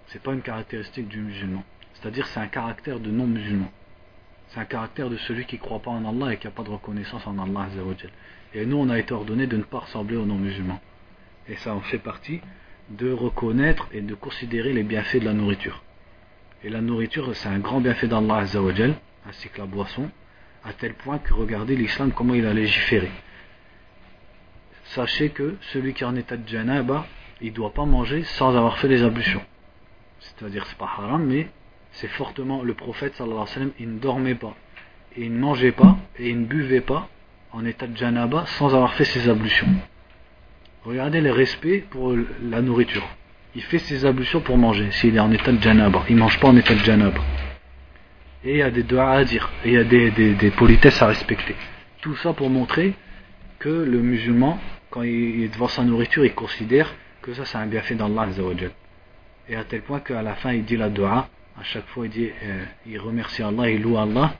C'est 0.09 0.22
pas 0.22 0.34
une 0.34 0.43
caractéristique 0.43 1.09
du 1.09 1.20
musulman. 1.20 1.64
C'est-à-dire 1.95 2.26
c'est 2.26 2.41
un 2.41 2.49
caractère 2.49 3.01
de 3.01 3.11
non-musulman. 3.11 3.72
C'est 4.57 4.62
un 4.62 4.64
caractère 4.64 5.11
de 5.11 5.18
celui 5.18 5.44
qui 5.44 5.57
ne 5.57 5.61
croit 5.61 5.80
pas 5.80 5.90
en 5.90 6.09
Allah 6.09 6.32
et 6.32 6.38
qui 6.38 6.46
n'a 6.46 6.50
pas 6.50 6.62
de 6.62 6.70
reconnaissance 6.70 7.26
en 7.26 7.38
Allah. 7.38 7.68
Et 8.54 8.64
nous, 8.64 8.78
on 8.78 8.88
a 8.88 8.98
été 8.98 9.12
ordonné 9.12 9.46
de 9.46 9.59
ne 9.59 9.62
pas 9.62 9.80
ressembler 9.80 10.16
aux 10.16 10.24
non-musulmans. 10.24 10.80
Et 11.46 11.57
ça 11.57 11.74
en 11.74 11.82
fait 11.82 11.98
partie 11.98 12.40
de 12.88 13.12
reconnaître 13.12 13.86
et 13.92 14.00
de 14.00 14.14
considérer 14.14 14.72
les 14.72 14.82
bienfaits 14.82 15.18
de 15.18 15.26
la 15.26 15.34
nourriture. 15.34 15.82
Et 16.64 16.70
la 16.70 16.80
nourriture, 16.80 17.36
c'est 17.36 17.50
un 17.50 17.59
grand 17.59 17.82
bienfait 17.82 18.09
d'Allah 18.09 18.44
ainsi 19.28 19.48
que 19.50 19.59
la 19.59 19.66
boisson, 19.66 20.09
à 20.64 20.72
tel 20.72 20.94
point 20.94 21.18
que 21.18 21.34
regardez 21.34 21.76
l'islam 21.76 22.12
comment 22.12 22.32
il 22.32 22.46
a 22.46 22.54
légiféré. 22.54 23.11
Sachez 24.84 25.28
que 25.28 25.57
celui 25.72 25.92
qui 25.92 26.02
est 26.02 26.07
en 26.07 26.16
état 26.16 26.38
de 26.38 26.48
janaba, 26.48 27.07
il 27.42 27.50
ne 27.50 27.54
doit 27.54 27.74
pas 27.74 27.84
manger 27.84 28.24
sans 28.24 28.57
avoir 28.57 28.78
fait 28.78 28.88
les 28.88 29.02
ablutions. 29.02 29.44
C'est-à-dire, 30.18 30.64
c'est 30.66 30.78
pas 30.78 30.90
haram, 30.96 31.26
mais 31.26 31.50
c'est 31.97 32.09
fortement 32.09 32.62
le 32.62 32.74
prophète 32.74 33.14
sallallahu 33.14 33.38
alayhi 33.38 33.49
wa 33.49 33.55
sallam, 33.55 33.70
il 33.80 33.94
ne 33.94 33.99
dormait 33.99 34.34
pas, 34.34 34.55
et 35.16 35.24
il 35.24 35.32
ne 35.32 35.38
mangeait 35.38 35.72
pas, 35.72 35.97
et 36.18 36.28
il 36.28 36.40
ne 36.40 36.44
buvait 36.44 36.82
pas 36.82 37.09
en 37.53 37.64
état 37.64 37.86
de 37.86 37.97
janaba 37.97 38.44
sans 38.47 38.74
avoir 38.74 38.92
fait 38.94 39.05
ses 39.05 39.28
ablutions. 39.28 39.68
Regardez 40.84 41.20
les 41.20 41.30
respects 41.30 41.84
pour 41.90 42.14
la 42.42 42.61
nourriture. 42.61 43.07
Il 43.55 43.62
fait 43.62 43.78
ses 43.78 44.05
ablutions 44.05 44.40
pour 44.40 44.59
manger 44.59 44.90
s'il 44.90 45.16
est 45.16 45.20
en 45.20 45.32
état 45.32 45.51
de 45.51 45.61
janaba. 45.61 46.05
Il 46.09 46.16
ne 46.16 46.20
mange 46.20 46.38
pas 46.38 46.49
en 46.49 46.57
état 46.57 46.74
de 46.74 46.80
janaba. 46.80 47.20
Et 48.44 48.51
il 48.51 48.57
y 48.59 48.62
a 48.62 48.70
des 48.70 48.82
doigts 48.82 49.12
à 49.12 49.24
dire. 49.24 49.51
Et 49.64 49.70
il 49.70 49.74
y 49.74 49.78
a 49.78 49.84
des, 49.84 50.51
politesses 50.51 51.01
à 51.01 51.07
respecter. 51.07 51.57
Tout 52.03 52.14
ça 52.16 52.34
pour 52.34 52.51
montrer 52.51 52.92
que 53.59 53.70
le 53.70 53.99
musulman, 54.01 54.61
quand 54.90 55.03
il 55.03 55.44
est 55.44 55.49
devant 55.49 55.68
sa 55.68 55.82
nourriture, 55.82 56.26
il 56.26 56.34
considère 56.34 56.94
que 57.22 57.32
ça 57.32 57.47
c'est 57.47 57.57
un 57.57 57.66
bienfait 57.66 57.94
d'Allah 57.94 58.28
Et 59.49 59.57
à 59.57 59.64
tel 59.64 59.80
point 59.80 60.01
qu'à 60.01 60.22
la 60.22 60.34
fin 60.34 60.53
il 60.53 60.64
dit 60.64 60.76
la 60.76 60.90
dua, 60.90 61.28
à 61.59 61.62
chaque 61.62 61.86
fois 61.86 62.07
il 62.07 62.11
dit, 62.11 62.30
euh, 62.42 62.64
il 62.86 62.98
remercie 62.98 63.42
Allah, 63.42 63.70
il 63.70 63.82
loue 63.82 63.96
Allah. 63.96 64.34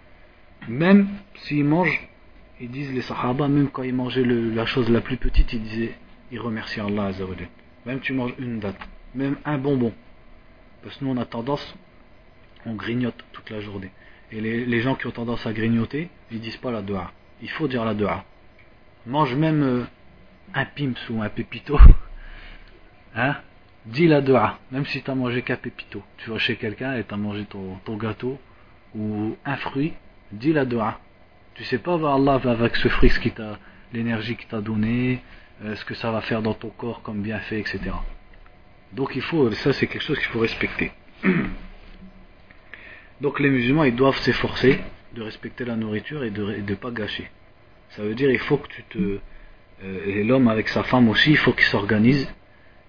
Même 0.69 1.09
s'il 1.35 1.65
mange, 1.65 2.09
ils 2.61 2.71
disent 2.71 2.93
les 2.93 3.03
sahaba, 3.03 3.49
même 3.49 3.69
quand 3.71 3.83
ils 3.83 3.95
mangeaient 3.95 4.25
la 4.25 4.67
chose 4.67 4.91
la 4.91 5.01
plus 5.01 5.17
petite, 5.17 5.53
ils 5.53 5.63
disaient 5.63 5.95
il 6.33 6.41
remercie 6.41 6.81
Allah 6.81 7.07
Azzawajal. 7.07 7.49
Même 7.85 8.01
tu 8.01 8.13
manges 8.13 8.35
une 8.39 8.59
date, 8.59 8.79
même 9.15 9.37
un 9.45 9.59
bonbon. 9.59 9.93
Parce 10.83 10.97
que 10.97 11.05
nous 11.05 11.11
on 11.11 11.17
a 11.17 11.25
tendance, 11.25 11.75
on 12.65 12.75
grignote 12.75 13.25
toute 13.33 13.51
la 13.51 13.61
journée. 13.61 13.91
Et 14.33 14.41
les, 14.41 14.81
gens 14.81 14.97
qui 14.97 15.07
ont 15.07 15.13
tendance 15.13 15.47
à 15.47 15.53
grignoter, 15.53 16.11
ils 16.33 16.41
disent 16.41 16.57
pas 16.57 16.73
la 16.73 16.83
dua. 16.83 17.13
Il 17.43 17.51
faut 17.51 17.69
dire 17.69 17.85
la 17.85 17.95
dua. 17.95 18.25
Mange 19.07 19.35
même 19.37 19.63
euh, 19.63 19.85
un 20.53 20.65
pims 20.65 20.95
ou 21.11 21.23
un 21.23 21.29
pépito. 21.29 21.79
Hein? 23.19 23.37
Dis 23.87 24.09
la 24.09 24.21
dua, 24.21 24.59
même 24.73 24.85
si 24.85 25.01
tu 25.01 25.11
as 25.11 25.15
mangé 25.15 25.43
qu'un 25.43 25.57
pépito. 25.57 26.03
Tu 26.19 26.31
vas 26.31 26.39
chez 26.39 26.57
quelqu'un 26.57 26.97
et 26.97 27.05
tu 27.05 27.15
as 27.15 27.17
mangé 27.17 27.45
ton, 27.45 27.97
gâteau 27.97 28.39
ou 28.97 29.37
un 29.45 29.57
fruit, 29.57 29.93
dis 30.33 30.53
la 30.53 30.65
dua. 30.65 30.99
Tu 31.55 31.63
sais 31.65 31.79
pas, 31.79 31.95
Allah 31.95 32.39
va 32.39 32.51
avec 32.51 32.75
ce 32.77 32.89
fruit, 32.89 33.11
qui 33.11 33.31
t'a, 33.31 33.59
l'énergie 33.93 34.37
qu'il 34.37 34.49
t'a 34.49 34.61
donné, 34.61 35.23
euh, 35.65 35.77
ce 35.77 35.85
que 35.85 35.95
ça 35.95 36.11
va 36.11 36.21
faire 36.21 36.43
dans 36.43 36.55
ton 36.55 36.71
corps 36.71 37.01
comme 37.03 37.23
bienfait, 37.23 37.61
etc. 37.61 37.81
Donc 38.93 39.13
il 39.15 39.23
faut, 39.23 39.51
ça 39.53 39.73
c'est 39.73 39.87
quelque 39.87 40.03
chose 40.03 40.19
qu'il 40.19 40.29
faut 40.29 40.41
respecter. 40.41 40.91
Donc 43.21 43.39
les 43.41 43.49
musulmans, 43.49 43.85
ils 43.85 43.95
doivent 43.95 44.19
s'efforcer 44.19 44.81
de 45.15 45.23
respecter 45.23 45.65
la 45.65 45.77
nourriture 45.77 46.25
et 46.25 46.31
de 46.31 46.57
ne 46.61 46.75
pas 46.75 46.91
gâcher. 46.91 47.31
Ça 47.91 48.03
veut 48.03 48.15
dire 48.15 48.31
il 48.31 48.39
faut 48.39 48.57
que 48.57 48.69
tu 48.69 48.83
te... 48.83 48.99
Euh, 49.85 50.07
et 50.07 50.25
l'homme 50.25 50.49
avec 50.49 50.69
sa 50.69 50.83
femme 50.83 51.09
aussi, 51.09 51.31
il 51.31 51.37
faut 51.37 51.53
qu'ils 51.53 51.67
s'organisent 51.67 52.29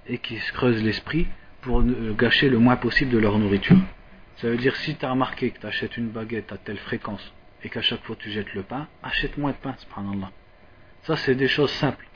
et 0.10 0.18
qu'ils 0.18 0.42
se 0.42 0.54
creusent 0.54 0.84
l'esprit 0.84 1.28
pour 1.62 1.84
gâcher 2.18 2.50
le 2.50 2.60
moins 2.60 2.78
possible 2.78 3.12
de 3.12 3.18
leur 3.18 3.38
nourriture. 3.38 3.78
Ça 4.38 4.50
veut 4.50 4.58
dire 4.58 4.76
si 4.76 4.96
tu 4.96 5.06
as 5.06 5.12
remarqué 5.12 5.50
que 5.52 5.60
tu 5.60 5.66
achètes 5.66 5.98
une 5.98 6.10
baguette 6.10 6.52
à 6.52 6.58
telle 6.58 6.78
fréquence 6.78 7.34
et 7.64 7.70
qu'à 7.70 7.82
chaque 7.82 8.04
fois 8.04 8.16
tu 8.16 8.30
jettes 8.32 8.54
le 8.54 8.64
pain, 8.64 8.88
achète 9.02 9.38
moins 9.38 9.52
de 9.52 9.58
pain, 9.58 9.76
subhanallah. 9.78 10.32
Ça 11.04 11.16
c'est 11.16 11.36
des 11.36 11.48
choses 11.48 11.72
simples. 11.72 12.08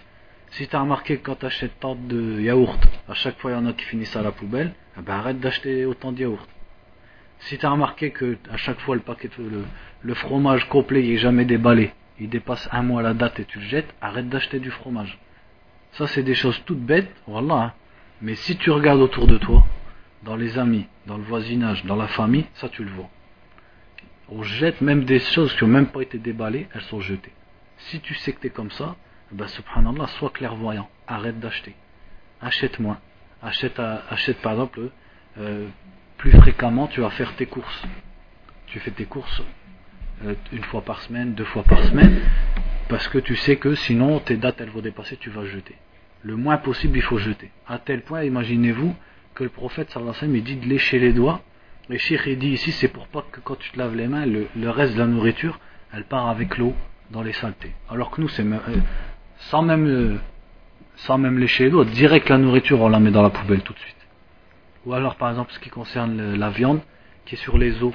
Si 0.52 0.68
tu 0.68 0.76
as 0.76 0.82
remarqué 0.82 1.18
que 1.18 1.24
quand 1.24 1.36
tu 1.36 1.46
achètes 1.46 1.80
tant 1.80 1.96
de 1.96 2.40
yaourt, 2.40 2.80
à 3.08 3.14
chaque 3.14 3.40
fois 3.40 3.52
il 3.52 3.54
y 3.56 3.58
en 3.58 3.66
a 3.66 3.74
qui 3.74 3.86
finissent 3.86 4.16
à 4.16 4.22
la 4.22 4.32
poubelle, 4.32 4.74
eh 4.98 5.02
ben 5.02 5.14
arrête 5.14 5.40
d'acheter 5.40 5.86
autant 5.86 6.12
de 6.12 6.20
yaourt. 6.20 6.48
Si 7.40 7.58
tu 7.58 7.66
as 7.66 7.72
remarqué 7.72 8.12
que 8.12 8.38
à 8.52 8.58
chaque 8.58 8.80
fois 8.82 8.96
le 8.96 9.02
paquet 9.02 9.30
le, 10.04 10.14
fromage 10.14 10.70
complet 10.70 11.04
il 11.04 11.14
est 11.14 11.18
jamais 11.18 11.46
déballé, 11.46 11.92
il 12.20 12.30
dépasse 12.30 12.70
un 12.72 12.84
mois 12.84 13.02
la 13.02 13.16
date 13.16 13.40
et 13.40 13.46
tu 13.46 13.60
le 13.60 13.66
jettes, 13.66 13.94
arrête 14.00 14.30
d'acheter 14.30 14.60
du 14.60 14.70
fromage. 14.70 15.18
Ça 15.94 16.06
c'est 16.06 16.24
des 16.24 16.36
choses 16.36 16.62
toutes 16.66 16.86
bêtes, 16.86 17.12
voilà. 17.26 17.74
Mais 18.22 18.36
si 18.36 18.56
tu 18.58 18.70
regardes 18.70 19.02
autour 19.02 19.28
de 19.28 19.38
toi, 19.38 19.66
dans 20.24 20.36
les 20.36 20.60
amis, 20.60 20.88
dans 21.08 21.18
le 21.18 21.24
voisinage, 21.24 21.86
dans 21.86 21.96
la 21.96 22.08
famille, 22.08 22.46
ça 22.54 22.70
tu 22.70 22.84
le 22.84 22.92
vois. 22.92 23.10
On 24.30 24.44
jette 24.44 24.82
même 24.82 25.04
des 25.04 25.20
choses 25.20 25.54
qui 25.56 25.64
n'ont 25.64 25.72
même 25.72 25.88
pas 25.88 26.02
été 26.02 26.18
déballées, 26.18 26.68
elles 26.74 26.84
sont 26.84 27.02
jetées. 27.02 27.34
Si 27.78 28.00
tu 28.00 28.14
sais 28.14 28.32
que 28.32 28.40
tu 28.40 28.48
es 28.48 28.52
comme 28.52 28.72
ça, 28.72 28.96
ben 29.32 29.48
subhanallah, 29.48 30.08
sois 30.08 30.30
clairvoyant, 30.30 30.90
arrête 31.08 31.40
d'acheter. 31.40 31.76
Achète 32.42 32.80
moins. 32.80 33.00
Achète, 33.42 33.80
achète 33.80 34.38
par 34.42 34.54
exemple, 34.54 34.92
euh, 35.40 35.68
plus 36.18 36.32
fréquemment, 36.32 36.88
tu 36.88 37.02
vas 37.02 37.10
faire 37.10 37.36
tes 37.36 37.48
courses. 37.48 37.84
Tu 38.68 38.80
fais 38.80 38.92
tes 38.92 39.06
courses 39.06 39.42
euh, 40.26 40.36
une 40.52 40.64
fois 40.66 40.82
par 40.82 41.02
semaine, 41.02 41.34
deux 41.34 41.46
fois 41.46 41.64
par 41.64 41.84
semaine, 41.84 42.22
parce 42.88 43.08
que 43.08 43.18
tu 43.18 43.36
sais 43.36 43.56
que 43.56 43.74
sinon 43.74 44.20
tes 44.20 44.38
dates 44.38 44.62
elles 44.62 44.70
vont 44.70 44.82
dépasser, 44.82 45.18
tu 45.18 45.32
vas 45.32 45.46
jeter. 45.46 45.76
Le 46.24 46.36
moins 46.36 46.58
possible, 46.58 46.98
il 46.98 47.02
faut 47.02 47.18
jeter. 47.18 47.52
À 47.68 47.80
tel 47.80 48.02
point, 48.02 48.24
imaginez-vous 48.24 48.96
que 49.34 49.44
le 49.44 49.50
prophète 49.50 49.90
sallallahu 49.90 50.16
alayhi 50.16 50.32
wa 50.32 50.40
sallam, 50.40 50.60
dit 50.60 50.68
de 50.68 50.70
lécher 50.70 51.00
les 51.00 51.14
doigts. 51.14 51.42
Le 51.90 51.98
cheikh 51.98 52.38
dit 52.38 52.50
ici, 52.50 52.72
c'est 52.72 52.88
pour 52.88 53.08
pas 53.08 53.26
que 53.32 53.40
quand 53.40 53.56
tu 53.56 53.72
te 53.72 53.78
laves 53.78 53.96
les 53.96 54.08
mains, 54.08 54.26
le, 54.26 54.70
reste 54.70 54.94
de 54.94 55.00
la 55.00 55.08
nourriture, 55.08 55.60
elle 55.92 56.06
part 56.06 56.30
avec 56.30 56.58
l'eau 56.58 56.74
dans 57.10 57.24
les 57.24 57.34
saletés. 57.34 57.72
Alors 57.90 58.12
que 58.12 58.22
nous, 58.22 58.30
euh, 58.40 58.60
sans 59.38 59.62
même, 59.62 59.88
euh, 59.88 60.18
sans 60.96 61.18
même 61.18 61.40
lécher 61.40 61.66
les 61.66 61.70
doigts, 61.72 61.86
direct 61.86 62.30
la 62.30 62.38
nourriture, 62.38 62.82
on 62.82 62.90
la 62.90 63.00
met 63.00 63.12
dans 63.12 63.24
la 63.24 63.30
poubelle 63.30 63.62
tout 63.62 63.74
de 63.74 63.80
suite. 63.80 63.96
Ou 64.86 64.94
alors, 64.94 65.16
par 65.16 65.30
exemple, 65.30 65.52
ce 65.52 65.60
qui 65.60 65.70
concerne 65.70 66.36
la 66.36 66.50
viande 66.50 66.82
qui 67.26 67.36
est 67.36 67.38
sur 67.38 67.58
les 67.58 67.84
os 67.84 67.94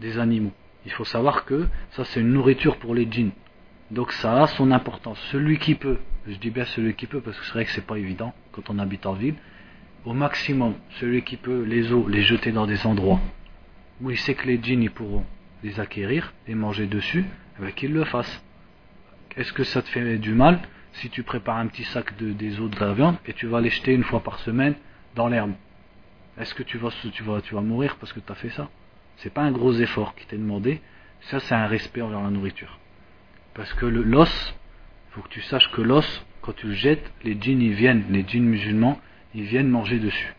des 0.00 0.18
animaux. 0.18 0.52
Il 0.86 0.92
faut 0.92 1.04
savoir 1.04 1.44
que 1.44 1.66
ça, 1.90 2.04
c'est 2.04 2.20
une 2.20 2.32
nourriture 2.32 2.76
pour 2.78 2.94
les 2.94 3.10
djinns. 3.10 3.32
Donc 3.90 4.12
ça 4.12 4.42
a 4.42 4.46
son 4.46 4.70
importance. 4.70 5.18
Celui 5.30 5.58
qui 5.58 5.74
peut, 5.74 5.98
je 6.26 6.36
dis 6.36 6.50
bien 6.50 6.64
celui 6.64 6.94
qui 6.94 7.06
peut 7.06 7.20
parce 7.20 7.38
que 7.38 7.44
c'est 7.44 7.52
vrai 7.52 7.64
que 7.64 7.72
c'est 7.72 7.86
pas 7.86 7.98
évident 7.98 8.32
quand 8.52 8.70
on 8.70 8.78
habite 8.78 9.06
en 9.06 9.14
ville, 9.14 9.34
au 10.04 10.14
maximum, 10.14 10.74
celui 11.00 11.22
qui 11.22 11.36
peut 11.36 11.62
les 11.62 11.92
os 11.92 12.08
les 12.08 12.22
jeter 12.22 12.52
dans 12.52 12.66
des 12.66 12.86
endroits 12.86 13.20
où 14.00 14.10
il 14.10 14.18
sait 14.18 14.34
que 14.34 14.46
les 14.46 14.60
djinns 14.62 14.82
ils 14.82 14.90
pourront 14.90 15.24
les 15.62 15.78
acquérir 15.78 16.32
et 16.46 16.54
manger 16.54 16.86
dessus, 16.86 17.24
eh 17.58 17.62
ben, 17.62 17.72
qu'il 17.72 17.92
le 17.92 18.04
fasse. 18.04 18.42
Est-ce 19.36 19.52
que 19.52 19.64
ça 19.64 19.82
te 19.82 19.88
fait 19.88 20.18
du 20.18 20.32
mal 20.32 20.60
si 20.92 21.10
tu 21.10 21.22
prépares 21.22 21.58
un 21.58 21.66
petit 21.66 21.84
sac 21.84 22.16
de, 22.16 22.32
des 22.32 22.58
os 22.60 22.70
de 22.70 22.80
la 22.80 22.94
viande 22.94 23.16
et 23.26 23.32
tu 23.32 23.46
vas 23.46 23.60
les 23.60 23.70
jeter 23.70 23.92
une 23.92 24.04
fois 24.04 24.22
par 24.22 24.38
semaine 24.40 24.74
dans 25.14 25.28
l'herbe? 25.28 25.52
Est-ce 26.38 26.54
que 26.54 26.62
tu 26.62 26.78
vas, 26.78 26.90
tu, 27.12 27.22
vas, 27.22 27.40
tu 27.42 27.54
vas 27.54 27.60
mourir 27.60 27.96
parce 27.96 28.12
que 28.12 28.20
tu 28.20 28.32
as 28.32 28.34
fait 28.34 28.50
ça? 28.50 28.68
C'est 29.16 29.32
pas 29.32 29.42
un 29.42 29.52
gros 29.52 29.74
effort 29.74 30.14
qui 30.14 30.26
t'est 30.26 30.38
demandé, 30.38 30.80
ça 31.20 31.38
c'est 31.40 31.54
un 31.54 31.66
respect 31.66 32.00
envers 32.00 32.22
la 32.22 32.30
nourriture. 32.30 32.79
Parce 33.54 33.72
que 33.74 33.86
l'os, 33.86 34.54
il 35.08 35.14
faut 35.14 35.22
que 35.22 35.28
tu 35.28 35.40
saches 35.42 35.70
que 35.72 35.82
l'os, 35.82 36.24
quand 36.42 36.52
tu 36.54 36.68
le 36.68 36.74
jettes, 36.74 37.12
les 37.24 37.36
djinns 37.40 37.60
ils 37.60 37.74
viennent, 37.74 38.04
les 38.10 38.24
djinns 38.26 38.44
musulmans, 38.44 39.00
ils 39.34 39.44
viennent 39.44 39.68
manger 39.68 39.98
dessus. 39.98 40.34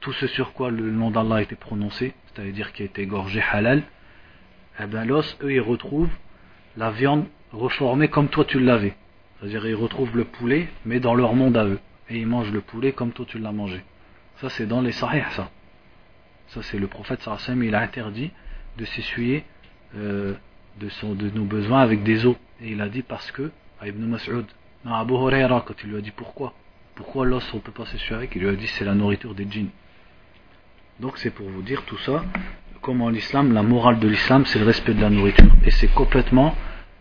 Tout 0.00 0.12
ce 0.12 0.26
sur 0.26 0.52
quoi 0.52 0.70
le 0.70 0.90
nom 0.90 1.10
d'Allah 1.10 1.36
a 1.36 1.42
été 1.42 1.56
prononcé, 1.56 2.14
c'est-à-dire 2.26 2.72
qui 2.72 2.82
a 2.82 2.84
été 2.86 3.02
égorgé 3.02 3.42
halal, 3.42 3.82
eh 4.82 4.86
bien 4.86 5.04
l'os, 5.04 5.36
eux, 5.42 5.52
ils 5.52 5.60
retrouvent 5.60 6.12
la 6.76 6.90
viande 6.90 7.26
reformée 7.52 8.08
comme 8.08 8.28
toi 8.28 8.44
tu 8.44 8.58
l'avais. 8.60 8.94
C'est-à-dire 9.38 9.66
ils 9.66 9.74
retrouvent 9.74 10.16
le 10.16 10.24
poulet, 10.24 10.68
mais 10.84 11.00
dans 11.00 11.14
leur 11.14 11.34
monde 11.34 11.56
à 11.56 11.64
eux. 11.64 11.80
Et 12.08 12.18
ils 12.18 12.26
mangent 12.26 12.52
le 12.52 12.60
poulet 12.60 12.92
comme 12.92 13.12
toi 13.12 13.26
tu 13.28 13.38
l'as 13.38 13.52
mangé. 13.52 13.82
Ça 14.36 14.48
c'est 14.48 14.66
dans 14.66 14.80
les 14.80 14.92
sahih 14.92 15.24
ça. 15.30 15.50
C'est 16.48 16.78
le 16.78 16.88
prophète 16.88 17.20
sallallahu 17.22 17.66
il 17.66 17.74
a 17.74 17.80
interdit 17.80 18.32
de 18.76 18.84
s'essuyer 18.84 19.44
euh, 19.96 20.34
de, 20.78 20.88
son, 20.88 21.14
de 21.14 21.30
nos 21.30 21.44
besoins 21.44 21.80
avec 21.80 22.02
des 22.02 22.26
os. 22.26 22.36
Et 22.62 22.72
il 22.72 22.80
a 22.80 22.88
dit 22.88 23.02
parce 23.02 23.30
que, 23.32 23.50
à 23.80 23.88
Ibn 23.88 24.04
Mas'ud, 24.04 24.46
à 24.86 25.00
Abu 25.00 25.14
Huraira, 25.14 25.64
quand 25.66 25.74
il 25.82 25.90
lui 25.90 25.98
a 25.98 26.00
dit 26.00 26.10
pourquoi, 26.10 26.54
pourquoi 26.94 27.26
l'os 27.26 27.52
on 27.54 27.58
peut 27.58 27.72
pas 27.72 27.86
s'essuyer 27.86 28.16
avec, 28.16 28.34
il 28.34 28.42
lui 28.42 28.48
a 28.48 28.54
dit 28.54 28.66
c'est 28.66 28.84
la 28.84 28.94
nourriture 28.94 29.34
des 29.34 29.46
djinns. 29.50 29.70
Donc 31.00 31.16
c'est 31.18 31.30
pour 31.30 31.48
vous 31.48 31.62
dire 31.62 31.84
tout 31.86 31.98
ça, 31.98 32.24
comment 32.82 33.08
l'islam, 33.08 33.52
la 33.52 33.62
morale 33.62 33.98
de 33.98 34.08
l'islam, 34.08 34.44
c'est 34.46 34.58
le 34.58 34.66
respect 34.66 34.94
de 34.94 35.00
la 35.00 35.10
nourriture. 35.10 35.50
Et 35.64 35.70
c'est 35.70 35.88
complètement 35.88 36.54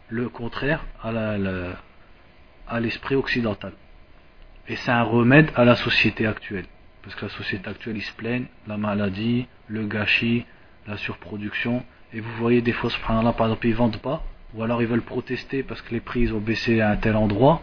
le 0.07 0.29
contraire 0.29 0.85
à, 1.01 1.11
la, 1.11 1.75
à 2.67 2.79
l'esprit 2.79 3.15
occidental. 3.15 3.73
Et 4.67 4.75
c'est 4.75 4.91
un 4.91 5.03
remède 5.03 5.51
à 5.55 5.65
la 5.65 5.75
société 5.75 6.27
actuelle. 6.27 6.65
Parce 7.01 7.15
que 7.15 7.25
la 7.25 7.31
société 7.31 7.69
actuelle, 7.69 7.97
ils 7.97 8.03
se 8.03 8.13
plaignent, 8.13 8.45
la 8.67 8.77
maladie, 8.77 9.47
le 9.67 9.85
gâchis, 9.85 10.45
la 10.85 10.97
surproduction, 10.97 11.83
et 12.13 12.19
vous 12.19 12.31
voyez 12.37 12.61
des 12.61 12.71
fois, 12.71 12.89
subhanallah, 12.89 13.33
par 13.33 13.47
exemple, 13.47 13.67
ils 13.67 13.75
vendent 13.75 13.97
pas, 13.97 14.23
ou 14.53 14.63
alors 14.63 14.81
ils 14.81 14.87
veulent 14.87 15.01
protester 15.01 15.63
parce 15.63 15.81
que 15.81 15.93
les 15.93 15.99
prix 15.99 16.31
ont 16.31 16.39
baissé 16.39 16.81
à 16.81 16.89
un 16.91 16.97
tel 16.97 17.15
endroit, 17.15 17.61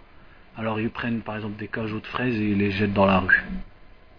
alors 0.57 0.81
ils 0.81 0.91
prennent 0.91 1.21
par 1.21 1.37
exemple 1.37 1.57
des 1.59 1.69
cajots 1.69 2.01
de 2.01 2.07
fraises 2.07 2.39
et 2.39 2.51
ils 2.51 2.59
les 2.59 2.71
jettent 2.71 2.95
dans 2.95 3.07
la 3.07 3.19
rue. 3.19 3.45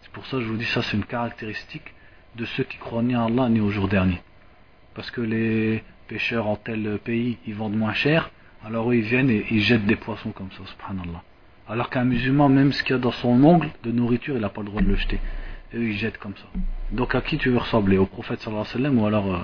C'est 0.01 0.11
pour 0.11 0.25
ça 0.25 0.38
que 0.38 0.43
je 0.43 0.49
vous 0.49 0.57
dis 0.57 0.65
ça, 0.65 0.82
c'est 0.82 0.97
une 0.97 1.05
caractéristique 1.05 1.93
de 2.36 2.45
ceux 2.45 2.63
qui 2.63 2.78
croient 2.78 3.03
ni 3.03 3.15
à 3.15 3.23
Allah 3.23 3.49
ni 3.49 3.59
au 3.59 3.69
jour 3.69 3.88
dernier. 3.88 4.21
Parce 4.93 5.11
que 5.11 5.21
les 5.21 5.84
pêcheurs 6.07 6.47
en 6.47 6.55
tel 6.55 6.99
pays, 7.03 7.38
ils 7.47 7.55
vendent 7.55 7.78
moins 7.78 7.93
cher, 7.93 8.30
alors 8.65 8.91
eux 8.91 8.95
ils 8.95 9.03
viennent 9.03 9.30
et 9.30 9.45
ils 9.49 9.61
jettent 9.61 9.86
des 9.86 9.95
poissons 9.95 10.32
comme 10.32 10.51
ça, 10.51 10.63
subhanallah. 10.65 11.23
Alors 11.69 11.89
qu'un 11.89 12.05
musulman, 12.05 12.49
même 12.49 12.71
ce 12.71 12.84
qu'il 12.84 12.95
y 12.95 12.99
a 12.99 13.01
dans 13.01 13.11
son 13.11 13.43
ongle 13.43 13.69
de 13.84 13.91
nourriture, 13.91 14.36
il 14.36 14.41
n'a 14.41 14.49
pas 14.49 14.61
le 14.61 14.67
droit 14.67 14.82
de 14.82 14.88
le 14.88 14.95
jeter. 14.95 15.19
Et 15.73 15.78
eux 15.78 15.84
ils 15.84 15.97
jettent 15.97 16.17
comme 16.17 16.36
ça. 16.36 16.47
Donc 16.91 17.15
à 17.15 17.21
qui 17.21 17.38
tu 17.38 17.49
veux 17.49 17.57
ressembler? 17.57 17.97
Au 17.97 18.05
prophète 18.05 18.39
sallallahu 18.41 18.65
alayhi 18.65 18.78
wa 18.78 18.89
sallam 18.89 18.99
ou 18.99 19.05
alors 19.05 19.34
euh, 19.34 19.39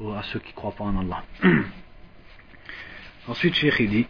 ou 0.00 0.12
à 0.12 0.22
ceux 0.22 0.40
qui 0.40 0.52
croient 0.52 0.72
pas 0.72 0.84
en 0.84 0.98
Allah. 0.98 1.24
Ensuite, 3.28 3.54
Cheikh 3.54 3.88
dit 3.88 4.06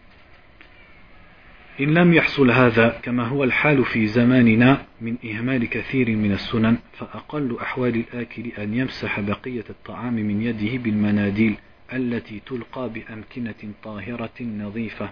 إن 1.80 1.95
لم 1.95 2.12
يحصل 2.14 2.51
هذا 2.51 2.89
كما 3.03 3.26
هو 3.26 3.45
الحال 3.45 3.85
في 3.85 4.07
زماننا 4.07 4.87
من 5.01 5.16
إهمال 5.24 5.68
كثير 5.68 6.11
من 6.11 6.32
السنن 6.32 6.78
فأقل 6.93 7.59
أحوال 7.62 7.95
الآكل 7.95 8.47
أن 8.59 8.74
يمسح 8.74 9.20
بقية 9.20 9.64
الطعام 9.70 10.14
من 10.14 10.43
يده 10.43 10.78
بالمناديل 10.78 11.57
التي 11.93 12.41
تلقى 12.47 12.89
بأمكنة 12.89 13.72
طاهرة 13.82 14.43
نظيفة 14.43 15.11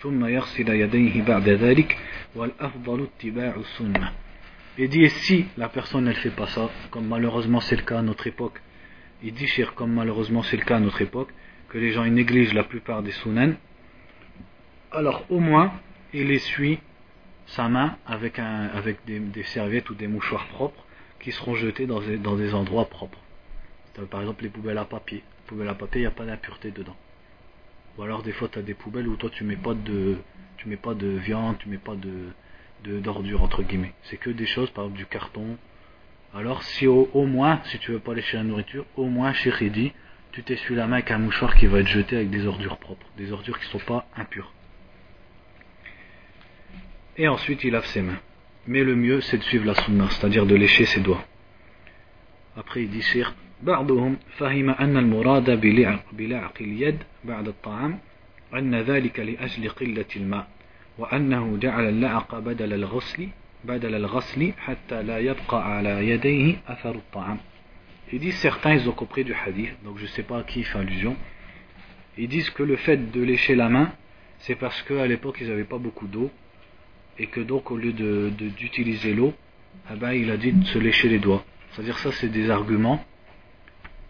ثم 0.00 0.24
يغسل 0.24 0.68
يديه 0.68 1.22
بعد 1.22 1.48
ذلك 1.48 1.98
والأفضل 2.34 3.06
اتباع 3.18 3.54
السنة 3.56 4.12
Il 4.76 4.88
dit, 4.88 5.08
si 5.08 5.46
la 5.56 5.68
personne 5.68 6.04
ne 6.04 6.12
fait 6.12 6.30
pas 6.30 6.46
ça, 6.46 6.68
comme 6.90 7.06
malheureusement 7.06 7.60
c'est 7.60 7.76
le 7.76 7.82
cas 7.82 8.00
à 8.00 8.02
notre 8.02 8.26
époque, 8.26 8.60
il 9.22 9.34
dit, 9.34 9.46
cher, 9.46 9.74
comme 9.74 9.92
malheureusement 9.92 10.42
c'est 10.42 10.56
le 10.56 10.64
cas 10.64 10.76
à 10.76 10.80
notre 10.80 11.00
époque, 11.02 11.30
que 11.68 11.78
les 11.78 11.92
gens 11.92 12.04
négligent 12.04 12.54
la 12.54 12.64
plupart 12.64 13.02
des 13.02 13.12
sunan, 13.12 13.54
alors 14.92 15.24
au 15.28 15.40
moins 15.40 15.72
il 16.12 16.30
essuie 16.30 16.78
sa 17.46 17.68
main 17.68 17.96
avec, 18.06 18.38
avec 18.38 19.04
des, 19.06 19.18
des, 19.18 19.42
serviettes 19.42 19.90
ou 19.90 19.94
des 19.94 20.06
mouchoirs 20.06 20.46
propres 20.48 20.84
qui 21.20 21.32
seront 21.32 21.54
jetés 21.54 21.86
dans 21.86 22.00
des, 22.00 22.16
dans 22.16 22.36
des 22.36 22.54
endroits 22.54 22.88
propres. 22.88 23.18
Par 24.10 24.20
exemple 24.20 24.44
les 24.44 24.50
poubelles 24.50 24.78
à 24.78 24.84
papier. 24.84 25.18
Les 25.18 25.48
poubelles 25.48 25.68
à 25.68 25.74
papier, 25.74 26.00
il 26.00 26.04
n'y 26.04 26.08
a 26.08 26.12
pas 26.12 26.24
d'impureté 26.24 26.70
dedans. 26.70 26.96
Ou 27.98 28.02
alors 28.02 28.22
des 28.22 28.32
fois 28.32 28.48
tu 28.48 28.58
as 28.58 28.62
des 28.62 28.74
poubelles 28.74 29.08
où 29.08 29.16
toi 29.16 29.30
tu 29.30 29.44
mets 29.44 29.56
pas 29.56 29.74
de 29.74 30.16
tu 30.56 30.68
mets 30.68 30.76
pas 30.76 30.94
de 30.94 31.08
viande, 31.08 31.58
tu 31.58 31.68
mets 31.68 31.78
pas 31.78 31.94
de 31.94 32.30
d'ordures 33.00 33.42
entre 33.42 33.62
guillemets. 33.62 33.94
C'est 34.04 34.16
que 34.16 34.30
des 34.30 34.46
choses, 34.46 34.70
par 34.70 34.84
exemple 34.84 34.98
du 34.98 35.06
carton. 35.06 35.56
Alors 36.33 36.63
si 36.63 36.87
au, 36.87 37.09
au 37.13 37.25
moins, 37.25 37.61
si 37.65 37.79
tu 37.79 37.91
veux 37.91 37.99
pas 37.99 38.13
lécher 38.13 38.37
la 38.37 38.43
nourriture, 38.43 38.85
au 38.95 39.05
moins 39.05 39.33
chez 39.33 39.49
Ridi, 39.49 39.91
tu 40.31 40.43
t'essuies 40.43 40.75
la 40.75 40.87
main 40.87 40.97
avec 40.97 41.11
un 41.11 41.17
mouchoir 41.17 41.55
qui 41.55 41.65
va 41.65 41.79
être 41.79 41.87
jeté 41.87 42.17
avec 42.17 42.29
des 42.29 42.45
ordures 42.45 42.77
propres, 42.77 43.07
des 43.17 43.31
ordures 43.31 43.57
qui 43.59 43.65
ne 43.65 43.79
sont 43.79 43.85
pas 43.85 44.07
impures. 44.15 44.53
Et 47.17 47.27
ensuite 47.27 47.63
il 47.63 47.71
lave 47.71 47.85
ses 47.87 48.01
mains. 48.01 48.19
Mais 48.67 48.83
le 48.83 48.95
mieux 48.95 49.21
c'est 49.21 49.37
de 49.37 49.43
suivre 49.43 49.65
la 49.65 49.75
sunna, 49.75 50.07
c'est-à-dire 50.09 50.45
de 50.45 50.55
lécher 50.55 50.85
ses 50.85 51.01
doigts. 51.01 51.25
Après 52.55 52.83
il 52.83 52.89
dit 52.89 53.01
Cheikh, 53.01 53.27
بعضهم 53.63 54.17
فهم 54.37 54.69
أن 54.69 54.97
المراد 54.97 55.49
بلعق 56.13 56.53
اليد 56.61 56.97
بعد 57.23 57.47
الطعام 57.47 57.99
أن 58.53 58.75
ذلك 58.75 59.19
لأجل 59.19 59.69
قلة 59.69 60.05
الماء 60.15 60.47
وأنه 60.97 61.57
جعل 61.57 61.89
اللعق 61.89 62.39
بدل 62.39 62.73
الغسل 62.73 63.27
بدل 63.63 63.95
الغسل 63.95 64.53
حتى 64.57 65.03
لا 65.03 65.19
يبقى 65.19 65.75
على 65.75 66.09
يديه 66.09 66.55
أثر 66.67 66.95
الطعام 66.95 67.37
Ils 68.11 68.19
disent 68.19 68.37
certains 68.37 68.73
ils 68.73 68.89
ont 68.89 68.93
compris 68.93 69.23
du 69.23 69.35
hadith, 69.35 69.71
donc 69.83 69.97
je 69.97 70.03
ne 70.03 70.07
sais 70.07 70.23
pas 70.23 70.39
à 70.39 70.43
qui 70.43 70.59
il 70.61 70.65
fait 70.65 70.79
allusion. 70.79 71.15
Ils 72.17 72.27
disent 72.27 72.49
que 72.49 72.63
le 72.63 72.75
fait 72.75 73.11
de 73.11 73.21
lécher 73.21 73.53
la 73.55 73.69
main, 73.69 73.91
c'est 74.39 74.55
parce 74.55 74.81
qu'à 74.83 75.05
l'époque 75.05 75.37
ils 75.41 75.47
n'avaient 75.47 75.63
pas 75.63 75.77
beaucoup 75.77 76.07
d'eau 76.07 76.31
et 77.19 77.27
que 77.27 77.39
donc 77.39 77.69
au 77.69 77.77
lieu 77.77 77.93
de 77.93 78.31
d'utiliser 78.57 79.13
l'eau, 79.13 79.33
eh 79.91 79.95
ben, 79.95 80.13
il 80.13 80.31
a 80.31 80.37
dit 80.37 80.53
de 80.53 80.65
se 80.65 80.79
lécher 80.79 81.07
les 81.07 81.19
doigts. 81.19 81.45
C'est-à-dire 81.71 81.99
ça 81.99 82.11
c'est 82.13 82.29
des 82.29 82.49
arguments 82.49 83.05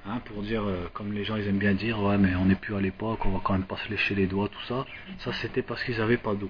hein, 0.07 0.21
pour 0.25 0.43
dire, 0.43 0.63
euh, 0.63 0.89
comme 0.93 1.11
les 1.11 1.25
gens 1.25 1.35
ils 1.35 1.47
aiment 1.47 1.57
bien 1.57 1.73
dire, 1.73 2.01
ouais 2.01 2.17
mais 2.17 2.35
on 2.35 2.45
n'est 2.45 2.55
plus 2.55 2.75
à 2.75 2.79
l'époque, 2.79 3.25
on 3.25 3.31
va 3.31 3.41
quand 3.43 3.53
même 3.53 3.63
pas 3.63 3.77
se 3.77 3.89
lécher 3.89 4.15
les 4.15 4.27
doigts, 4.27 4.47
tout 4.47 4.63
ça. 4.67 4.85
Ça 5.17 5.33
c'était 5.33 5.61
parce 5.61 5.83
qu'ils 5.83 5.97
n'avaient 5.97 6.17
pas 6.17 6.35
d'eau. 6.35 6.49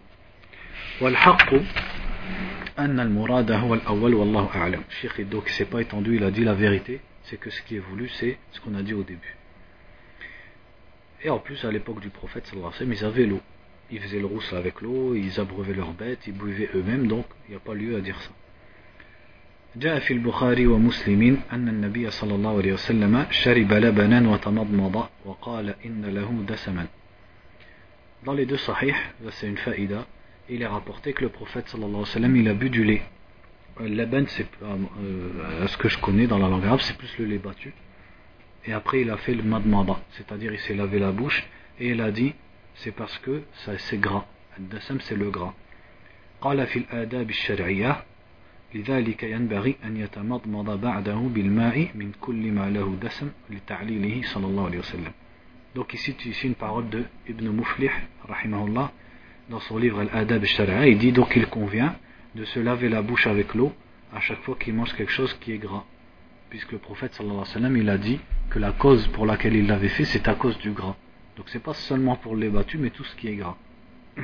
أن 2.78 3.00
المراد 3.00 3.52
هو 3.52 3.74
الأول 3.74 4.14
والله 4.14 4.50
أعلم. 4.54 4.82
Cheikh 5.00 5.28
donc 5.28 5.48
c'est 5.48 5.64
pas 5.64 5.80
étendu, 5.80 6.16
il 6.16 6.24
a 6.24 6.30
dit 6.30 6.44
la 6.44 6.54
vérité, 6.54 7.00
c'est 7.24 7.38
que 7.38 7.50
ce 7.50 7.62
qui 7.62 7.76
est 7.76 7.84
voulu 7.90 8.08
c'est 8.08 8.38
ce 8.52 8.60
qu'on 8.60 8.74
a 8.74 8.82
dit 8.82 8.94
au 8.94 9.02
début. 9.02 9.36
Et 11.22 11.30
en 11.30 11.38
plus 11.38 11.64
à 11.64 11.70
l'époque 11.70 12.00
du 12.00 12.10
prophète 12.10 12.46
sallallahu 12.46 12.72
alayhi 12.74 12.90
wa 12.90 12.96
sallam, 12.96 13.12
ils 13.12 13.20
avaient 13.20 13.26
l'eau 13.26 13.40
ils 13.90 14.00
faisaient 14.00 14.18
le 14.20 14.26
rousse 14.26 14.52
avec 14.52 14.80
l'eau, 14.80 15.14
ils 15.14 15.38
abreuvaient 15.40 15.74
leurs 15.74 15.92
bêtes, 15.92 16.26
ils 16.26 16.32
buvaient 16.32 16.70
eux-mêmes, 16.74 17.06
donc 17.06 17.26
il 17.46 17.50
n'y 17.52 17.56
a 17.56 17.60
pas 17.60 17.74
lieu 17.74 17.96
à 17.96 18.00
dire 18.00 18.20
ça. 18.20 18.30
جاء 19.76 19.98
في 19.98 20.12
البخاري 20.12 20.66
ومسلم 20.66 21.40
أن 21.52 21.68
النبي 21.68 22.10
صلى 22.10 22.34
الله 22.34 22.58
عليه 22.58 22.72
وسلم 22.72 23.26
شرب 23.30 23.72
لبنا 23.72 24.30
وتمضمض 24.30 25.08
وقال 25.24 25.74
إن 25.84 26.04
له 26.04 26.44
دسما 26.48 26.86
Dans 28.24 28.32
les 28.32 28.46
deux 28.46 28.56
sahih, 28.56 28.94
c'est 29.32 29.48
une 29.48 29.58
faïda, 29.58 30.06
il 30.49 30.61
est 30.61 30.67
rapporté 30.67 31.13
que 31.13 31.21
le 31.21 31.29
prophète 31.29 31.67
sallallahu 31.67 31.89
alayhi 31.89 32.01
wa 32.01 32.13
sallam, 32.13 32.35
il 32.35 32.47
a 32.47 32.53
bu 32.53 32.69
du 32.69 32.83
lait. 32.83 33.01
Le 33.79 33.87
laban, 33.87 34.25
c'est, 34.27 34.47
euh, 34.63 35.63
à 35.63 35.67
ce 35.67 35.77
que 35.77 35.87
je 35.87 35.97
connais 35.99 36.27
dans 36.27 36.37
la 36.37 36.49
langue 36.49 36.65
arabe, 36.65 36.81
c'est 36.81 36.97
plus 36.97 37.17
le 37.19 37.25
lait 37.25 37.37
battu. 37.37 37.73
Et 38.65 38.73
après, 38.73 39.01
il 39.01 39.09
a 39.09 39.17
fait 39.17 39.33
le 39.33 39.43
madmada, 39.43 39.99
c'est-à-dire 40.11 40.51
il 40.51 40.59
s'est 40.59 40.75
lavé 40.75 40.99
la 40.99 41.11
bouche 41.11 41.47
et 41.79 41.89
il 41.89 42.01
a 42.01 42.11
dit 42.11 42.33
c'est 42.75 42.91
parce 42.91 43.17
que 43.19 43.43
c'est 43.77 43.99
gras. 43.99 44.25
الدسم 44.59 44.99
c'est 44.99 45.15
le 45.15 45.29
gras. 45.29 45.53
قال 46.41 46.67
في 46.67 46.79
الآداب 46.79 47.29
الشرعية 47.29 48.03
لذلك 48.75 49.23
ينبغي 49.23 49.75
أن 49.83 49.97
يتمضمض 49.97 50.81
بعده 50.81 51.15
بالماء 51.15 51.91
من 51.95 52.11
كل 52.21 52.51
ما 52.51 52.69
له 52.69 52.97
دسم 53.01 53.29
لتعليله 53.49 54.21
صلى 54.23 54.45
الله 54.45 54.65
عليه 54.65 54.79
وسلم. 54.79 55.11
Donc 55.75 55.93
ici, 55.93 56.15
ici 56.25 56.47
une 56.47 56.55
parole 56.55 56.89
de 56.89 57.03
Ibn 57.27 57.49
Muflih, 57.49 57.91
rahimahullah, 58.27 58.91
dans 59.49 59.59
son 59.61 59.77
livre 59.77 59.99
Al-Adab 59.99 60.41
al-Shari'a, 60.43 60.87
il 60.87 60.97
dit 60.97 61.11
donc 61.11 61.35
il 61.35 61.47
convient 61.47 61.95
de 62.35 62.45
se 62.45 62.59
laver 62.59 62.89
la 62.89 63.01
bouche 63.01 63.27
avec 63.27 63.53
l'eau 63.55 63.73
à 64.13 64.19
chaque 64.19 64.41
fois 64.41 64.55
qu'il 64.59 64.73
mange 64.73 64.93
quelque 64.93 65.11
chose 65.11 65.33
qui 65.35 65.51
est 65.53 65.57
gras. 65.57 65.83
Puisque 66.49 66.71
le 66.71 66.79
prophète 66.79 67.13
sallallahu 67.13 67.37
alayhi 67.41 67.49
wa 67.49 67.53
sallam, 67.53 67.77
il 67.77 67.89
a 67.89 67.97
dit 67.97 68.19
que 68.49 68.59
la 68.59 68.71
cause 68.71 69.07
pour 69.09 69.25
laquelle 69.25 69.55
il 69.55 69.67
l'avait 69.67 69.89
fait, 69.89 70.05
c'est 70.05 70.27
à 70.27 70.35
cause 70.35 70.57
du 70.59 70.71
gras. 70.71 70.95
Donc 71.37 71.47
c'est 71.49 71.61
pas 71.61 71.73
seulement 71.73 72.15
pour 72.15 72.35
les 72.35 72.49
battus, 72.49 72.79
mais 72.79 72.89
tout 72.89 73.03
ce 73.03 73.15
qui 73.15 73.27
est 73.27 73.35
gras. 73.35 73.55
C'est 74.15 74.21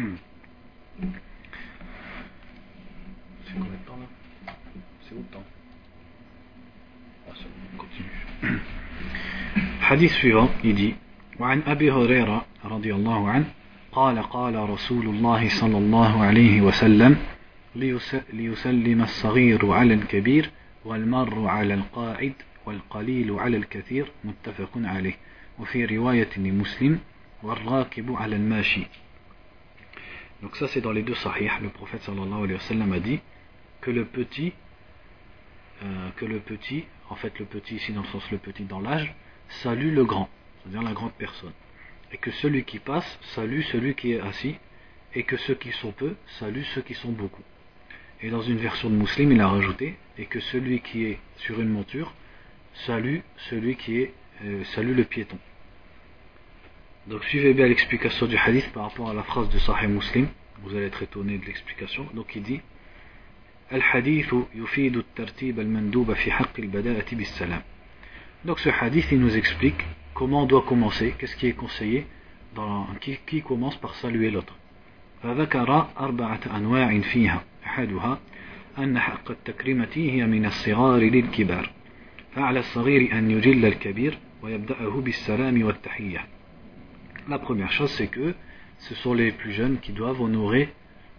combien 3.54 3.72
de 3.72 3.86
temps 3.86 3.98
là 3.98 4.54
C'est 5.04 5.14
où 5.14 5.20
le 5.20 5.24
temps 5.26 5.44
Ah 7.28 7.34
c'est 7.36 7.44
bon, 7.44 7.50
on 7.74 7.78
continue. 7.78 8.60
Hadith 9.88 10.12
suivant, 10.12 10.50
il 10.64 10.76
dit 10.76 10.96
وعن 11.40 11.62
أبي 11.68 11.92
هريرة 11.92 12.46
رضي 12.66 12.94
الله 12.96 13.30
عنه 13.30 13.46
قال 13.93 14.23
قال 14.23 14.71
رسول 14.71 15.07
الله 15.07 15.49
صلى 15.49 15.79
الله 15.79 16.25
عليه 16.25 16.61
وسلم 16.61 17.17
ليسلم 18.33 19.03
الصغير 19.03 19.73
على 19.73 19.95
الكبير 19.95 20.51
والمر 20.85 21.47
على 21.49 21.75
القاعد 21.75 22.33
والقليل 22.67 23.33
على 23.33 23.57
الكثير 23.57 24.11
متفق 24.25 24.71
عليه 24.77 25.17
وفي 25.59 25.85
رواية 25.85 26.29
لمسلم 26.37 26.99
والراكب 27.43 28.13
على 28.13 28.37
الماشي 28.37 28.87
Donc 30.43 30.57
ça 30.57 30.69
c'est 30.69 30.81
dans 30.81 30.93
les 30.93 31.03
deux 31.03 31.15
sahih, 31.17 31.51
le 31.61 31.69
prophète 31.69 32.03
sallallahu 32.03 32.45
alayhi 32.45 32.55
wa 32.55 32.61
sallam 32.61 32.93
a 32.95 32.99
dit 32.99 33.21
que 33.83 33.91
le 33.91 34.07
petit, 34.07 34.55
euh, 35.83 36.09
que 36.17 36.25
le 36.25 36.39
petit, 36.39 36.85
en 37.11 37.15
fait 37.15 37.39
le 37.39 37.45
petit 37.45 37.75
ici 37.75 37.93
dans 37.93 38.01
le 38.01 38.07
sens 38.07 38.23
le 38.31 38.39
petit 38.39 38.65
dans 38.65 38.81
l'âge, 38.81 39.15
salue 39.63 39.93
le 39.93 40.05
grand, 40.07 40.31
c'est-à-dire 40.63 40.83
la 40.83 40.95
grande 40.95 41.13
personne. 41.13 41.53
Et 42.12 42.18
que 42.18 42.32
celui 42.32 42.64
qui 42.64 42.80
passe 42.80 43.20
salue 43.36 43.62
celui 43.72 43.96
qui 43.96 44.14
est 44.14 44.22
assis, 44.22 44.56
et 45.14 45.24
que 45.24 45.38
ceux 45.38 45.56
qui 45.56 45.72
sont 45.72 45.92
peu 45.92 46.16
saluent 46.40 46.66
ceux 46.74 46.82
qui 46.82 46.94
sont 46.94 47.12
beaucoup. 47.12 47.44
Et 48.22 48.30
dans 48.30 48.42
une 48.42 48.58
version 48.58 48.90
de 48.90 48.96
Muslim, 48.96 49.32
il 49.32 49.42
a 49.42 49.48
rajouté, 49.48 49.96
et 50.18 50.26
que 50.26 50.40
celui 50.40 50.82
qui 50.82 51.06
est 51.06 51.20
sur 51.38 51.60
une 51.60 51.70
monture 51.70 52.14
salue 52.86 53.20
celui 53.50 53.76
qui 53.76 54.00
est, 54.00 54.14
euh, 54.44 54.64
salue 54.76 54.96
le 54.96 55.04
piéton. 55.06 55.38
Donc 57.08 57.24
suivez 57.26 57.54
bien 57.54 57.68
l'explication 57.68 58.26
du 58.26 58.36
hadith 58.36 58.72
par 58.74 58.84
rapport 58.84 59.10
à 59.10 59.14
la 59.14 59.24
phrase 59.24 59.50
de 59.50 59.58
Sahih 59.60 59.88
Muslim. 59.88 60.28
Vous 60.64 60.76
allez 60.76 60.88
être 60.88 61.04
étonné 61.04 61.38
de 61.38 61.46
l'explication. 61.46 62.08
Donc 62.14 62.36
il 62.36 62.44
dit 62.44 62.62
الحديث 63.72 64.36
يفيد 64.56 64.98
الترتيب 64.98 65.60
المندوب 65.60 66.14
في 66.14 66.32
حق 66.32 66.60
البداءة 66.60 67.16
بالسلام. 67.16 67.62
Donc 68.46 68.60
ce 68.60 68.70
hadith 68.70 69.12
il 69.12 69.20
nous 69.20 69.36
explique 69.36 69.82
comment 70.14 70.44
on 70.44 70.46
doit 70.46 70.64
commencer, 70.64 71.16
qu'est-ce 71.18 71.36
qui 71.36 71.48
est 71.48 71.54
conseillé, 71.54 72.06
dans, 72.56 72.88
qui, 73.02 73.18
qui 73.28 73.42
commence 73.42 73.76
par 73.78 73.96
saluer 73.96 74.32
l'autre. 74.32 74.56
فذكر 75.24 75.88
أربعة 76.00 76.40
أنواع 76.56 77.00
فيها 77.00 77.44
أحدها 77.66 78.20
أن 78.78 79.00
حق 79.00 79.32
التكريمة 79.32 79.90
هي 79.96 80.26
من 80.26 80.46
الصغار 80.46 81.00
للكبار 81.00 81.70
فعلى 82.36 82.60
الصغير 82.60 83.18
أن 83.18 83.32
يجل 83.32 83.66
الكبير 83.66 84.18
ويبدأه 84.44 85.02
بالسلام 85.02 85.64
والتحية 85.64 86.28
La 87.28 87.40
première 87.40 87.72
chose, 87.72 87.92
c'est 87.98 88.08
que 88.08 88.36
ce 88.78 88.94
sont 88.94 89.16
les 89.16 89.32
plus 89.32 89.52
jeunes 89.52 89.80
qui 89.80 89.94
doivent 89.94 90.22
honorer 90.22 90.70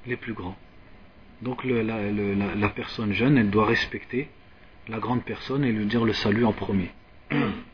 les 0.07 0.17
plus 0.17 0.35
grands. 0.35 0.57
Donc 1.43 1.65
le, 1.65 1.83
la, 1.83 2.11
le, 2.13 2.35
la, 2.35 2.55
la, 2.55 2.69
personne 2.69 3.13
jeune, 3.13 3.37
elle 3.39 3.51
doit 3.51 3.67
respecter 3.67 4.29
la 4.89 4.99
grande 5.01 5.25
personne 5.25 5.65
et 5.65 5.73
lui 5.73 5.87
dire 5.87 6.05
le 6.05 6.13
salut 6.13 6.45
en 6.45 6.53
premier. 6.53 6.91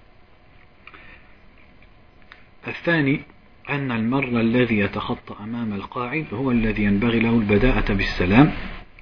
الثاني 2.67 3.21
أن 3.69 3.91
المر 3.91 4.41
الذي 4.41 4.77
يتخطى 4.77 5.35
أمام 5.43 5.73
القاعد 5.73 6.25
هو 6.33 6.51
الذي 6.51 6.83
ينبغي 6.83 7.19
له 7.19 7.29
البداءة 7.29 7.93
بالسلام 7.93 8.51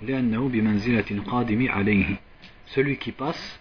لأنه 0.01 0.49
بمنزلة 0.49 1.24
قادم 1.28 1.72
عليه 1.72 2.16
celui 2.68 2.97
qui 2.97 3.11
passe 3.11 3.59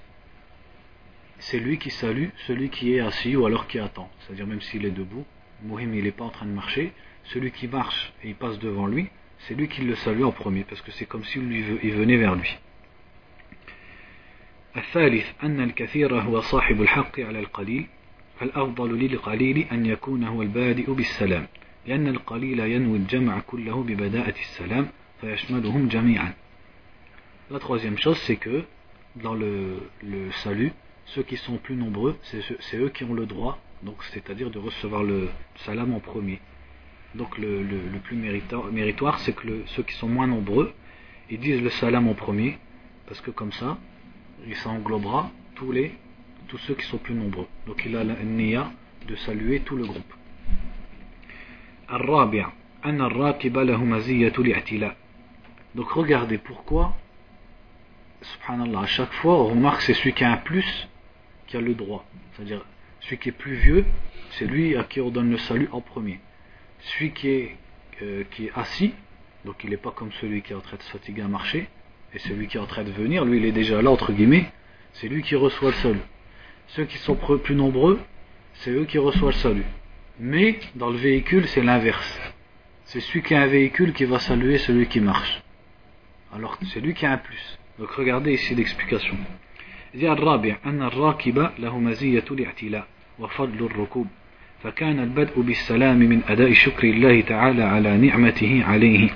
c'est 1.39 1.59
lui 1.59 1.79
qui 1.79 1.91
salue 1.91 2.29
celui 2.47 2.71
qui 2.71 2.95
est 2.95 3.01
assis 3.01 3.37
ou 3.37 3.47
alors 3.47 3.67
qui 3.67 3.79
attend 3.79 4.09
c'est-à-dire 4.21 4.47
même 4.47 4.61
s'il 4.61 4.85
est 4.85 4.91
debout 4.91 5.25
Mohim 5.65 5.95
il 5.95 6.05
n'est 6.05 6.11
pas 6.11 6.25
en 6.25 6.31
train 6.31 6.47
de 6.47 6.53
marcher, 6.53 6.93
celui 7.25 7.51
qui 7.51 7.69
marche 7.69 8.13
et 8.23 8.29
il 8.29 8.35
passe 8.35 8.59
devant 8.59 8.87
lui, 8.87 9.09
c'est 9.41 9.55
lui 9.55 9.69
qui 9.69 9.83
le 9.83 9.95
salue 9.95 10.23
en 10.23 10.33
premier, 10.33 10.65
parce 10.65 10.83
que 10.83 10.91
c'est 10.93 11.07
comme 11.07 11.25
s'il 11.25 11.51
il 11.53 11.93
venait 11.93 12.17
vers 12.17 12.35
lui. 12.35 12.59
الثالث 14.77 15.27
أن 15.43 15.61
الكثير 15.61 16.21
هو 16.21 16.41
صاحب 16.41 16.83
الحق 16.83 17.21
على 17.21 17.39
القليل 17.39 17.87
فالأفضل 18.40 19.00
للقليل 19.00 19.58
أن 19.72 19.86
يكون 19.86 20.24
هو 20.24 20.42
البادئ 20.42 20.92
بالسلام 20.92 21.48
لأن 21.88 22.08
القليل 22.08 22.60
ينوي 22.60 22.98
الجمع 22.98 23.40
كله 23.40 23.84
ببداءة 23.84 24.36
السلام 24.40 24.88
فيشملهم 25.22 25.88
جميعا 25.88 26.34
La 27.52 27.58
troisième 27.60 27.98
chose, 27.98 28.18
c'est 28.28 28.36
que 28.36 28.64
dans 29.16 29.34
le, 29.34 29.80
le 30.04 30.32
salut, 30.44 30.72
ceux 31.06 31.24
qui 31.24 31.36
sont 31.36 31.58
plus 31.58 31.76
nombreux, 31.76 32.16
c'est 32.22 32.78
eux 32.78 32.90
qui 32.90 33.04
ont 33.04 33.16
le 33.16 33.26
droit, 33.26 33.60
donc 33.82 34.04
c'est-à-dire 34.12 34.52
de 34.52 34.60
recevoir 34.60 35.04
le 35.04 35.30
salam 35.66 35.92
en 35.94 36.00
premier. 36.00 36.40
Donc 37.16 37.40
le, 37.40 37.64
le, 37.64 37.80
le 37.92 38.00
plus 38.00 38.16
méritoire, 38.16 38.72
méritoire 38.72 39.18
c'est 39.20 39.34
que 39.34 39.48
le, 39.48 39.64
ceux 39.66 39.82
qui 39.82 39.96
sont 39.96 40.08
moins 40.08 40.28
nombreux, 40.28 40.72
ils 41.32 41.40
disent 41.40 41.62
le 41.62 41.72
salam 41.72 42.08
en 42.08 42.14
premier, 42.14 42.60
parce 43.08 43.20
que 43.22 43.32
comme 43.32 43.52
ça, 43.52 43.80
il 44.48 44.56
s'englobera 44.56 45.32
tous 45.56 45.72
les 45.72 45.92
tous 46.49 46.59
ceux 46.59 46.75
qui 46.75 46.87
sont 46.87 46.99
plus 46.99 47.15
nombreux. 47.15 47.47
Donc 47.67 47.83
il 47.85 47.97
a 47.97 48.05
la 48.05 48.15
niya 48.23 48.71
de 49.07 49.17
saluer 49.17 49.61
tout 49.61 49.77
le 49.77 49.85
groupe. 49.85 50.15
Donc 55.75 55.91
regardez 55.91 56.39
pourquoi, 56.39 56.95
subhanallah, 58.23 58.81
à 58.81 58.87
chaque 58.87 59.13
fois 59.13 59.35
on 59.35 59.49
remarque 59.49 59.83
c'est 59.83 59.95
celui 59.95 60.13
qui 60.13 60.25
a 60.25 60.33
un 60.33 60.37
plus 60.39 60.89
qui 61.47 61.57
a 61.57 61.61
le 61.61 61.75
droit. 61.75 62.05
C'est-à-dire 62.33 62.65
celui 63.01 63.19
qui 63.19 63.29
est 63.29 63.33
plus 63.33 63.55
vieux, 63.55 63.85
c'est 64.33 64.47
lui 64.47 64.77
à 64.77 64.85
qui 64.85 65.01
on 65.01 65.11
donne 65.11 65.31
le 65.31 65.39
salut 65.39 65.69
en 65.73 65.81
premier. 65.81 66.21
Celui 66.81 67.13
qui 67.13 67.29
est, 67.29 67.57
euh, 68.03 68.25
qui 68.31 68.47
est 68.47 68.53
assis, 68.55 68.95
donc 69.45 69.63
il 69.65 69.71
n'est 69.71 69.77
pas 69.77 69.91
comme 69.91 70.13
celui 70.13 70.43
qui 70.43 70.53
est 70.53 70.57
en 70.57 70.61
train 70.61 70.77
de 70.77 70.83
fatiguer 70.83 71.23
à 71.23 71.29
marcher, 71.29 71.69
et 72.15 72.19
celui 72.19 72.47
qui 72.49 72.57
est 72.57 72.61
en 72.61 72.67
train 72.67 72.85
de 72.85 72.93
venir, 72.93 73.25
lui 73.25 73.39
il 73.39 73.45
est 73.45 73.53
déjà 73.53 73.83
là 73.83 73.91
entre 73.91 74.13
guillemets, 74.13 74.51
c'est 74.95 75.09
lui 75.09 75.23
qui 75.23 75.35
reçoit 75.35 75.71
le 75.71 75.77
salut. 75.77 76.01
Ceux 76.68 76.86
qui 76.86 76.98
sont 76.98 77.16
plus 77.16 77.56
nombreux, 77.56 78.00
c'est 78.56 78.72
eux 78.72 78.86
qui 78.86 78.98
reçoivent 78.98 79.34
le 79.34 79.40
salut. 79.40 79.66
Mais 80.20 80.60
dans 80.76 80.90
le 80.90 80.98
véhicule, 80.98 81.48
c'est 81.48 81.64
l'inverse. 81.64 82.22
C'est 82.86 83.00
celui 83.00 83.22
qui 83.22 83.34
a 83.36 83.42
un 83.42 83.48
véhicule 83.48 83.94
qui 83.94 84.06
va 84.06 84.20
saluer 84.20 84.58
celui 84.58 84.88
qui 84.88 85.00
marche. 85.00 85.42
Alors 86.36 86.58
c'est 86.74 86.80
lui 86.80 86.94
qui 86.94 87.06
a 87.06 87.12
un 87.14 87.18
plus. 87.18 87.60
Donc 87.78 87.92
regardez 87.92 88.34
ici 88.34 88.56
l'explication. 88.56 89.16
الرابع 89.96 90.58
أن 90.66 90.82
الراكب 90.82 91.50
له 91.60 91.80
مزية 91.80 92.26
الاعتلاء 92.32 92.88
وفضل 93.20 93.66
الركوب 93.66 94.08
فكان 94.64 95.00
البدء 95.00 95.42
بالسلام 95.42 96.00
من 96.00 96.22
أداء 96.28 96.54
شكر 96.54 96.84
الله 96.84 97.22
تعالى 97.22 97.64
على 97.64 97.98
نعمته 97.98 98.64
عليه 98.66 99.10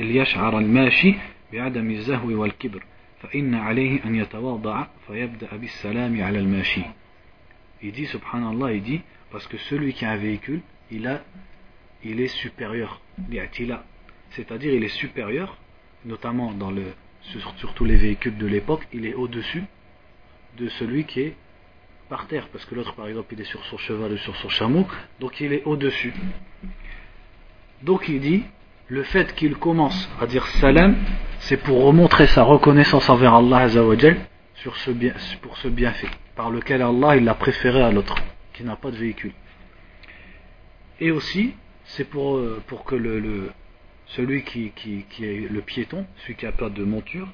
ليشعر 0.00 0.58
الماشي 0.58 1.14
بعدم 1.52 1.90
الزهو 1.90 2.40
والكبر 2.40 2.84
فإن 3.20 3.54
عليه 3.54 4.04
أن 4.04 4.14
يتواضع 4.14 4.86
فيبدأ 5.06 5.56
بالسلام 5.56 6.22
على 6.22 6.38
الماشي 6.38 6.84
Il 7.82 7.92
dit, 7.92 8.06
subhanallah, 8.06 8.72
il 8.72 8.82
dit, 8.82 9.02
parce 9.30 9.46
que 9.46 9.58
celui 9.58 9.92
qui 9.92 10.06
a 10.06 10.12
un 10.12 10.16
véhicule, 10.16 10.62
il, 10.90 11.06
a, 11.06 11.22
il 12.02 12.18
est 12.18 12.28
supérieur, 12.28 13.02
c'est-à-dire 14.30 14.72
il 14.72 14.82
est 14.82 14.96
supérieur, 14.96 15.58
notamment 16.06 16.52
dans 16.52 16.70
le, 16.70 16.94
sur, 17.20 17.54
sur 17.58 17.74
tous 17.74 17.84
les 17.84 17.96
véhicules 17.96 18.38
de 18.38 18.46
l'époque, 18.46 18.86
il 18.94 19.04
est 19.04 19.12
au-dessus 19.12 19.64
de 20.56 20.68
celui 20.70 21.04
qui 21.04 21.20
est 21.20 21.36
par 22.08 22.26
terre, 22.26 22.48
parce 22.52 22.64
que 22.64 22.74
l'autre, 22.74 22.94
par 22.94 23.06
exemple, 23.06 23.34
il 23.34 23.40
est 23.42 23.44
sur 23.44 23.62
son 23.66 23.76
cheval 23.76 24.12
ou 24.12 24.18
sur 24.18 24.36
son 24.36 24.48
chameau, 24.48 24.86
donc 25.20 25.40
il 25.40 25.52
est 25.52 25.64
au-dessus. 25.64 26.14
Donc 27.82 28.08
il 28.08 28.20
dit, 28.20 28.44
le 28.88 29.02
fait 29.02 29.34
qu'il 29.34 29.56
commence 29.56 30.08
à 30.20 30.26
dire 30.26 30.46
salam, 30.46 30.96
c'est 31.39 31.57
pour 31.57 31.83
remontrer 31.83 32.27
sa 32.27 32.43
reconnaissance 32.43 33.09
envers 33.09 33.33
Allah 33.33 33.57
Azzawajal 33.59 34.17
sur 34.55 34.75
ce 34.77 34.91
bien, 34.91 35.13
pour 35.41 35.57
ce 35.57 35.67
bienfait, 35.67 36.09
par 36.35 36.49
lequel 36.51 36.81
Allah 36.81 37.15
il 37.15 37.23
l'a 37.23 37.33
préféré 37.33 37.81
à 37.81 37.91
l'autre, 37.91 38.15
qui 38.53 38.63
n'a 38.63 38.75
pas 38.75 38.91
de 38.91 38.97
véhicule. 38.97 39.31
Et 40.99 41.11
aussi, 41.11 41.55
c'est 41.85 42.03
pour, 42.03 42.35
euh, 42.35 42.61
pour 42.67 42.83
que 42.83 42.95
le, 42.95 43.51
celui 44.07 44.43
qui, 44.43 44.71
qui, 44.75 45.05
qui, 45.09 45.25
est 45.25 45.49
le 45.49 45.61
piéton, 45.61 46.05
celui 46.23 46.35
qui 46.35 46.45
a 46.45 46.51
pas 46.51 46.69
de 46.69 46.83
monture, 46.83 47.27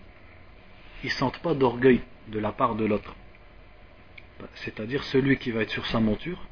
il 1.03 1.07
ne 1.07 1.11
sente 1.11 1.39
pas 1.39 1.53
d'orgueil 1.53 2.01
de 2.27 2.39
la 2.39 2.51
part 2.51 2.75
de 2.75 2.85
l'autre. 2.85 3.15
C'est-à-dire 4.55 5.03
celui 5.03 5.37
qui 5.37 5.51
va 5.51 5.61
être 5.61 5.71
sur 5.71 5.85
sa 5.87 5.99
monture, 5.99 6.47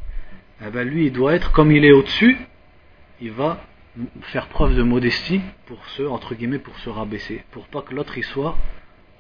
eh 0.66 0.70
ben 0.70 0.88
lui 0.88 1.08
il 1.08 1.12
doit 1.12 1.34
être 1.34 1.52
comme 1.52 1.72
il 1.72 1.84
est 1.86 1.92
au-dessus, 1.92 2.38
il 3.22 3.32
va 3.32 3.60
faire 4.22 4.48
preuve 4.48 4.76
de 4.76 4.84
modestie 4.84 5.42
pour 5.66 5.84
se, 5.90 6.04
entre 6.04 6.36
guillemets, 6.36 6.60
pour 6.60 6.78
se 6.80 6.90
rabaisser, 6.90 7.44
pour 7.52 7.68
pas 7.68 7.82
que 7.82 7.94
l'autre 7.94 8.18
y 8.18 8.24
soit, 8.24 8.58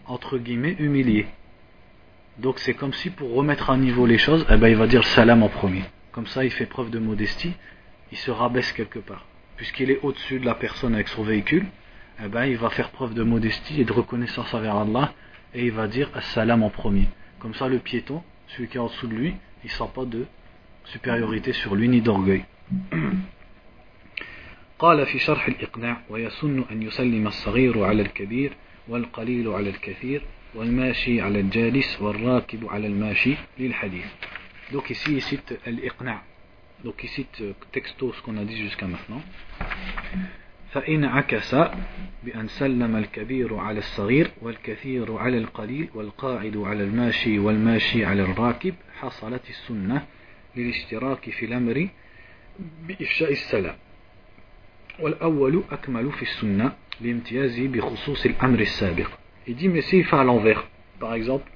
entre 0.05 0.37
guillemets, 0.37 0.75
humilié. 0.79 1.27
Donc 2.39 2.57
c'est 2.59 2.73
comme 2.73 2.93
si 2.93 3.11
pour 3.11 3.33
remettre 3.33 3.69
à 3.69 3.77
niveau 3.77 4.05
les 4.05 4.17
choses, 4.17 4.45
eh 4.49 4.57
ben, 4.57 4.67
il 4.67 4.75
va 4.75 4.87
dire 4.87 5.03
salam 5.03 5.43
en 5.43 5.49
premier. 5.49 5.83
Comme 6.11 6.27
ça, 6.27 6.43
il 6.43 6.51
fait 6.51 6.65
preuve 6.65 6.89
de 6.89 6.99
modestie, 6.99 7.53
il 8.11 8.17
se 8.17 8.31
rabaisse 8.31 8.71
quelque 8.71 8.99
part. 8.99 9.25
Puisqu'il 9.55 9.91
est 9.91 9.99
au-dessus 10.01 10.39
de 10.39 10.45
la 10.45 10.55
personne 10.55 10.95
avec 10.95 11.07
son 11.07 11.23
véhicule, 11.23 11.65
eh 12.23 12.27
ben, 12.27 12.45
il 12.45 12.57
va 12.57 12.69
faire 12.69 12.89
preuve 12.89 13.13
de 13.13 13.23
modestie 13.23 13.81
et 13.81 13.85
de 13.85 13.93
reconnaissance 13.93 14.53
envers 14.53 14.75
Allah, 14.75 15.13
et 15.53 15.65
il 15.65 15.71
va 15.71 15.87
dire 15.87 16.09
salam 16.21 16.63
en 16.63 16.69
premier. 16.69 17.07
Comme 17.39 17.53
ça, 17.53 17.67
le 17.67 17.77
piéton, 17.77 18.23
celui 18.47 18.67
qui 18.67 18.77
est 18.77 18.79
en 18.79 18.87
dessous 18.87 19.07
de 19.07 19.13
lui, 19.13 19.35
il 19.63 19.69
sent 19.69 19.89
pas 19.93 20.05
de 20.05 20.25
supériorité 20.85 21.53
sur 21.53 21.75
lui 21.75 21.87
ni 21.87 22.01
d'orgueil. 22.01 22.45
قال 24.83 25.05
في 25.05 25.19
شرح 25.19 25.47
الإقناع 25.47 26.01
ويسن 26.09 26.63
أن 26.71 26.83
يسلم 26.83 27.27
الصغير 27.27 27.83
على 27.83 28.01
الكبير 28.01 28.53
والقليل 28.87 29.47
على 29.47 29.69
الكثير 29.69 30.21
والماشي 30.55 31.21
على 31.21 31.39
الجالس 31.39 32.01
والراكب 32.01 32.67
على 32.69 32.87
الماشي 32.87 33.35
للحديث. 33.59 34.05
Donc 34.73 34.89
ici 34.89 35.15
il 35.15 35.21
cite 35.21 35.53
الإقناع 35.67 36.21
donc 36.83 37.03
il 37.03 37.09
cite 37.09 37.43
texto 37.71 38.11
ce 38.13 38.21
qu'on 38.21 38.37
a 38.37 38.43
dit 38.43 38.57
jusqu'à 38.57 38.87
maintenant. 38.87 39.21
فإن 40.73 41.05
عكس 41.05 41.55
بأن 42.23 42.47
سلم 42.47 42.95
الكبير 42.95 43.55
على 43.55 43.79
الصغير 43.79 44.31
والكثير 44.41 45.17
على 45.17 45.37
القليل 45.37 45.89
والقاعد 45.95 46.57
على 46.57 46.83
الماشي 46.83 47.39
والماشي 47.39 48.05
على 48.05 48.21
الراكب 48.21 48.75
حصلت 48.99 49.49
السنة 49.49 50.05
للاشتراك 50.55 51.29
في 51.29 51.45
الأمر 51.45 51.87
بإفشاء 52.87 53.31
السلام. 53.31 53.75
والأول 54.98 55.62
أكمل 55.70 56.12
في 56.12 56.22
السنة 56.22 56.72
لامتيازه 57.00 57.68
بخصوص 57.68 58.26
الأمر 58.26 58.60
السابق 58.60 59.08
il 59.46 59.54
dit 59.54 59.68
mais 59.68 59.80
s'il 59.82 60.04
fait 60.04 60.16
à 60.16 60.24
l'envers 60.24 60.66
par 61.00 61.14
exemple 61.14 61.50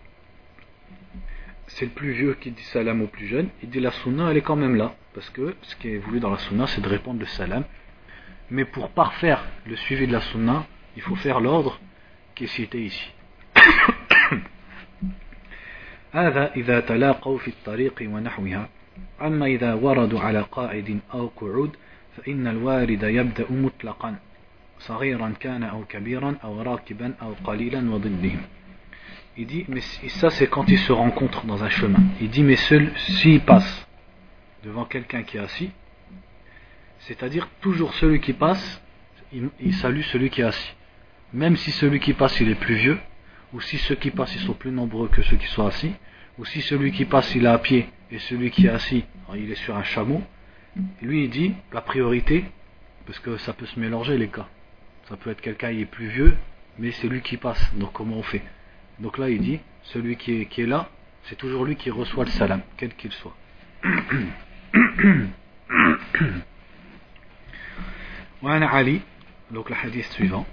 c'est 1.67 1.85
le 1.85 1.91
plus 1.91 2.13
vieux 2.13 2.35
qui 2.41 2.51
dit 2.51 2.63
salam 2.63 3.03
au 3.03 3.07
plus 3.07 3.27
jeune 3.27 3.49
il 3.63 3.69
dit 3.71 3.81
la 3.81 3.91
sunna 3.91 4.31
elle 4.31 4.37
est 4.39 4.43
quand 4.43 4.57
même 4.57 4.77
là 4.77 4.95
parce 5.15 5.29
que 5.31 5.55
ce 5.63 5.77
qui 5.77 5.89
est 5.95 5.99
voulu 5.99 6.21
dans 6.21 6.31
la 6.31 6.39
sunna 6.39 6.67
c'est 6.67 6.81
de 6.81 6.89
répondre 6.89 7.21
le 7.21 7.27
salam 7.27 7.65
mais 8.51 8.65
pour 8.65 8.89
parfaire 8.91 9.45
le 9.67 9.77
suivi 9.77 10.07
de 10.07 10.13
la 10.13 10.21
sunna 10.21 10.67
il 10.97 11.03
faut 11.03 11.17
faire 11.17 11.41
l'ordre 11.41 11.81
qui 12.35 12.45
est 12.45 12.55
cité 12.59 12.83
ici 12.83 13.11
هذا 16.13 16.55
إذا 16.57 16.81
تلاقوا 16.81 17.39
في 17.39 17.49
الطريق 17.49 18.03
ونحوها 18.03 18.69
أما 19.23 19.47
إذا 19.47 19.75
وردوا 19.75 20.21
على 20.21 20.41
قاعد 20.53 21.01
أو 21.15 21.27
قعود 21.37 21.77
فإن 22.17 22.47
الوارد 22.47 23.03
يبدأ 23.03 23.47
مطلقا 23.51 24.17
صغيرا 24.79 25.35
كان 25.41 25.63
أو 25.63 25.85
كبيرا 25.85 26.37
أو 26.45 26.63
راكبا 26.63 27.15
أو 27.23 27.35
قليلا 27.45 27.91
وضدهم 27.91 28.41
Il 29.35 29.47
dit, 29.47 29.65
mais 29.67 29.81
ça 29.81 30.29
c'est 30.29 30.47
quand 30.47 30.69
ils 30.69 30.79
se 30.79 30.93
rencontrent 30.93 31.47
dans 31.47 31.65
un 31.65 31.71
chemin. 31.71 32.03
Il 32.21 32.29
dit, 32.29 32.43
mais 32.43 32.57
s'ils 32.57 33.41
passent 33.41 33.87
devant 34.63 34.85
quelqu'un 34.85 35.23
qui 35.23 35.39
est 35.39 35.41
assis, 35.41 35.71
c'est-à-dire 36.99 37.49
toujours 37.63 37.95
celui 37.95 38.21
qui 38.21 38.35
passe, 38.35 38.83
il, 39.33 39.49
il, 39.59 39.75
salue 39.75 40.03
celui 40.03 40.29
qui 40.29 40.43
est 40.43 40.45
assis. 40.45 40.75
Même 41.33 41.57
si 41.57 41.71
celui 41.71 41.99
qui 41.99 42.13
passe 42.13 42.39
il 42.41 42.51
est 42.51 42.55
plus 42.55 42.75
vieux, 42.75 42.99
ou 43.55 43.61
si 43.63 43.79
ceux 43.79 43.95
qui 43.95 44.11
passent 44.11 44.35
ils 44.35 44.43
sont 44.43 44.53
plus 44.53 44.71
nombreux 44.71 45.09
que 45.09 45.23
ceux 45.23 45.39
qui 45.39 45.47
sont 45.47 45.67
assis, 45.67 45.95
ou 46.39 46.45
si 46.45 46.61
celui 46.61 46.93
qui 46.93 47.07
passe 47.07 47.35
il 47.35 47.47
est 47.47 47.49
à 47.49 47.59
pied 47.59 47.89
et 48.11 48.19
celui 48.19 48.51
qui 48.51 48.67
est 48.67 48.71
assis 48.71 49.05
il 49.35 49.51
est 49.51 49.63
sur 49.65 49.77
un 49.77 49.83
chameau, 49.83 50.23
lui 51.03 51.25
il 51.25 51.31
dit 51.31 51.55
la 51.73 51.81
priorité, 51.81 52.45
parce 53.07 53.19
que 53.19 53.37
ça 53.39 53.53
peut 53.53 53.67
se 53.67 53.79
mélanger 53.79 54.17
les 54.17 54.29
cas. 54.29 54.47
Ça 55.09 55.17
peut 55.17 55.31
être 55.31 55.41
quelqu'un 55.41 55.73
qui 55.73 55.83
est 55.83 55.87
plus 55.87 56.07
vieux, 56.07 56.37
mais 56.79 56.93
c'est 56.93 57.09
lui 57.09 57.21
qui 57.21 57.37
passe. 57.37 57.75
Donc 57.77 57.93
comment 57.93 58.17
on 58.17 58.23
fait 58.23 58.43
Donc 58.99 59.19
là 59.19 59.29
il 59.29 59.41
dit, 59.41 59.61
celui 59.83 60.17
qui 60.17 60.41
est, 60.41 60.47
qui 60.47 60.63
est 60.63 60.67
là, 60.67 60.89
c'est 61.25 61.37
toujours 61.37 61.65
lui 61.65 61.77
qui 61.77 61.91
reçoit 61.91 62.25
le 62.25 62.31
salam, 62.31 62.63
quel 62.77 62.95
qu'il 62.95 63.13
soit. 63.13 63.37
وعن 68.43 68.63
علي 68.63 69.01
donc 69.53 69.71
le 69.71 69.77
hadith 69.77 70.05
suivant 70.13 70.45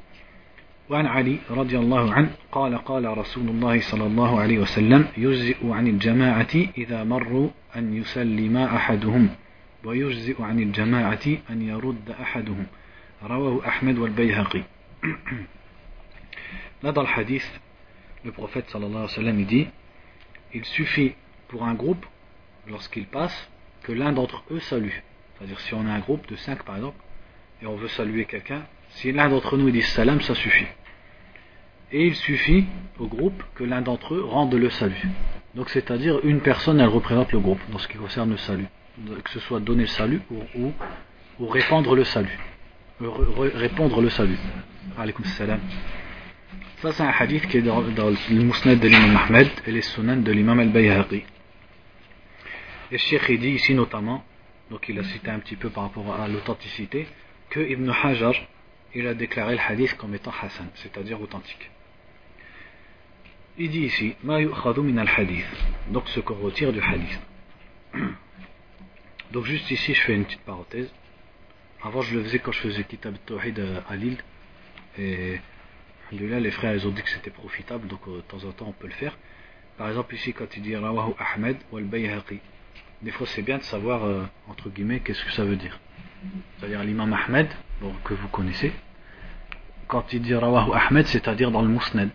وعن 0.90 1.06
علي 1.06 1.38
رضي 1.50 1.78
الله 1.78 2.14
عنه 2.14 2.30
قال 2.52 2.78
قال 2.78 3.18
رسول 3.18 3.50
الله 3.50 3.82
صلى 3.82 4.06
الله 4.06 4.40
عليه 4.40 4.60
وسلم 4.60 5.08
يجزئ 5.18 5.72
عن 5.72 5.88
الجماعة 5.88 6.56
إذا 6.78 7.04
مروا 7.04 7.50
أن 7.76 7.94
يسلم 7.94 8.58
أحدهم 8.58 9.30
ويجزئ 9.84 10.42
عن 10.42 10.60
الجماعة 10.60 11.26
أن 11.50 11.62
يرد 11.62 12.10
أحدهم 12.22 12.66
رواه 13.24 13.68
أحمد 13.68 13.98
والبيهقي 13.98 14.64
Là 16.82 16.94
dans 16.94 17.02
le 17.02 17.10
hadith, 17.10 17.50
le 18.24 18.32
prophète 18.32 18.70
sallallahu 18.70 18.96
alayhi 18.96 19.10
wa 19.10 19.16
sallam 19.16 19.40
il 19.40 19.46
dit 19.46 19.68
Il 20.54 20.66
suffit 20.66 21.14
pour 21.50 21.66
un 21.66 21.74
groupe 21.74 22.06
lorsqu'ils 22.68 23.08
passent, 23.08 23.50
que 23.84 23.92
l'un 23.92 24.12
d'entre 24.12 24.44
eux 24.52 24.60
salue. 24.60 24.94
C'est-à-dire 25.38 25.60
si 25.60 25.74
on 25.74 25.86
a 25.86 25.92
un 25.92 26.00
groupe 26.00 26.28
de 26.30 26.36
cinq 26.36 26.64
par 26.64 26.78
exemple, 26.78 26.98
et 27.62 27.66
on 27.66 27.76
veut 27.76 27.88
saluer 27.90 28.26
quelqu'un, 28.26 28.64
si 28.92 29.12
l'un 29.12 29.30
d'entre 29.30 29.58
nous 29.58 29.72
dit 29.72 29.82
salam, 29.82 30.22
ça 30.22 30.36
suffit. 30.36 30.68
Et 31.92 32.08
il 32.08 32.16
suffit 32.16 32.66
au 33.00 33.08
groupe 33.08 33.44
que 33.56 33.64
l'un 33.64 33.82
d'entre 33.82 34.16
eux 34.16 34.24
rende 34.24 34.54
le 34.54 34.70
salut. 34.70 35.08
Donc 35.56 35.70
c'est-à-dire 35.70 36.20
une 36.24 36.42
personne, 36.42 36.80
elle 36.80 36.88
représente 36.88 37.32
le 37.32 37.40
groupe 37.40 37.60
dans 37.72 37.80
ce 37.80 37.88
qui 37.88 37.98
concerne 37.98 38.30
le 38.30 38.38
salut. 38.38 38.68
Que 38.97 39.31
ce 39.31 39.41
soit 39.41 39.61
donner 39.61 39.83
le 39.83 39.89
salut 39.89 40.21
ou, 40.31 40.73
ou, 41.41 41.47
répandre 41.49 41.97
le 41.97 42.05
salut. 42.05 42.39
répondre 43.01 44.01
le 44.01 44.09
salut. 44.09 44.39
Alaykoum 44.97 45.25
salam. 45.25 45.61
Ça 46.81 46.93
c'est 46.93 47.03
un 47.03 47.09
hadith 47.11 47.47
qui 47.49 47.59
est 47.59 47.63
dans, 47.63 47.81
le 47.81 48.43
musnad 48.43 48.79
de 48.79 48.89
l'imam 48.89 49.17
Ahmed 49.17 49.49
et 49.67 49.73
les 49.73 49.83
sunan 49.83 50.19
de 50.19 50.31
l'imam 50.31 50.61
al-Bayhaqi. 50.61 51.25
Et 52.93 52.99
Cheikh 52.99 53.41
dit 53.41 53.51
ici 53.51 53.75
notamment, 53.75 54.25
donc 54.71 54.89
il 54.89 54.99
a 54.99 55.03
cité 55.03 55.31
un 55.31 55.41
petit 55.41 55.57
peu 55.57 55.71
par 55.71 55.85
rapport 55.85 56.15
à 56.15 56.29
l'authenticité, 56.29 57.09
que 57.51 57.61
Ibn 57.61 57.91
Hajar, 57.91 58.35
il 58.95 59.07
a 59.09 59.15
déclaré 59.15 59.55
le 59.55 59.61
hadith 59.61 59.97
comme 59.97 60.15
étant 60.15 60.33
Hassan, 60.41 60.69
c'est-à-dire 60.75 61.21
authentique. 61.21 61.71
Il 63.59 63.71
dit 63.71 63.87
ici, 63.87 64.15
Ma 64.23 64.39
min 64.41 64.99
al-hadith, 64.99 65.47
donc 65.89 66.09
ce 66.09 66.21
qu'on 66.21 66.35
retire 66.35 66.73
du 66.73 66.81
hadith. 66.81 67.21
Donc 69.33 69.45
juste 69.45 69.71
ici, 69.71 69.95
je 69.95 70.01
fais 70.03 70.15
une 70.15 70.25
petite 70.25 70.43
parenthèse. 70.43 70.93
Avant, 71.83 72.01
je 72.01 72.17
le 72.17 72.25
faisais 72.25 72.39
quand 72.39 72.53
je 72.53 72.61
faisais 72.61 72.85
Kitab 72.85 73.17
Tawhid 73.27 73.63
à 73.89 73.97
Lille. 73.97 74.19
Et 74.99 75.41
là, 76.13 76.41
les 76.41 76.51
frères, 76.51 76.75
ils 76.75 76.87
ont 76.87 76.91
dit 76.91 77.03
que 77.03 77.11
c'était 77.11 77.31
profitable, 77.31 77.89
donc 77.89 78.01
euh, 78.09 78.17
de 78.17 78.21
temps 78.23 78.45
en 78.45 78.53
temps, 78.53 78.67
on 78.69 78.73
peut 78.73 78.87
le 78.87 78.93
faire. 78.93 79.17
Par 79.77 79.89
exemple, 79.89 80.15
ici, 80.15 80.33
quand 80.33 80.57
il 80.57 80.63
dit 80.63 80.77
Rawahu 80.77 81.15
Ahmed 81.19 81.57
ou 81.73 81.79
al-Bayhaqi, 81.79 82.41
des 83.03 83.11
fois, 83.11 83.27
c'est 83.27 83.43
bien 83.43 83.59
de 83.59 83.63
savoir, 83.63 84.05
euh, 84.05 84.25
entre 84.49 84.71
guillemets, 84.71 85.01
qu'est-ce 85.01 85.25
que 85.25 85.33
ça 85.33 85.45
veut 85.45 85.57
dire. 85.57 85.79
C'est-à-dire 86.59 86.83
l'imam 86.85 87.13
Ahmed, 87.13 87.49
que 88.05 88.15
vous 88.15 88.29
connaissez, 88.29 88.73
quand 89.89 90.13
il 90.13 90.23
dit 90.23 90.35
Rawahu 90.35 90.73
Ahmed, 90.73 91.07
c'est-à-dire 91.07 91.51
dans 91.51 91.63
le 91.63 91.69
Musnad. 91.69 92.11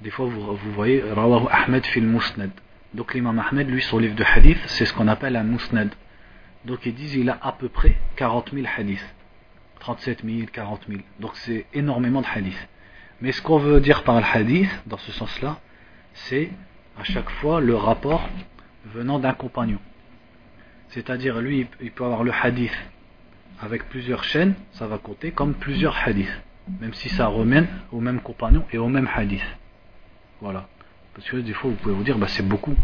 Des 0.00 0.10
fois, 0.10 0.26
vous, 0.26 0.56
vous 0.56 0.72
voyez 0.72 1.02
Rawahu 1.02 1.48
Ahmed 1.50 1.84
fil 1.84 2.04
Musnad. 2.04 2.50
Donc 2.94 3.14
l'imam 3.14 3.38
Ahmed, 3.38 3.68
lui, 3.68 3.82
son 3.82 3.98
livre 3.98 4.16
de 4.16 4.24
hadith, 4.24 4.58
c'est 4.66 4.84
ce 4.84 4.92
qu'on 4.92 5.08
appelle 5.08 5.36
un 5.36 5.44
Musnad. 5.44 5.90
Donc 6.64 6.84
ils 6.86 6.94
disent 6.94 7.14
il 7.14 7.30
a 7.30 7.38
à 7.40 7.52
peu 7.52 7.68
près 7.68 7.96
40 8.16 8.50
000 8.52 8.66
hadiths. 8.76 9.14
37 9.78 10.24
000, 10.24 10.46
40 10.52 10.86
000. 10.88 11.00
Donc 11.20 11.36
c'est 11.36 11.66
énormément 11.72 12.20
de 12.20 12.26
hadiths. 12.26 12.68
Mais 13.20 13.32
ce 13.32 13.40
qu'on 13.42 13.58
veut 13.58 13.80
dire 13.80 14.02
par 14.02 14.18
le 14.18 14.26
hadith, 14.26 14.70
dans 14.86 14.98
ce 14.98 15.12
sens-là, 15.12 15.58
c'est 16.12 16.50
à 16.98 17.04
chaque 17.04 17.30
fois 17.30 17.60
le 17.60 17.74
rapport 17.74 18.28
venant 18.86 19.18
d'un 19.18 19.32
compagnon. 19.32 19.78
C'est-à-dire, 20.88 21.40
lui, 21.40 21.66
il 21.80 21.92
peut 21.92 22.04
avoir 22.04 22.24
le 22.24 22.32
hadith 22.32 22.76
avec 23.60 23.88
plusieurs 23.88 24.24
chaînes, 24.24 24.54
ça 24.72 24.86
va 24.86 24.98
compter 24.98 25.30
comme 25.32 25.54
plusieurs 25.54 25.96
hadiths. 25.96 26.42
Même 26.80 26.94
si 26.94 27.08
ça 27.08 27.26
remène 27.26 27.68
au 27.92 28.00
même 28.00 28.20
compagnon 28.20 28.64
et 28.72 28.78
au 28.78 28.88
même 28.88 29.08
hadith. 29.14 29.44
Voilà. 30.40 30.68
Parce 31.14 31.28
que 31.28 31.36
des 31.38 31.52
fois, 31.52 31.70
vous 31.70 31.76
pouvez 31.76 31.94
vous 31.94 32.04
dire, 32.04 32.18
bah, 32.18 32.28
c'est 32.28 32.46
beaucoup, 32.46 32.76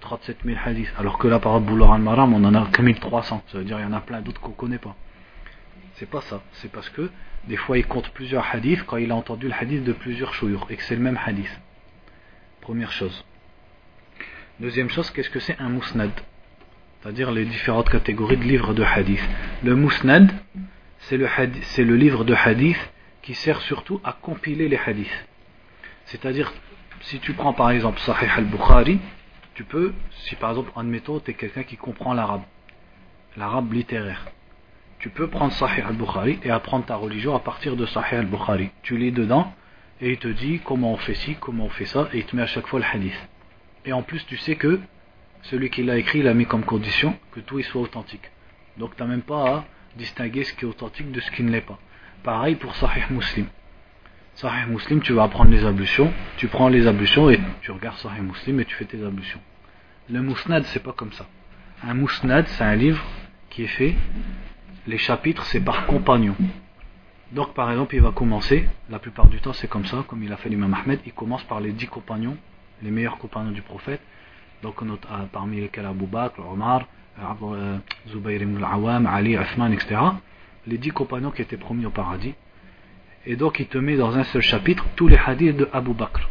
37 0.00 0.38
000 0.44 0.58
hadiths. 0.64 0.92
Alors 0.98 1.18
que 1.18 1.28
là, 1.28 1.38
par 1.38 1.56
exemple, 1.56 1.82
al-Maram, 1.82 2.34
on 2.34 2.44
en 2.44 2.54
a 2.54 2.66
que 2.70 2.82
1300. 2.82 3.42
Ça 3.48 3.58
veut 3.58 3.64
dire 3.64 3.76
qu'il 3.76 3.86
y 3.86 3.88
en 3.88 3.92
a 3.92 4.00
plein 4.00 4.20
d'autres 4.20 4.40
qu'on 4.40 4.50
ne 4.50 4.56
connaît 4.56 4.78
pas. 4.78 4.96
C'est 5.94 6.08
pas 6.08 6.20
ça. 6.22 6.42
C'est 6.54 6.70
parce 6.70 6.88
que 6.90 7.10
des 7.48 7.56
fois, 7.56 7.78
il 7.78 7.86
compte 7.86 8.10
plusieurs 8.10 8.46
hadiths 8.52 8.84
quand 8.84 8.96
il 8.96 9.10
a 9.10 9.16
entendu 9.16 9.48
le 9.48 9.54
hadith 9.54 9.84
de 9.84 9.92
plusieurs 9.92 10.32
chouyours 10.34 10.66
et 10.70 10.76
que 10.76 10.82
c'est 10.82 10.96
le 10.96 11.02
même 11.02 11.18
hadith. 11.24 11.60
Première 12.60 12.92
chose. 12.92 13.24
Deuxième 14.60 14.90
chose, 14.90 15.10
qu'est-ce 15.10 15.30
que 15.30 15.40
c'est 15.40 15.58
un 15.58 15.68
musnad 15.68 16.10
C'est-à-dire 17.00 17.32
les 17.32 17.44
différentes 17.44 17.90
catégories 17.90 18.36
de 18.36 18.44
livres 18.44 18.74
de 18.74 18.84
hadith. 18.84 19.22
Le 19.64 19.74
musnad, 19.74 20.32
c'est 21.00 21.16
le, 21.16 21.26
le 21.26 21.96
livre 21.96 22.24
de 22.24 22.34
hadith 22.34 22.78
qui 23.22 23.34
sert 23.34 23.60
surtout 23.62 24.00
à 24.04 24.12
compiler 24.12 24.68
les 24.68 24.78
hadiths. 24.78 25.26
C'est-à-dire, 26.04 26.52
si 27.02 27.18
tu 27.20 27.32
prends 27.34 27.52
par 27.52 27.70
exemple 27.70 28.00
Sahih 28.00 28.28
al-Bukhari, 28.36 28.98
tu 29.54 29.64
peux, 29.64 29.92
si 30.10 30.34
par 30.36 30.50
exemple, 30.50 30.72
admettons, 30.76 31.20
tu 31.20 31.30
es 31.30 31.34
quelqu'un 31.34 31.62
qui 31.62 31.76
comprend 31.76 32.14
l'arabe, 32.14 32.42
l'arabe 33.36 33.72
littéraire, 33.72 34.26
tu 34.98 35.10
peux 35.10 35.28
prendre 35.28 35.52
Sahih 35.52 35.82
al-Bukhari 35.82 36.38
et 36.44 36.50
apprendre 36.50 36.84
ta 36.84 36.96
religion 36.96 37.34
à 37.34 37.40
partir 37.40 37.76
de 37.76 37.86
Sahih 37.86 38.16
al-Bukhari. 38.16 38.70
Tu 38.82 38.96
lis 38.96 39.12
dedans 39.12 39.52
et 40.00 40.12
il 40.12 40.18
te 40.18 40.28
dit 40.28 40.60
comment 40.64 40.92
on 40.92 40.96
fait 40.96 41.14
ci, 41.14 41.36
comment 41.40 41.66
on 41.66 41.70
fait 41.70 41.86
ça, 41.86 42.08
et 42.12 42.18
il 42.18 42.24
te 42.24 42.36
met 42.36 42.42
à 42.42 42.46
chaque 42.46 42.66
fois 42.66 42.80
le 42.80 42.86
hadith. 42.86 43.28
Et 43.84 43.92
en 43.92 44.02
plus, 44.02 44.24
tu 44.26 44.36
sais 44.36 44.56
que 44.56 44.80
celui 45.42 45.70
qui 45.70 45.82
l'a 45.82 45.98
écrit, 45.98 46.22
l'a 46.22 46.34
mis 46.34 46.46
comme 46.46 46.64
condition 46.64 47.18
que 47.32 47.40
tout 47.40 47.58
y 47.58 47.64
soit 47.64 47.80
authentique. 47.80 48.30
Donc 48.78 48.96
tu 48.96 49.02
n'as 49.02 49.08
même 49.08 49.22
pas 49.22 49.48
à 49.48 49.64
distinguer 49.96 50.44
ce 50.44 50.52
qui 50.54 50.64
est 50.64 50.68
authentique 50.68 51.10
de 51.10 51.20
ce 51.20 51.30
qui 51.32 51.42
ne 51.42 51.50
l'est 51.50 51.60
pas. 51.60 51.78
Pareil 52.22 52.54
pour 52.54 52.74
Sahih 52.76 53.02
Muslim. 53.10 53.46
Sahih 54.34 54.66
Muslim, 54.66 55.00
tu 55.00 55.12
vas 55.12 55.24
apprendre 55.24 55.50
les 55.50 55.64
ablutions, 55.64 56.12
tu 56.36 56.48
prends 56.48 56.68
les 56.68 56.86
ablutions 56.86 57.30
et 57.30 57.40
tu 57.60 57.70
regardes 57.70 57.98
Sahih 57.98 58.22
Muslim 58.22 58.60
et 58.60 58.64
tu 58.64 58.74
fais 58.74 58.84
tes 58.84 59.02
ablutions. 59.04 59.40
Le 60.10 60.20
Musnad, 60.20 60.64
c'est 60.64 60.82
pas 60.82 60.92
comme 60.92 61.12
ça. 61.12 61.26
Un 61.84 61.94
Musnad, 61.94 62.46
c'est 62.48 62.64
un 62.64 62.74
livre 62.74 63.02
qui 63.50 63.64
est 63.64 63.68
fait, 63.78 63.94
les 64.86 64.98
chapitres, 64.98 65.44
c'est 65.44 65.60
par 65.60 65.86
compagnon. 65.86 66.34
Donc 67.32 67.54
par 67.54 67.70
exemple, 67.70 67.94
il 67.94 68.02
va 68.02 68.12
commencer, 68.12 68.68
la 68.90 68.98
plupart 68.98 69.28
du 69.28 69.40
temps 69.40 69.52
c'est 69.52 69.68
comme 69.68 69.86
ça, 69.86 70.04
comme 70.08 70.22
il 70.22 70.32
a 70.32 70.36
fait 70.36 70.48
l'imam 70.48 70.74
Ahmed, 70.74 71.00
il 71.06 71.12
commence 71.12 71.42
par 71.44 71.60
les 71.60 71.72
dix 71.72 71.86
compagnons 71.86 72.36
les 72.82 72.90
meilleurs 72.90 73.18
compagnons 73.18 73.50
du 73.50 73.62
prophète, 73.62 74.00
donc 74.62 74.82
parmi 75.32 75.60
lesquels 75.60 75.86
Abu 75.86 76.06
Bakr, 76.06 76.40
Omar, 76.40 76.86
euh, 77.20 77.78
Zubayr 78.08 78.42
ibn 78.42 78.62
al-Awam, 78.62 79.06
Ali, 79.06 79.34
Uthman, 79.34 79.72
etc. 79.72 80.00
Les 80.66 80.78
dix 80.78 80.90
compagnons 80.90 81.30
qui 81.30 81.42
étaient 81.42 81.56
promis 81.56 81.86
au 81.86 81.90
paradis. 81.90 82.34
Et 83.26 83.36
donc 83.36 83.60
il 83.60 83.66
te 83.66 83.78
met 83.78 83.96
dans 83.96 84.16
un 84.16 84.24
seul 84.24 84.42
chapitre 84.42 84.84
tous 84.96 85.08
les 85.08 85.16
hadiths 85.16 85.56
de 85.56 85.68
Abu 85.72 85.94
Bakr. 85.94 86.28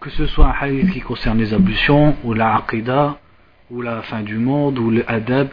Que 0.00 0.10
ce 0.10 0.26
soit 0.26 0.46
un 0.46 0.54
hadith 0.60 0.92
qui 0.92 1.00
concerne 1.00 1.38
les 1.38 1.52
ablutions, 1.52 2.16
ou 2.22 2.32
la 2.32 2.56
aqidah, 2.56 3.18
ou 3.70 3.82
la 3.82 4.02
fin 4.02 4.22
du 4.22 4.38
monde, 4.38 4.78
ou 4.78 4.90
le 4.90 5.08
adab, 5.10 5.48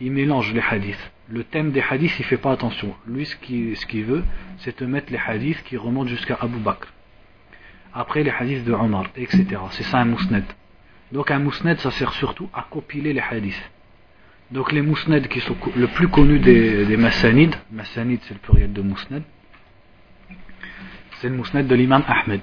il 0.00 0.10
mélange 0.10 0.52
les 0.52 0.60
hadiths. 0.60 1.12
Le 1.28 1.44
thème 1.44 1.70
des 1.70 1.80
hadiths, 1.80 2.18
il 2.18 2.24
fait 2.24 2.36
pas 2.36 2.52
attention. 2.52 2.94
Lui, 3.06 3.24
ce 3.24 3.36
qu'il 3.36 3.76
ce 3.76 4.02
veut, 4.02 4.24
c'est 4.58 4.76
te 4.76 4.84
mettre 4.84 5.12
les 5.12 5.20
hadiths 5.24 5.62
qui 5.62 5.76
remontent 5.76 6.08
jusqu'à 6.08 6.36
Abu 6.40 6.58
Bakr 6.58 6.88
après 7.94 8.24
les 8.24 8.30
hadiths 8.30 8.64
de 8.64 8.72
Omar, 8.72 9.06
etc. 9.16 9.46
C'est 9.70 9.84
ça 9.84 9.98
un 9.98 10.04
mousned. 10.04 10.44
Donc 11.12 11.30
un 11.30 11.38
mousned, 11.38 11.78
ça 11.78 11.90
sert 11.92 12.12
surtout 12.12 12.48
à 12.52 12.66
compiler 12.68 13.12
les 13.12 13.20
hadiths. 13.20 13.70
Donc 14.50 14.72
les 14.72 14.82
mousned 14.82 15.28
qui 15.28 15.40
sont 15.40 15.56
le 15.76 15.86
plus 15.86 16.08
connus 16.08 16.40
des, 16.40 16.84
des 16.84 16.96
massanides, 16.96 17.54
massanid 17.70 18.20
c'est 18.24 18.34
le 18.34 18.40
pluriel 18.40 18.72
de 18.72 18.82
mousned, 18.82 19.22
c'est 21.24 21.30
le 21.30 21.36
mousned 21.36 21.66
de 21.66 21.74
l'imam 21.74 22.04
Ahmed. 22.06 22.42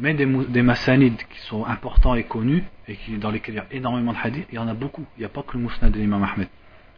Mais 0.00 0.12
des, 0.12 0.26
des 0.26 0.62
massanides 0.62 1.22
qui 1.30 1.38
sont 1.42 1.64
importants 1.64 2.16
et 2.16 2.24
connus, 2.24 2.64
et 2.88 2.96
qui, 2.96 3.16
dans 3.16 3.30
lesquels 3.30 3.54
il 3.54 3.58
y 3.58 3.60
a 3.60 3.66
énormément 3.70 4.12
de 4.12 4.18
hadiths, 4.20 4.46
il 4.50 4.56
y 4.56 4.58
en 4.58 4.66
a 4.66 4.74
beaucoup. 4.74 5.06
Il 5.16 5.20
n'y 5.20 5.24
a 5.24 5.28
pas 5.28 5.44
que 5.44 5.56
le 5.56 5.62
mousned 5.62 5.92
de 5.92 5.98
l'imam 6.00 6.24
Ahmed. 6.24 6.48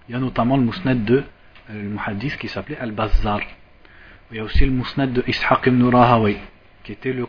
Il 0.09 0.13
y 0.13 0.15
a 0.15 0.19
notamment 0.19 0.57
le 0.57 0.63
mousned 0.63 1.05
de 1.05 1.23
euh, 1.71 1.97
qui 2.39 2.49
s'appelait 2.49 2.79
Al-Bazzar. 2.79 3.41
Il 4.31 4.39
y 4.39 4.41
a 4.41 4.45
aussi 4.45 4.65
le 4.65 4.73
mousned 4.73 5.13
de 5.13 5.23
Ishaq 5.27 5.67
ibn 5.67 5.95
Rahaway 5.95 6.39
qui 6.85 6.93
était 6.93 7.13
le, 7.13 7.27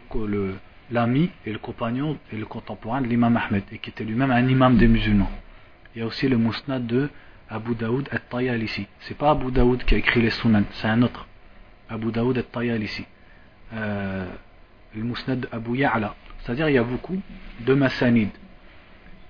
l'ami 0.89 1.30
et 1.46 1.52
le 1.52 1.60
compagnon 1.60 2.18
et 2.32 2.38
le 2.38 2.46
contemporain 2.46 3.02
de 3.02 3.08
l'imam 3.08 3.36
Ahmed 3.36 3.64
et 3.74 3.78
qui 3.80 3.89
était 3.89 4.06
lui-même 4.06 4.32
un 4.32 4.48
imam 4.48 4.78
des 4.78 4.88
musulmans. 4.88 5.32
Il 5.94 6.00
y 6.00 6.02
a 6.02 6.08
aussi 6.08 6.30
le 6.30 6.38
musnad 6.38 6.88
de 6.88 7.10
Abu 7.50 7.76
Daoud 7.76 8.08
at-Tayalisi. 8.10 8.88
C'est 9.02 9.18
pas 9.18 9.32
Abu 9.32 9.52
Daoud 9.52 9.84
qui 9.84 9.96
a 9.96 9.98
écrit 9.98 10.22
les 10.22 10.30
sunan, 10.30 10.64
c'est 10.72 10.88
un 10.88 11.02
autre. 11.02 11.28
Abu 11.89 12.14
Daoud 12.14 12.38
at-Tayalisi. 12.38 13.06
Euh, 13.74 14.26
le 14.96 15.04
musnad 15.04 15.40
d'Abu 15.40 15.78
Ya'la. 15.78 16.16
C'est-à-dire 16.40 16.70
il 16.70 16.76
y 16.76 16.78
a 16.78 16.84
beaucoup 16.84 17.22
de 17.62 17.74
masanides. 17.74 18.32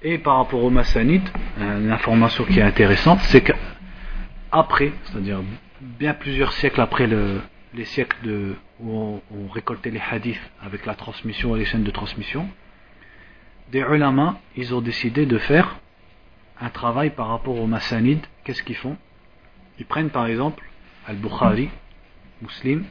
Et 0.02 0.18
par 0.18 0.38
rapport 0.38 0.64
aux 0.64 0.72
masanides, 0.72 1.30
euh, 1.60 1.80
une 1.80 1.92
information 1.92 2.44
qui 2.46 2.60
est 2.60 2.64
intéressante, 2.64 3.20
c'est 3.22 3.42
qu'après, 3.42 4.92
c'est-à-dire 5.06 5.42
bien 5.80 6.16
plusieurs 6.16 6.54
siècles 6.54 6.82
après 6.82 7.06
le, 7.06 7.42
les 7.76 7.86
siècles 7.86 8.56
où 8.80 9.22
on, 9.32 9.48
récoltait 9.48 9.92
les 9.92 10.02
hadiths 10.02 10.42
avec 10.62 10.86
la 10.86 10.96
transmission 10.96 11.56
et 11.56 11.60
les 11.60 11.66
chaînes 11.66 11.84
de 11.84 11.92
transmission, 11.92 12.48
des 13.72 13.80
ulama, 13.80 14.40
ils 14.58 14.74
ont 14.74 14.82
décidé 14.82 15.26
de 15.26 15.38
faire 15.38 15.78
un 16.60 16.70
travail 16.70 17.12
par 17.12 17.28
rapport 17.28 17.58
aux 17.60 17.68
massanides. 17.68 18.26
Qu'est-ce 18.44 18.64
qu'ils 18.64 18.76
font? 18.76 18.98
Ils 19.80 19.86
prennent 19.86 20.10
par 20.10 20.26
exemple 20.26 20.64
Al-Bukhari, 21.08 21.70
Muslim, 22.42 22.86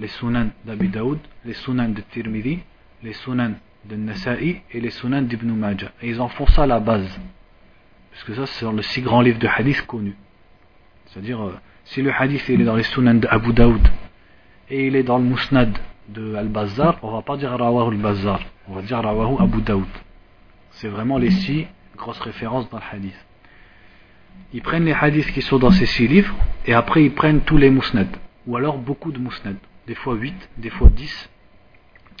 les 0.00 0.08
sunan 0.08 0.48
d'Abi 0.64 0.88
Daoud, 0.88 1.18
les 1.44 1.52
sunan 1.52 1.90
de 1.90 2.00
Tirmidhi, 2.00 2.60
les 3.02 3.12
sunan 3.12 3.52
de 3.84 3.96
Nasa'i 3.96 4.62
et 4.72 4.80
les 4.80 4.90
sunan 4.90 5.22
d'Ibn 5.22 5.52
Majah. 5.52 5.92
Et 6.02 6.08
ils 6.08 6.20
en 6.20 6.28
font 6.28 6.46
ça 6.46 6.62
à 6.62 6.66
la 6.66 6.80
base. 6.80 7.20
Parce 8.10 8.24
que 8.24 8.34
ça, 8.34 8.46
c'est 8.46 8.70
le 8.70 8.82
six 8.82 9.02
grands 9.02 9.20
livres 9.20 9.38
de 9.38 9.46
hadith 9.46 9.86
connus. 9.86 10.16
C'est-à-dire, 11.06 11.42
euh, 11.42 11.54
si 11.84 12.02
le 12.02 12.12
hadith 12.12 12.48
il 12.48 12.62
est 12.62 12.64
dans 12.64 12.76
les 12.76 12.82
sunan 12.82 13.14
d'Abu 13.14 13.52
Daoud 13.52 13.86
et 14.70 14.86
il 14.86 14.96
est 14.96 15.02
dans 15.02 15.18
le 15.18 15.24
musnad 15.24 15.78
de 16.08 16.34
Al-Bazzar, 16.34 16.98
on 17.02 17.12
va 17.12 17.22
pas 17.22 17.36
dire 17.36 17.50
Rawahu 17.50 17.92
Al-Bazzar, 17.92 18.40
on 18.68 18.74
va 18.74 18.82
dire 18.82 18.98
Rawahu 18.98 19.42
Abu 19.42 19.60
Daoud. 19.60 19.86
C'est 20.72 20.88
vraiment 20.88 21.18
les 21.18 21.30
six 21.30 21.66
grosse 21.96 22.20
référence 22.20 22.68
dans 22.70 22.78
le 22.78 22.96
hadith. 22.96 23.26
Ils 24.54 24.62
prennent 24.62 24.84
les 24.86 24.92
hadiths 24.92 25.30
qui 25.32 25.42
sont 25.42 25.58
dans 25.58 25.70
ces 25.70 25.86
six 25.86 26.08
livres 26.08 26.34
et 26.66 26.72
après 26.72 27.04
ils 27.04 27.12
prennent 27.12 27.42
tous 27.42 27.58
les 27.58 27.70
mousnad 27.70 28.08
ou 28.46 28.56
alors 28.56 28.78
beaucoup 28.78 29.12
de 29.12 29.18
mousnad, 29.18 29.56
des 29.90 29.96
fois 29.96 30.14
8, 30.14 30.50
des 30.58 30.70
fois 30.70 30.88
10. 30.88 31.30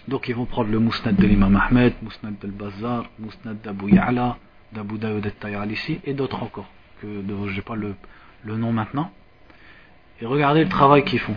Donc 0.08 0.26
ils 0.26 0.34
vont 0.34 0.44
prendre 0.44 0.70
le 0.72 0.80
mousnad 0.80 1.14
de 1.14 1.24
l'imam 1.24 1.54
Ahmed, 1.54 1.92
mousnad 2.02 2.36
del 2.40 2.50
Bazar, 2.50 3.04
mousnad 3.20 3.60
d'Abu 3.62 3.94
Ya'la, 3.94 4.38
d'Abu 4.72 4.98
Daoud 4.98 5.24
al-Tayalisi 5.24 6.00
et 6.04 6.12
d'autres 6.12 6.42
encore, 6.42 6.68
que 7.00 7.06
je 7.06 7.54
n'ai 7.54 7.62
pas 7.62 7.76
le, 7.76 7.94
nom 8.56 8.72
maintenant. 8.72 9.12
Et 10.20 10.26
regardez 10.26 10.64
le 10.64 10.68
travail 10.68 11.04
qu'ils 11.04 11.20
font. 11.20 11.36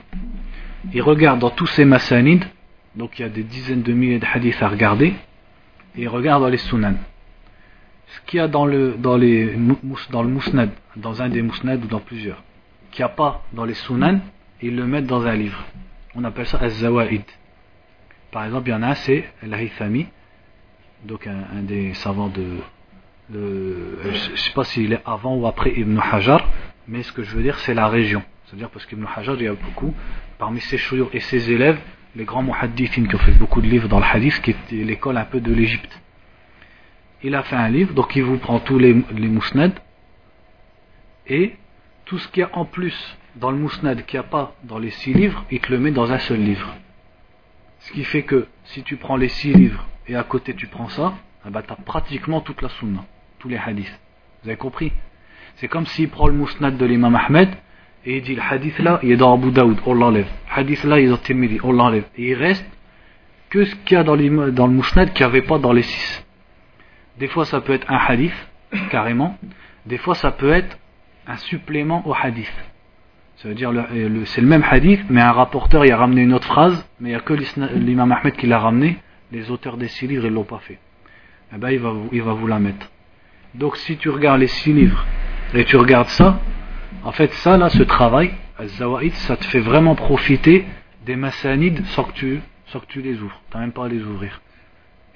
Ils 0.91 1.03
regardent 1.03 1.39
dans 1.39 1.51
tous 1.51 1.67
ces 1.67 1.85
massanides, 1.85 2.45
donc 2.95 3.19
il 3.19 3.21
y 3.21 3.25
a 3.25 3.29
des 3.29 3.43
dizaines 3.43 3.83
de 3.83 3.93
milliers 3.93 4.17
de 4.17 4.25
hadiths 4.25 4.63
à 4.63 4.69
regarder, 4.69 5.13
et 5.95 6.01
ils 6.01 6.09
regardent 6.09 6.41
dans 6.41 6.49
les 6.49 6.57
sunan. 6.57 6.95
Ce 8.07 8.21
qu'il 8.25 8.37
y 8.37 8.41
a 8.41 8.47
dans 8.47 8.65
le, 8.65 8.95
dans, 8.97 9.19
dans 10.09 10.23
mousnad, 10.23 10.71
dans 10.95 11.21
un 11.21 11.29
des 11.29 11.43
mousnad 11.43 11.85
ou 11.85 11.87
dans 11.87 11.99
plusieurs, 11.99 12.41
qu'il 12.89 13.05
n'y 13.05 13.11
a 13.11 13.13
pas 13.13 13.43
dans 13.53 13.65
les 13.65 13.75
sunan, 13.75 14.19
ils 14.63 14.75
le 14.75 14.87
mettent 14.87 15.05
dans 15.05 15.27
un 15.27 15.35
livre. 15.35 15.63
On 16.15 16.23
appelle 16.23 16.45
ça 16.45 16.59
az-zawaid. 16.59 17.23
Par 18.31 18.45
exemple, 18.45 18.69
il 18.69 18.71
y 18.71 18.75
en 18.75 18.83
a, 18.83 18.95
c'est 18.95 19.25
al 19.41 19.55
donc 21.05 21.27
un, 21.27 21.61
des 21.61 21.93
savants 21.95 22.29
de. 22.29 22.59
Je 23.31 24.31
ne 24.31 24.35
sais 24.35 24.53
pas 24.53 24.63
s'il 24.63 24.93
est 24.93 25.01
avant 25.05 25.35
ou 25.35 25.47
après 25.47 25.71
Ibn 25.71 25.99
Hajar, 25.99 26.47
mais 26.87 27.03
ce 27.03 27.11
que 27.11 27.23
je 27.23 27.35
veux 27.35 27.43
dire, 27.43 27.57
c'est 27.59 27.73
la 27.73 27.87
région. 27.87 28.21
C'est-à-dire 28.45 28.69
parce 28.69 28.85
qu'Ibn 28.85 29.05
Hajar, 29.15 29.35
il 29.35 29.43
y 29.43 29.47
a 29.47 29.53
beaucoup, 29.53 29.93
parmi 30.37 30.59
ses 30.61 30.77
chouyours 30.77 31.09
et 31.13 31.19
ses 31.19 31.51
élèves, 31.51 31.79
les 32.15 32.25
grands 32.25 32.43
muhaddithin 32.43 33.05
qui 33.05 33.15
ont 33.15 33.19
fait 33.19 33.31
beaucoup 33.31 33.61
de 33.61 33.67
livres 33.67 33.87
dans 33.87 33.99
le 33.99 34.05
hadith, 34.05 34.39
qui 34.41 34.51
était 34.51 34.83
l'école 34.83 35.17
un 35.17 35.25
peu 35.25 35.39
de 35.39 35.53
l'Égypte. 35.53 35.99
Il 37.23 37.35
a 37.35 37.43
fait 37.43 37.55
un 37.55 37.69
livre, 37.69 37.93
donc 37.93 38.15
il 38.15 38.23
vous 38.23 38.37
prend 38.37 38.59
tous 38.59 38.77
les, 38.77 38.93
les 38.93 39.31
et 41.27 41.55
tout 42.05 42.19
ce 42.19 42.27
qu'il 42.27 42.41
y 42.41 42.43
a 42.43 42.49
en 42.53 42.65
plus 42.65 43.17
dans 43.35 43.51
le 43.51 43.57
mousnad 43.57 44.05
qu'il 44.05 44.19
n'y 44.19 44.25
a 44.25 44.29
pas 44.29 44.55
dans 44.63 44.77
les 44.77 44.91
six 44.91 45.13
livres, 45.13 45.45
il 45.49 45.59
te 45.59 45.71
le 45.71 45.79
met 45.79 45.91
dans 45.91 46.11
un 46.11 46.19
seul 46.19 46.39
livre. 46.39 46.75
Ce 47.79 47.91
qui 47.91 48.03
fait 48.03 48.23
que 48.23 48.47
si 48.65 48.83
tu 48.83 48.95
prends 48.95 49.17
les 49.17 49.29
six 49.29 49.53
livres 49.53 49.85
et 50.07 50.15
à 50.15 50.23
côté 50.23 50.53
tu 50.53 50.67
prends 50.67 50.89
ça, 50.89 51.13
eh 51.45 51.49
ben, 51.49 51.61
tu 51.61 51.73
as 51.73 51.75
pratiquement 51.75 52.41
toute 52.41 52.61
la 52.61 52.69
sunna, 52.69 53.03
tous 53.39 53.49
les 53.49 53.57
hadiths. 53.57 53.99
Vous 54.43 54.49
avez 54.49 54.57
compris? 54.57 54.91
C'est 55.55 55.67
comme 55.67 55.85
s'il 55.85 56.09
prend 56.09 56.27
le 56.27 56.33
mousnad 56.33 56.77
de 56.77 56.85
l'imam 56.85 57.15
Ahmed 57.15 57.49
et 58.05 58.17
il 58.17 58.23
dit 58.23 58.35
le 58.35 58.41
hadith 58.41 58.79
là, 58.79 58.99
il 59.03 59.11
est 59.11 59.17
dans 59.17 59.33
Abu 59.33 59.51
Daoud, 59.51 59.79
on 59.85 59.93
l'enlève. 59.93 60.27
Le 60.47 60.59
hadith 60.59 60.83
là, 60.83 60.99
il 60.99 61.07
est 61.07 61.09
dans 61.09 61.17
Tirmidhi, 61.17 61.59
on 61.63 61.71
l'enlève. 61.71 62.05
Et 62.17 62.31
il 62.31 62.35
reste 62.35 62.65
que 63.49 63.65
ce 63.65 63.75
qu'il 63.75 63.95
y 63.95 63.99
a 63.99 64.03
dans, 64.03 64.15
dans 64.15 64.67
le 64.67 64.73
mousnad 64.73 65.13
qu'il 65.13 65.25
n'y 65.25 65.29
avait 65.29 65.41
pas 65.41 65.57
dans 65.59 65.73
les 65.73 65.83
six. 65.83 66.25
Des 67.17 67.27
fois 67.27 67.45
ça 67.45 67.61
peut 67.61 67.73
être 67.73 67.89
un 67.91 67.97
hadith, 67.97 68.33
carrément. 68.89 69.37
Des 69.85 69.97
fois 69.97 70.15
ça 70.15 70.31
peut 70.31 70.51
être 70.51 70.77
un 71.27 71.37
supplément 71.37 72.07
au 72.07 72.13
hadith. 72.13 72.53
Dire 73.45 73.73
le, 73.73 74.23
c'est 74.25 74.39
le 74.39 74.47
même 74.47 74.63
hadith, 74.63 75.01
mais 75.09 75.19
un 75.19 75.33
rapporteur 75.33 75.85
il 75.85 75.91
a 75.91 75.97
ramené 75.97 76.21
une 76.21 76.33
autre 76.33 76.47
phrase, 76.47 76.87
mais 77.01 77.09
il 77.09 77.11
n'y 77.11 77.17
a 77.17 77.19
que 77.19 77.33
l'imam 77.33 78.09
Ahmed 78.09 78.35
qui 78.37 78.47
l'a 78.47 78.57
ramené. 78.57 78.99
Les 79.33 79.51
auteurs 79.51 79.75
des 79.75 79.89
six 79.89 80.07
livres 80.07 80.25
ils 80.25 80.31
l'ont 80.31 80.45
pas 80.45 80.59
fait. 80.59 80.79
Eh 81.53 81.57
ben 81.57 81.69
il 81.71 81.79
va, 81.79 81.93
il 82.13 82.21
va 82.21 82.31
vous 82.33 82.47
la 82.47 82.59
mettre. 82.59 82.89
Donc 83.53 83.75
si 83.75 83.97
tu 83.97 84.09
regardes 84.09 84.39
les 84.39 84.47
six 84.47 84.71
livres 84.71 85.05
et 85.53 85.65
tu 85.65 85.75
regardes 85.75 86.07
ça, 86.07 86.39
en 87.03 87.11
fait 87.11 87.33
ça 87.33 87.57
là, 87.57 87.67
ce 87.67 87.83
travail, 87.83 88.31
ça 89.11 89.35
te 89.35 89.43
fait 89.43 89.59
vraiment 89.59 89.95
profiter 89.95 90.65
des 91.05 91.17
massanides 91.17 91.85
sans 91.87 92.05
que 92.05 92.13
tu, 92.13 92.39
sans 92.67 92.79
que 92.79 92.87
tu 92.87 93.01
les 93.01 93.21
ouvres. 93.21 93.41
Tu 93.51 93.57
n'as 93.57 93.63
même 93.63 93.73
pas 93.73 93.85
à 93.85 93.89
les 93.89 94.01
ouvrir. 94.03 94.41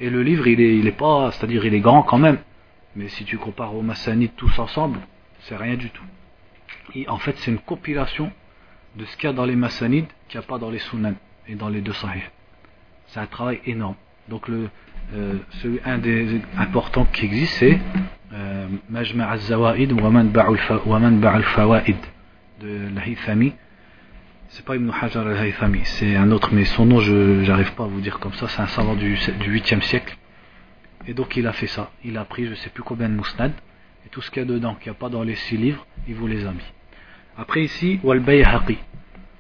Et 0.02 0.10
le 0.10 0.22
livre 0.22 0.48
il 0.48 0.60
est, 0.60 0.78
il 0.78 0.86
est 0.86 0.92
pas, 0.92 1.32
c'est-à-dire 1.32 1.66
il 1.66 1.74
est 1.74 1.80
grand 1.80 2.04
quand 2.04 2.20
même. 2.20 2.40
Mais 2.94 3.08
si 3.08 3.24
tu 3.24 3.38
compares 3.38 3.74
aux 3.74 3.84
massanides 3.84 4.36
tous 4.36 4.60
ensemble, 4.60 5.00
c'est 5.40 5.56
rien 5.56 5.76
du 5.76 5.90
tout 5.92 6.04
en 7.08 7.18
fait, 7.18 7.36
c'est 7.38 7.52
une 7.52 7.60
compilation 7.60 8.32
de 8.96 9.06
ce 9.06 9.16
qu'il 9.18 9.28
y 9.28 9.30
a 9.30 9.34
dans 9.34 9.46
les 9.46 9.56
Massanides 9.56 10.08
qu'il 10.28 10.40
n'y 10.40 10.46
a 10.46 10.48
pas 10.48 10.58
dans 10.58 10.70
les 10.70 10.80
Sunan 10.80 11.14
et 11.48 11.56
dans 11.56 11.70
les 11.70 11.82
deux 11.82 11.94
Sahih. 11.94 12.24
C'est 13.08 13.20
un 13.20 13.26
travail 13.26 13.62
énorme. 13.66 13.96
Donc, 14.28 14.48
le, 14.48 14.70
euh, 15.16 15.38
un 15.86 15.98
des 16.00 16.42
importants 16.58 17.06
qui 17.06 17.26
existe, 17.26 17.54
c'est 17.54 17.80
euh, 18.34 18.68
Majma' 18.90 19.30
al-Zawaid 19.30 19.94
wa 19.94 20.10
man 20.10 20.30
ba'al 20.30 21.44
fawaid 21.44 21.96
de 22.60 22.90
l'Haythami. 22.94 23.54
C'est 24.50 24.66
pas 24.66 24.76
Ibn 24.76 24.90
Hajar 24.90 25.28
al-Haythami, 25.28 25.82
c'est 25.84 26.16
un 26.16 26.32
autre, 26.32 26.54
mais 26.54 26.64
son 26.64 26.86
nom, 26.86 27.00
je 27.00 27.46
n'arrive 27.48 27.74
pas 27.74 27.84
à 27.84 27.88
vous 27.88 28.00
dire 28.00 28.20
comme 28.20 28.34
ça. 28.34 28.48
C'est 28.48 28.62
un 28.62 28.68
savant 28.68 28.96
du, 28.96 29.18
du 29.40 29.60
8e 29.60 29.82
siècle. 29.82 30.18
Et 31.06 31.14
donc, 31.14 31.36
il 31.38 31.48
a 31.48 31.54
fait 31.54 31.68
ça. 31.68 31.92
Il 32.04 32.18
a 32.18 32.26
pris 32.26 32.48
je 32.48 32.54
sais 32.56 32.70
plus 32.70 32.84
combien 32.84 33.10
de 33.10 33.14
Mousnad, 33.14 33.54
et 34.08 34.10
tout 34.10 34.22
ce 34.22 34.32
qu'il 34.32 34.42
y 34.42 34.46
a 34.46 34.48
dedans, 34.48 34.76
qu'il 34.76 34.90
n'y 34.90 34.96
a 34.96 35.00
pas 35.00 35.10
dans 35.10 35.22
les 35.22 35.36
six 35.36 35.58
livres, 35.58 35.86
il 36.08 36.16
vous 36.16 36.28
les 36.28 36.46
a 36.46 36.52
mis. 36.52 36.64
Après 37.38 37.62
ici, 37.62 38.00
Wal 38.04 38.22
Bayhaqi. 38.22 38.78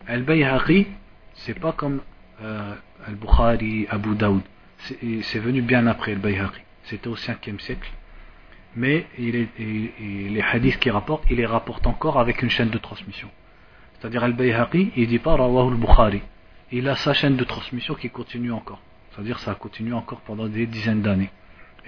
Al 0.06 0.24
Bayhaqi, 0.24 0.88
c'est 1.36 1.58
pas 1.58 1.72
comme 1.72 2.02
euh, 2.44 2.76
Al 3.08 3.16
Bukhari, 3.16 3.88
Abu 3.90 4.16
Daoud. 4.16 4.42
C'est 4.78 5.40
venu 5.40 5.62
bien 5.62 5.88
après 5.88 6.12
Al 6.12 6.18
Bayhaqi. 6.18 6.60
C'était 6.84 7.08
au 7.08 7.16
5e 7.16 7.60
siècle. 7.62 7.90
Mais 8.76 9.08
les 9.18 10.42
hadiths 10.52 10.80
qu'il 10.80 10.92
rapporte, 10.92 11.24
il 11.30 11.38
les 11.38 11.46
rapporte 11.46 11.88
encore 11.88 12.20
avec 12.20 12.42
une 12.42 12.50
chaîne 12.50 12.70
de 12.70 12.78
transmission. 12.78 13.30
C'est-à-dire 13.94 14.26
Al 14.26 14.34
Bayhaqi, 14.34 14.92
il 14.98 15.08
dit 15.08 15.20
pas 15.20 15.38
Rawahu 15.38 15.72
Al 15.72 15.78
Bukhari. 15.78 16.22
Il 16.74 16.90
a 16.90 16.98
sa 16.98 17.14
chaîne 17.14 17.38
de 17.38 17.44
transmission 17.46 17.96
qui 17.96 18.10
continue 18.10 18.52
encore. 18.52 18.82
C'est-à-dire 19.12 19.40
ça 19.40 19.56
continue 19.56 19.94
encore 19.94 20.20
pendant 20.20 20.48
des 20.48 20.66
dizaines 20.66 21.02
d'années. 21.02 21.30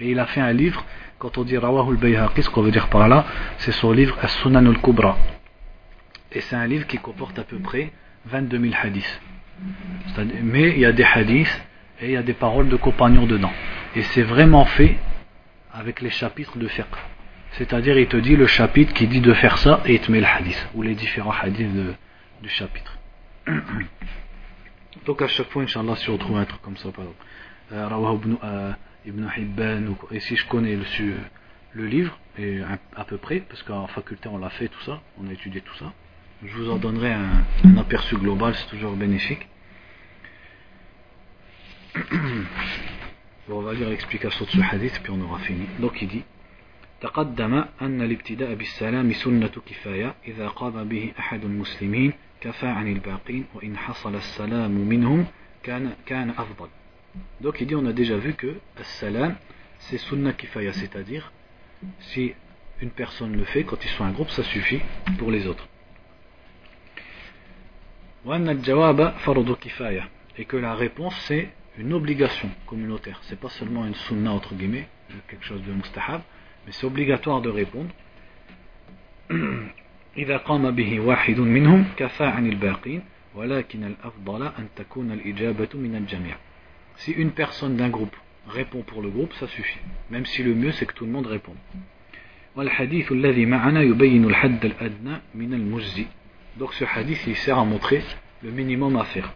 Et 0.00 0.10
il 0.10 0.18
a 0.18 0.26
fait 0.26 0.40
un 0.40 0.52
livre, 0.52 0.84
quand 1.18 1.36
on 1.36 1.44
dit 1.44 1.58
Rawahu 1.58 1.90
al-Bayhaqi, 1.90 2.42
ce 2.42 2.50
qu'on 2.50 2.62
veut 2.62 2.70
dire 2.70 2.88
par 2.88 3.06
là, 3.06 3.26
c'est 3.58 3.72
son 3.72 3.92
livre 3.92 4.16
As-Sunan 4.22 4.64
al-Kubra. 4.66 5.18
Et 6.32 6.40
c'est 6.40 6.56
un 6.56 6.66
livre 6.66 6.86
qui 6.86 6.96
comporte 6.96 7.38
à 7.38 7.44
peu 7.44 7.58
près 7.58 7.92
22 8.26 8.58
000 8.58 8.74
hadiths. 8.82 9.20
Mais 10.42 10.70
il 10.70 10.78
y 10.78 10.86
a 10.86 10.92
des 10.92 11.04
hadiths 11.04 11.62
et 12.00 12.06
il 12.06 12.12
y 12.12 12.16
a 12.16 12.22
des 12.22 12.32
paroles 12.32 12.68
de 12.68 12.76
compagnons 12.76 13.26
dedans. 13.26 13.52
Et 13.94 14.02
c'est 14.02 14.22
vraiment 14.22 14.64
fait 14.64 14.96
avec 15.74 16.00
les 16.00 16.10
chapitres 16.10 16.56
de 16.56 16.66
fiqh. 16.66 16.86
C'est-à-dire, 17.52 17.98
il 17.98 18.06
te 18.06 18.16
dit 18.16 18.36
le 18.36 18.46
chapitre 18.46 18.94
qui 18.94 19.06
dit 19.06 19.20
de 19.20 19.34
faire 19.34 19.58
ça 19.58 19.82
et 19.84 19.94
il 19.94 20.00
te 20.00 20.10
met 20.10 20.20
le 20.20 20.26
hadith, 20.26 20.68
ou 20.74 20.82
les 20.82 20.94
différents 20.94 21.34
hadiths 21.42 21.68
du 22.42 22.48
chapitre. 22.48 22.96
Donc 25.06 25.20
à 25.20 25.28
chaque 25.28 25.50
fois, 25.50 25.62
Inch'Allah, 25.62 25.96
si 25.96 26.08
on 26.08 26.16
trouve 26.16 26.38
un 26.38 26.44
truc 26.44 26.62
comme 26.62 26.76
ça, 26.76 26.90
par 26.90 27.04
exemple, 27.04 28.28
euh, 28.44 28.72
ibn, 29.05 29.23
euh, 29.23 29.29
ibn 29.37 29.41
Hibban, 29.41 29.95
et 30.11 30.19
si 30.19 30.35
je 30.35 30.45
connais 30.47 30.75
le, 30.75 30.85
le 31.73 31.85
livre, 31.85 32.17
et 32.37 32.61
à 32.95 33.03
peu 33.05 33.17
près, 33.17 33.39
parce 33.39 33.63
qu'en 33.63 33.87
faculté 33.87 34.27
on 34.29 34.37
l'a 34.37 34.49
fait 34.49 34.67
tout 34.67 34.81
ça, 34.81 35.01
on 35.21 35.27
a 35.27 35.33
étudié 35.33 35.61
tout 35.61 35.75
ça, 35.75 35.93
je 36.43 36.53
vous 36.57 36.69
en 36.69 36.77
donnerai 36.77 37.13
un, 37.13 37.45
un 37.63 37.77
aperçu 37.77 38.17
global, 38.17 38.53
c'est 38.55 38.67
toujours 38.67 38.95
bénéfique. 38.95 39.47
bon, 43.47 43.59
on 43.59 43.61
va 43.61 43.73
lire 43.73 43.89
l'explication 43.89 44.45
de 44.45 44.49
ce 44.49 44.59
hadith, 44.59 44.99
puis 45.01 45.11
on 45.11 45.21
aura 45.21 45.39
fini. 45.39 45.65
Donc 45.79 46.01
il 46.01 46.07
dit 46.07 46.23
تقدم 47.01 47.65
أن 47.81 48.01
الابتداء 48.01 48.53
بالسلام 48.53 49.13
سنة 49.13 49.51
كفاية 49.65 50.15
إذا 50.27 50.47
قام 50.47 50.89
به 50.89 51.13
أحد 51.19 51.43
المسلمين 51.43 52.13
كفى 52.41 52.67
عن 52.67 52.87
الباقين 52.87 53.45
وإن 53.53 53.77
حصل 53.77 54.15
السلام 54.15 54.71
منهم 54.71 55.25
كان 55.63 55.93
كان 56.05 56.29
أفضل. 56.29 56.69
Donc 57.41 57.61
il 57.61 57.67
dit 57.67 57.75
on 57.75 57.85
a 57.85 57.93
déjà 57.93 58.17
vu 58.17 58.33
que 58.33 58.55
السلام 58.79 59.35
c'est 59.79 59.97
sunna 59.97 60.33
kifaya, 60.33 60.73
c'est-à-dire 60.73 61.31
si 61.99 62.33
une 62.81 62.89
personne 62.89 63.35
le 63.35 63.43
fait 63.45 63.63
quand 63.63 63.83
ils 63.83 63.89
sont 63.89 64.03
un 64.03 64.11
groupe, 64.11 64.29
ça 64.29 64.43
suffit 64.43 64.81
pour 65.17 65.31
les 65.31 65.47
autres. 65.47 65.67
et 70.37 70.45
que 70.45 70.57
la 70.57 70.73
réponse 70.73 71.15
c'est 71.27 71.49
une 71.77 71.93
obligation 71.93 72.49
communautaire 72.65 73.19
c'est 73.23 73.39
pas 73.39 73.49
seulement 73.49 73.85
une 73.85 73.93
sunna 73.93 74.31
entre 74.31 74.55
guillemets 74.55 74.87
quelque 75.27 75.45
chose 75.45 75.61
de 75.61 75.71
mustahab 75.71 76.21
mais 76.65 76.71
c'est 76.71 76.87
obligatoire 76.87 77.41
de 77.41 77.49
répondre 77.49 77.91
إذا 80.17 80.37
قام 80.37 80.71
به 80.71 80.99
واحد 80.99 81.39
منهم 81.39 81.85
كفى 81.97 82.23
عن 82.23 82.47
الباقين 82.47 83.01
ولكن 83.35 83.83
الأفضل 83.83 84.43
أن 84.43 84.67
تكون 84.75 85.11
الإجابة 85.11 85.69
من 85.73 85.95
الجميع 85.95 86.37
si 87.00 87.10
une 87.12 87.32
personne 87.32 87.76
d'un 87.76 87.88
groupe 87.88 88.16
répond 88.48 88.82
pour 88.82 89.00
le 89.02 89.10
groupe 89.10 89.32
ça 89.40 89.46
suffit 89.48 89.82
même 90.10 90.26
si 90.26 90.42
le 90.42 90.54
mieux 90.54 90.72
c'est 90.72 90.86
que 90.86 90.94
tout 90.94 91.06
le 91.06 91.12
monde 91.12 91.26
réponde 91.26 91.56
Donc 96.58 96.74
ce 96.74 96.84
hadith 96.84 97.26
il 97.26 97.36
sert 97.36 97.58
à 97.58 97.64
montrer 97.64 98.02
le 98.42 98.50
minimum 98.50 98.96
à 98.96 99.04
faire. 99.04 99.34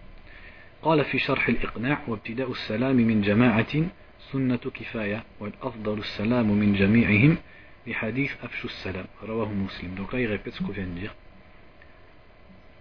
قال 0.82 1.04
في 1.04 1.18
شرح 1.18 1.48
الإقناع 1.48 1.98
وابتداء 2.08 2.50
السلام 2.50 2.96
من 2.96 3.22
جماعة 3.22 3.74
سنة 4.32 4.56
كفاية 4.56 5.24
والأفضل 5.40 5.98
السلام 5.98 6.50
من 6.50 6.74
جميعهم 6.74 7.36
لحديث 7.86 8.32
أفشو 8.42 8.68
السلام 8.68 9.04
رواه 9.22 9.52
مسلم 9.52 9.94
donc 9.96 10.12
là 10.12 10.20
il 10.20 10.26
répète 10.26 10.54
ce 10.54 10.62
qu'on 10.62 10.72
vient 10.72 10.86
de 10.86 11.00
dire 11.00 11.14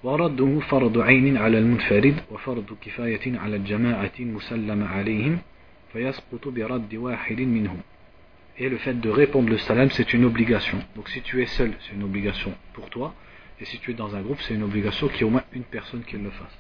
ورده 0.04 0.60
فرض 0.60 0.98
عين 1.00 1.38
على 1.38 1.58
المنفرد 1.58 2.16
وفرض 2.32 2.78
كفاية 2.82 3.40
على 3.40 3.56
الجماعة 3.56 4.12
مسلم 4.20 4.84
عليهم 4.84 5.38
فيسقط 5.94 6.48
برد 6.48 6.96
واحد 6.96 7.42
منهم 7.42 7.80
Et 8.60 8.70
le 8.70 8.78
fait 8.78 8.94
de 8.94 9.10
répondre 9.10 9.50
le 9.50 9.58
salam, 9.58 9.90
c'est 9.90 10.14
une 10.14 10.26
obligation. 10.26 10.78
Donc 10.96 11.10
si 11.10 11.22
tu 11.22 11.42
es 11.42 11.48
seul, 11.48 11.72
c'est 11.80 11.96
une 11.96 12.04
obligation 12.04 12.54
pour 12.74 12.88
toi. 12.88 13.16
Et 13.60 13.66
si 13.66 13.80
tu 13.80 13.92
es 13.92 13.94
dans 13.96 14.16
un 14.16 14.22
groupe, 14.22 14.40
c'est 14.42 14.54
une 14.54 14.62
obligation 14.62 15.08
qu'il 15.08 15.18
y 15.18 15.22
ait 15.22 15.24
au 15.24 15.32
moins 15.32 15.44
une 15.54 15.64
personne 15.64 16.04
qui 16.04 16.18
le 16.18 16.30
fasse. 16.30 16.58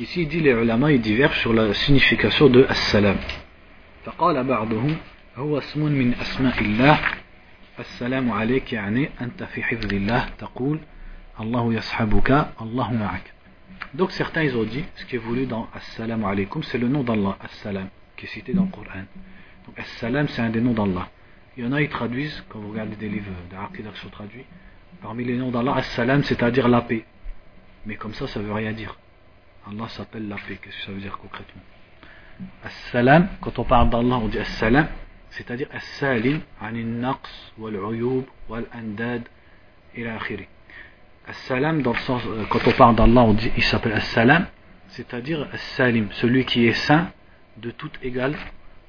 Ici, 0.00 0.22
il 0.22 0.28
dit 0.28 0.40
les 0.40 0.50
ulama, 0.50 0.90
ils 0.90 1.00
divergent 1.00 1.38
sur 1.38 1.52
la 1.52 1.72
signification 1.74 2.48
de 2.48 2.64
as-salam. 2.68 3.18
فقال 4.04 4.44
بعضهم 4.44 4.96
هو 5.36 5.58
اسم 5.58 5.80
من 5.84 6.14
أسماء 6.14 6.60
الله 6.60 7.21
السلام 7.79 8.31
عليك 8.31 8.73
يعني 8.73 9.09
أنت 9.21 9.43
في 9.43 9.63
حفظ 9.63 9.93
الله 9.93 10.29
تقول 10.37 10.79
الله 11.39 11.73
يصحبك 11.73 12.47
الله 12.61 12.93
معك 12.93 13.33
Donc 13.93 14.11
certains 14.11 14.43
ils 14.43 14.55
ont 14.57 14.63
dit, 14.63 14.83
ce 14.95 15.05
qui 15.05 15.15
est 15.15 15.19
voulu 15.19 15.45
dans 15.45 15.67
Assalamu 15.73 16.25
alaikum, 16.25 16.61
c'est 16.63 16.77
le 16.77 16.87
nom 16.87 17.03
d'Allah, 17.03 17.37
Assalam, 17.39 17.87
qui 18.15 18.25
est 18.25 18.29
cité 18.29 18.53
dans 18.53 18.63
le 18.63 18.69
Coran. 18.69 19.05
Donc 19.65 19.79
Assalam, 19.79 20.27
c'est 20.27 20.41
un 20.41 20.49
des 20.49 20.61
noms 20.61 20.73
d'Allah. 20.73 21.09
Il 21.55 21.63
y 21.63 21.67
en 21.67 21.71
a, 21.71 21.81
ils 21.81 21.89
traduisent, 21.89 22.43
quand 22.49 22.59
vous 22.59 22.71
regardez 22.71 22.95
des 22.95 23.09
livres 23.09 23.31
d'Aqidah 23.49 23.91
qui 23.91 23.99
sont 24.01 24.09
traduits, 24.09 24.45
parmi 25.01 25.23
les 25.23 25.37
noms 25.37 25.51
d'Allah, 25.51 25.75
Assalam, 25.75 26.23
c'est-à-dire 26.23 26.67
la 26.67 26.81
paix. 26.81 27.05
Mais 27.85 27.95
comme 27.95 28.13
ça, 28.13 28.27
ça 28.27 28.39
veut 28.39 28.51
rien 28.51 28.73
dire. 28.73 28.97
Allah 29.69 29.87
s'appelle 29.89 30.27
la 30.27 30.35
paix. 30.35 30.59
Qu'est-ce 30.61 30.77
que 30.77 30.85
ça 30.85 30.91
veut 30.91 30.99
dire 31.01 31.17
concrètement 31.17 31.61
Assalam, 32.63 33.29
quand 33.41 33.57
on 33.59 33.63
parle 33.63 33.89
d'Allah, 33.89 34.17
on 34.17 34.27
dit 34.27 34.39
Assalam, 34.39 34.87
c'est-à-dire 35.32 35.68
naqs, 36.72 37.52
wal 37.58 37.76
uyub, 37.76 38.24
wal 38.48 38.66
andad, 38.72 39.22
ila 39.96 40.16
akhiri. 40.16 40.46
As-salam, 41.26 41.82
dans 41.82 41.92
le 41.92 41.98
sens, 41.98 42.22
euh, 42.26 42.44
quand 42.50 42.66
on 42.66 42.72
parle 42.72 42.96
d'Allah, 42.96 43.22
on 43.22 43.34
dit, 43.34 43.50
il 43.56 43.62
s'appelle 43.62 43.92
As-salam, 43.92 44.46
c'est-à-dire 44.88 45.48
As-salim, 45.52 46.08
celui 46.12 46.44
qui 46.44 46.66
est 46.66 46.72
saint 46.72 47.10
de 47.58 47.70
tout 47.70 47.90
égal, 48.02 48.34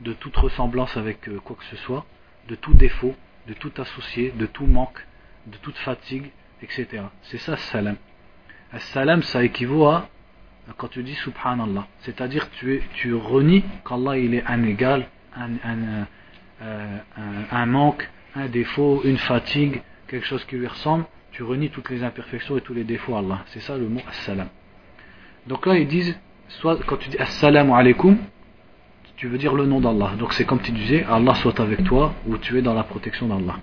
de 0.01 0.13
toute 0.13 0.35
ressemblance 0.35 0.97
avec 0.97 1.27
euh, 1.29 1.39
quoi 1.39 1.55
que 1.55 1.65
ce 1.65 1.75
soit, 1.77 2.05
de 2.47 2.55
tout 2.55 2.73
défaut, 2.73 3.15
de 3.47 3.53
tout 3.53 3.71
associé, 3.77 4.33
de 4.35 4.45
tout 4.45 4.65
manque, 4.65 5.05
de 5.47 5.57
toute 5.57 5.77
fatigue, 5.77 6.31
etc. 6.61 7.03
C'est 7.23 7.37
ça 7.37 7.53
As-salam. 7.53 7.97
As-salam, 8.71 9.21
ça 9.21 9.43
équivaut 9.43 9.85
à, 9.85 10.09
quand 10.77 10.87
tu 10.87 11.03
dis 11.03 11.15
Subhanallah, 11.15 11.87
c'est-à-dire 11.99 12.49
tu, 12.51 12.81
tu 12.95 13.13
renies 13.13 13.63
qu'Allah 13.87 14.17
il 14.17 14.33
est 14.33 14.45
un 14.45 14.63
égal, 14.63 15.07
un, 15.35 15.53
un, 15.63 16.07
euh, 16.62 16.98
un, 17.16 17.56
un 17.56 17.66
manque, 17.66 18.08
un 18.34 18.46
défaut, 18.46 19.02
une 19.04 19.18
fatigue, 19.18 19.82
quelque 20.08 20.26
chose 20.26 20.44
qui 20.44 20.56
lui 20.56 20.66
ressemble, 20.66 21.04
tu 21.32 21.42
renies 21.42 21.70
toutes 21.70 21.90
les 21.90 22.02
imperfections 22.02 22.56
et 22.56 22.60
tous 22.60 22.74
les 22.74 22.84
défauts 22.84 23.14
à 23.14 23.20
Allah. 23.20 23.44
C'est 23.46 23.60
ça 23.60 23.76
le 23.76 23.88
mot 23.88 24.00
Assalam. 24.08 24.48
Donc 25.46 25.66
là, 25.66 25.78
ils 25.78 25.86
disent, 25.86 26.18
soit 26.48 26.78
quand 26.86 26.96
tu 26.96 27.10
dis 27.10 27.18
Assalamu 27.18 27.72
alaikum, 27.72 28.16
tu 29.16 29.28
veux 29.28 29.38
dire 29.38 29.54
le 29.54 29.66
nom 29.66 29.80
d'Allah. 29.80 30.12
Donc 30.18 30.32
c'est 30.32 30.44
comme 30.44 30.60
tu 30.60 30.72
disais, 30.72 31.04
Allah 31.04 31.34
soit 31.34 31.58
avec 31.60 31.84
toi 31.84 32.14
ou 32.26 32.38
tu 32.38 32.58
es 32.58 32.62
dans 32.62 32.74
la 32.74 32.84
protection 32.84 33.26
d'Allah. 33.28 33.56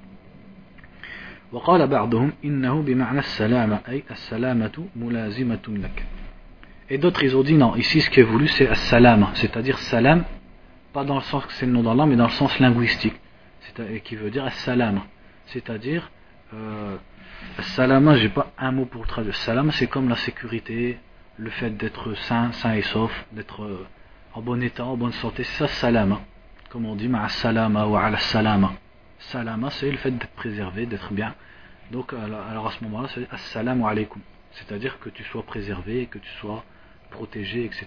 وقال 1.51 1.87
بعضهم 1.87 2.31
إنه 2.45 2.81
بمعنى 2.81 3.19
السلامة 3.19 3.79
أي 3.87 4.03
السلامة 4.11 4.85
ملازمة 4.95 5.65
لك 5.67 6.05
Et 6.89 6.97
d'autres 6.97 7.23
ils 7.23 7.35
ont 7.37 7.43
dit 7.43 7.53
non, 7.53 7.75
ici 7.75 8.01
ce 8.01 8.09
qui 8.09 8.19
est 8.19 8.23
voulu 8.23 8.47
c'est 8.47 8.67
as-salama, 8.67 9.29
c'est-à-dire 9.35 9.77
salam, 9.79 10.25
pas 10.92 11.04
dans 11.04 11.16
le 11.16 11.22
sens 11.22 11.44
que 11.46 11.52
c'est 11.52 11.66
le 11.66 11.72
nom 11.72 11.82
d'Allah, 11.82 12.06
mais 12.06 12.16
dans 12.16 12.26
le 12.26 12.32
sens 12.32 12.58
linguistique, 12.58 13.18
qui 14.04 14.16
veut 14.16 14.30
dire 14.30 14.44
as-salama, 14.44 15.02
c'est-à-dire 15.46 16.10
euh, 16.54 16.96
Salama, 17.74 18.16
j'ai 18.16 18.28
pas 18.28 18.52
un 18.58 18.72
mot 18.72 18.84
pour 18.84 19.06
traduire. 19.06 19.34
Salama, 19.36 19.72
c'est 19.72 19.86
comme 19.86 20.08
la 20.08 20.16
sécurité, 20.16 20.98
le 21.36 21.50
fait 21.50 21.70
d'être 21.70 22.14
sain, 22.14 22.52
sain 22.52 22.74
et 22.74 22.82
sauf, 22.82 23.12
d'être 23.32 23.62
euh, 23.62 23.86
en 24.34 24.42
bon 24.42 24.62
état, 24.62 24.84
en 24.84 24.96
bonne 24.96 25.12
santé. 25.12 25.44
C'est 25.44 25.66
ça, 25.66 25.68
salama. 25.68 26.20
Comme 26.70 26.86
on 26.86 26.96
dit, 26.96 27.08
ma 27.08 27.28
salama 27.28 27.86
ou 27.86 27.96
ala 27.96 28.18
salama. 28.18 28.72
C'est 29.18 29.90
le 29.90 29.96
fait 29.98 30.10
d'être 30.10 30.32
préservé, 30.34 30.86
d'être 30.86 31.12
bien. 31.12 31.34
Donc, 31.90 32.12
alors 32.12 32.68
à 32.68 32.70
ce 32.72 32.84
moment-là, 32.84 33.08
c'est 33.14 33.28
assalamu 33.30 33.84
alaikum. 33.84 34.22
C'est-à-dire 34.52 34.98
que 34.98 35.10
tu 35.10 35.24
sois 35.24 35.42
préservé, 35.42 36.06
que 36.06 36.18
tu 36.18 36.30
sois 36.40 36.64
protégé, 37.10 37.64
etc. 37.64 37.86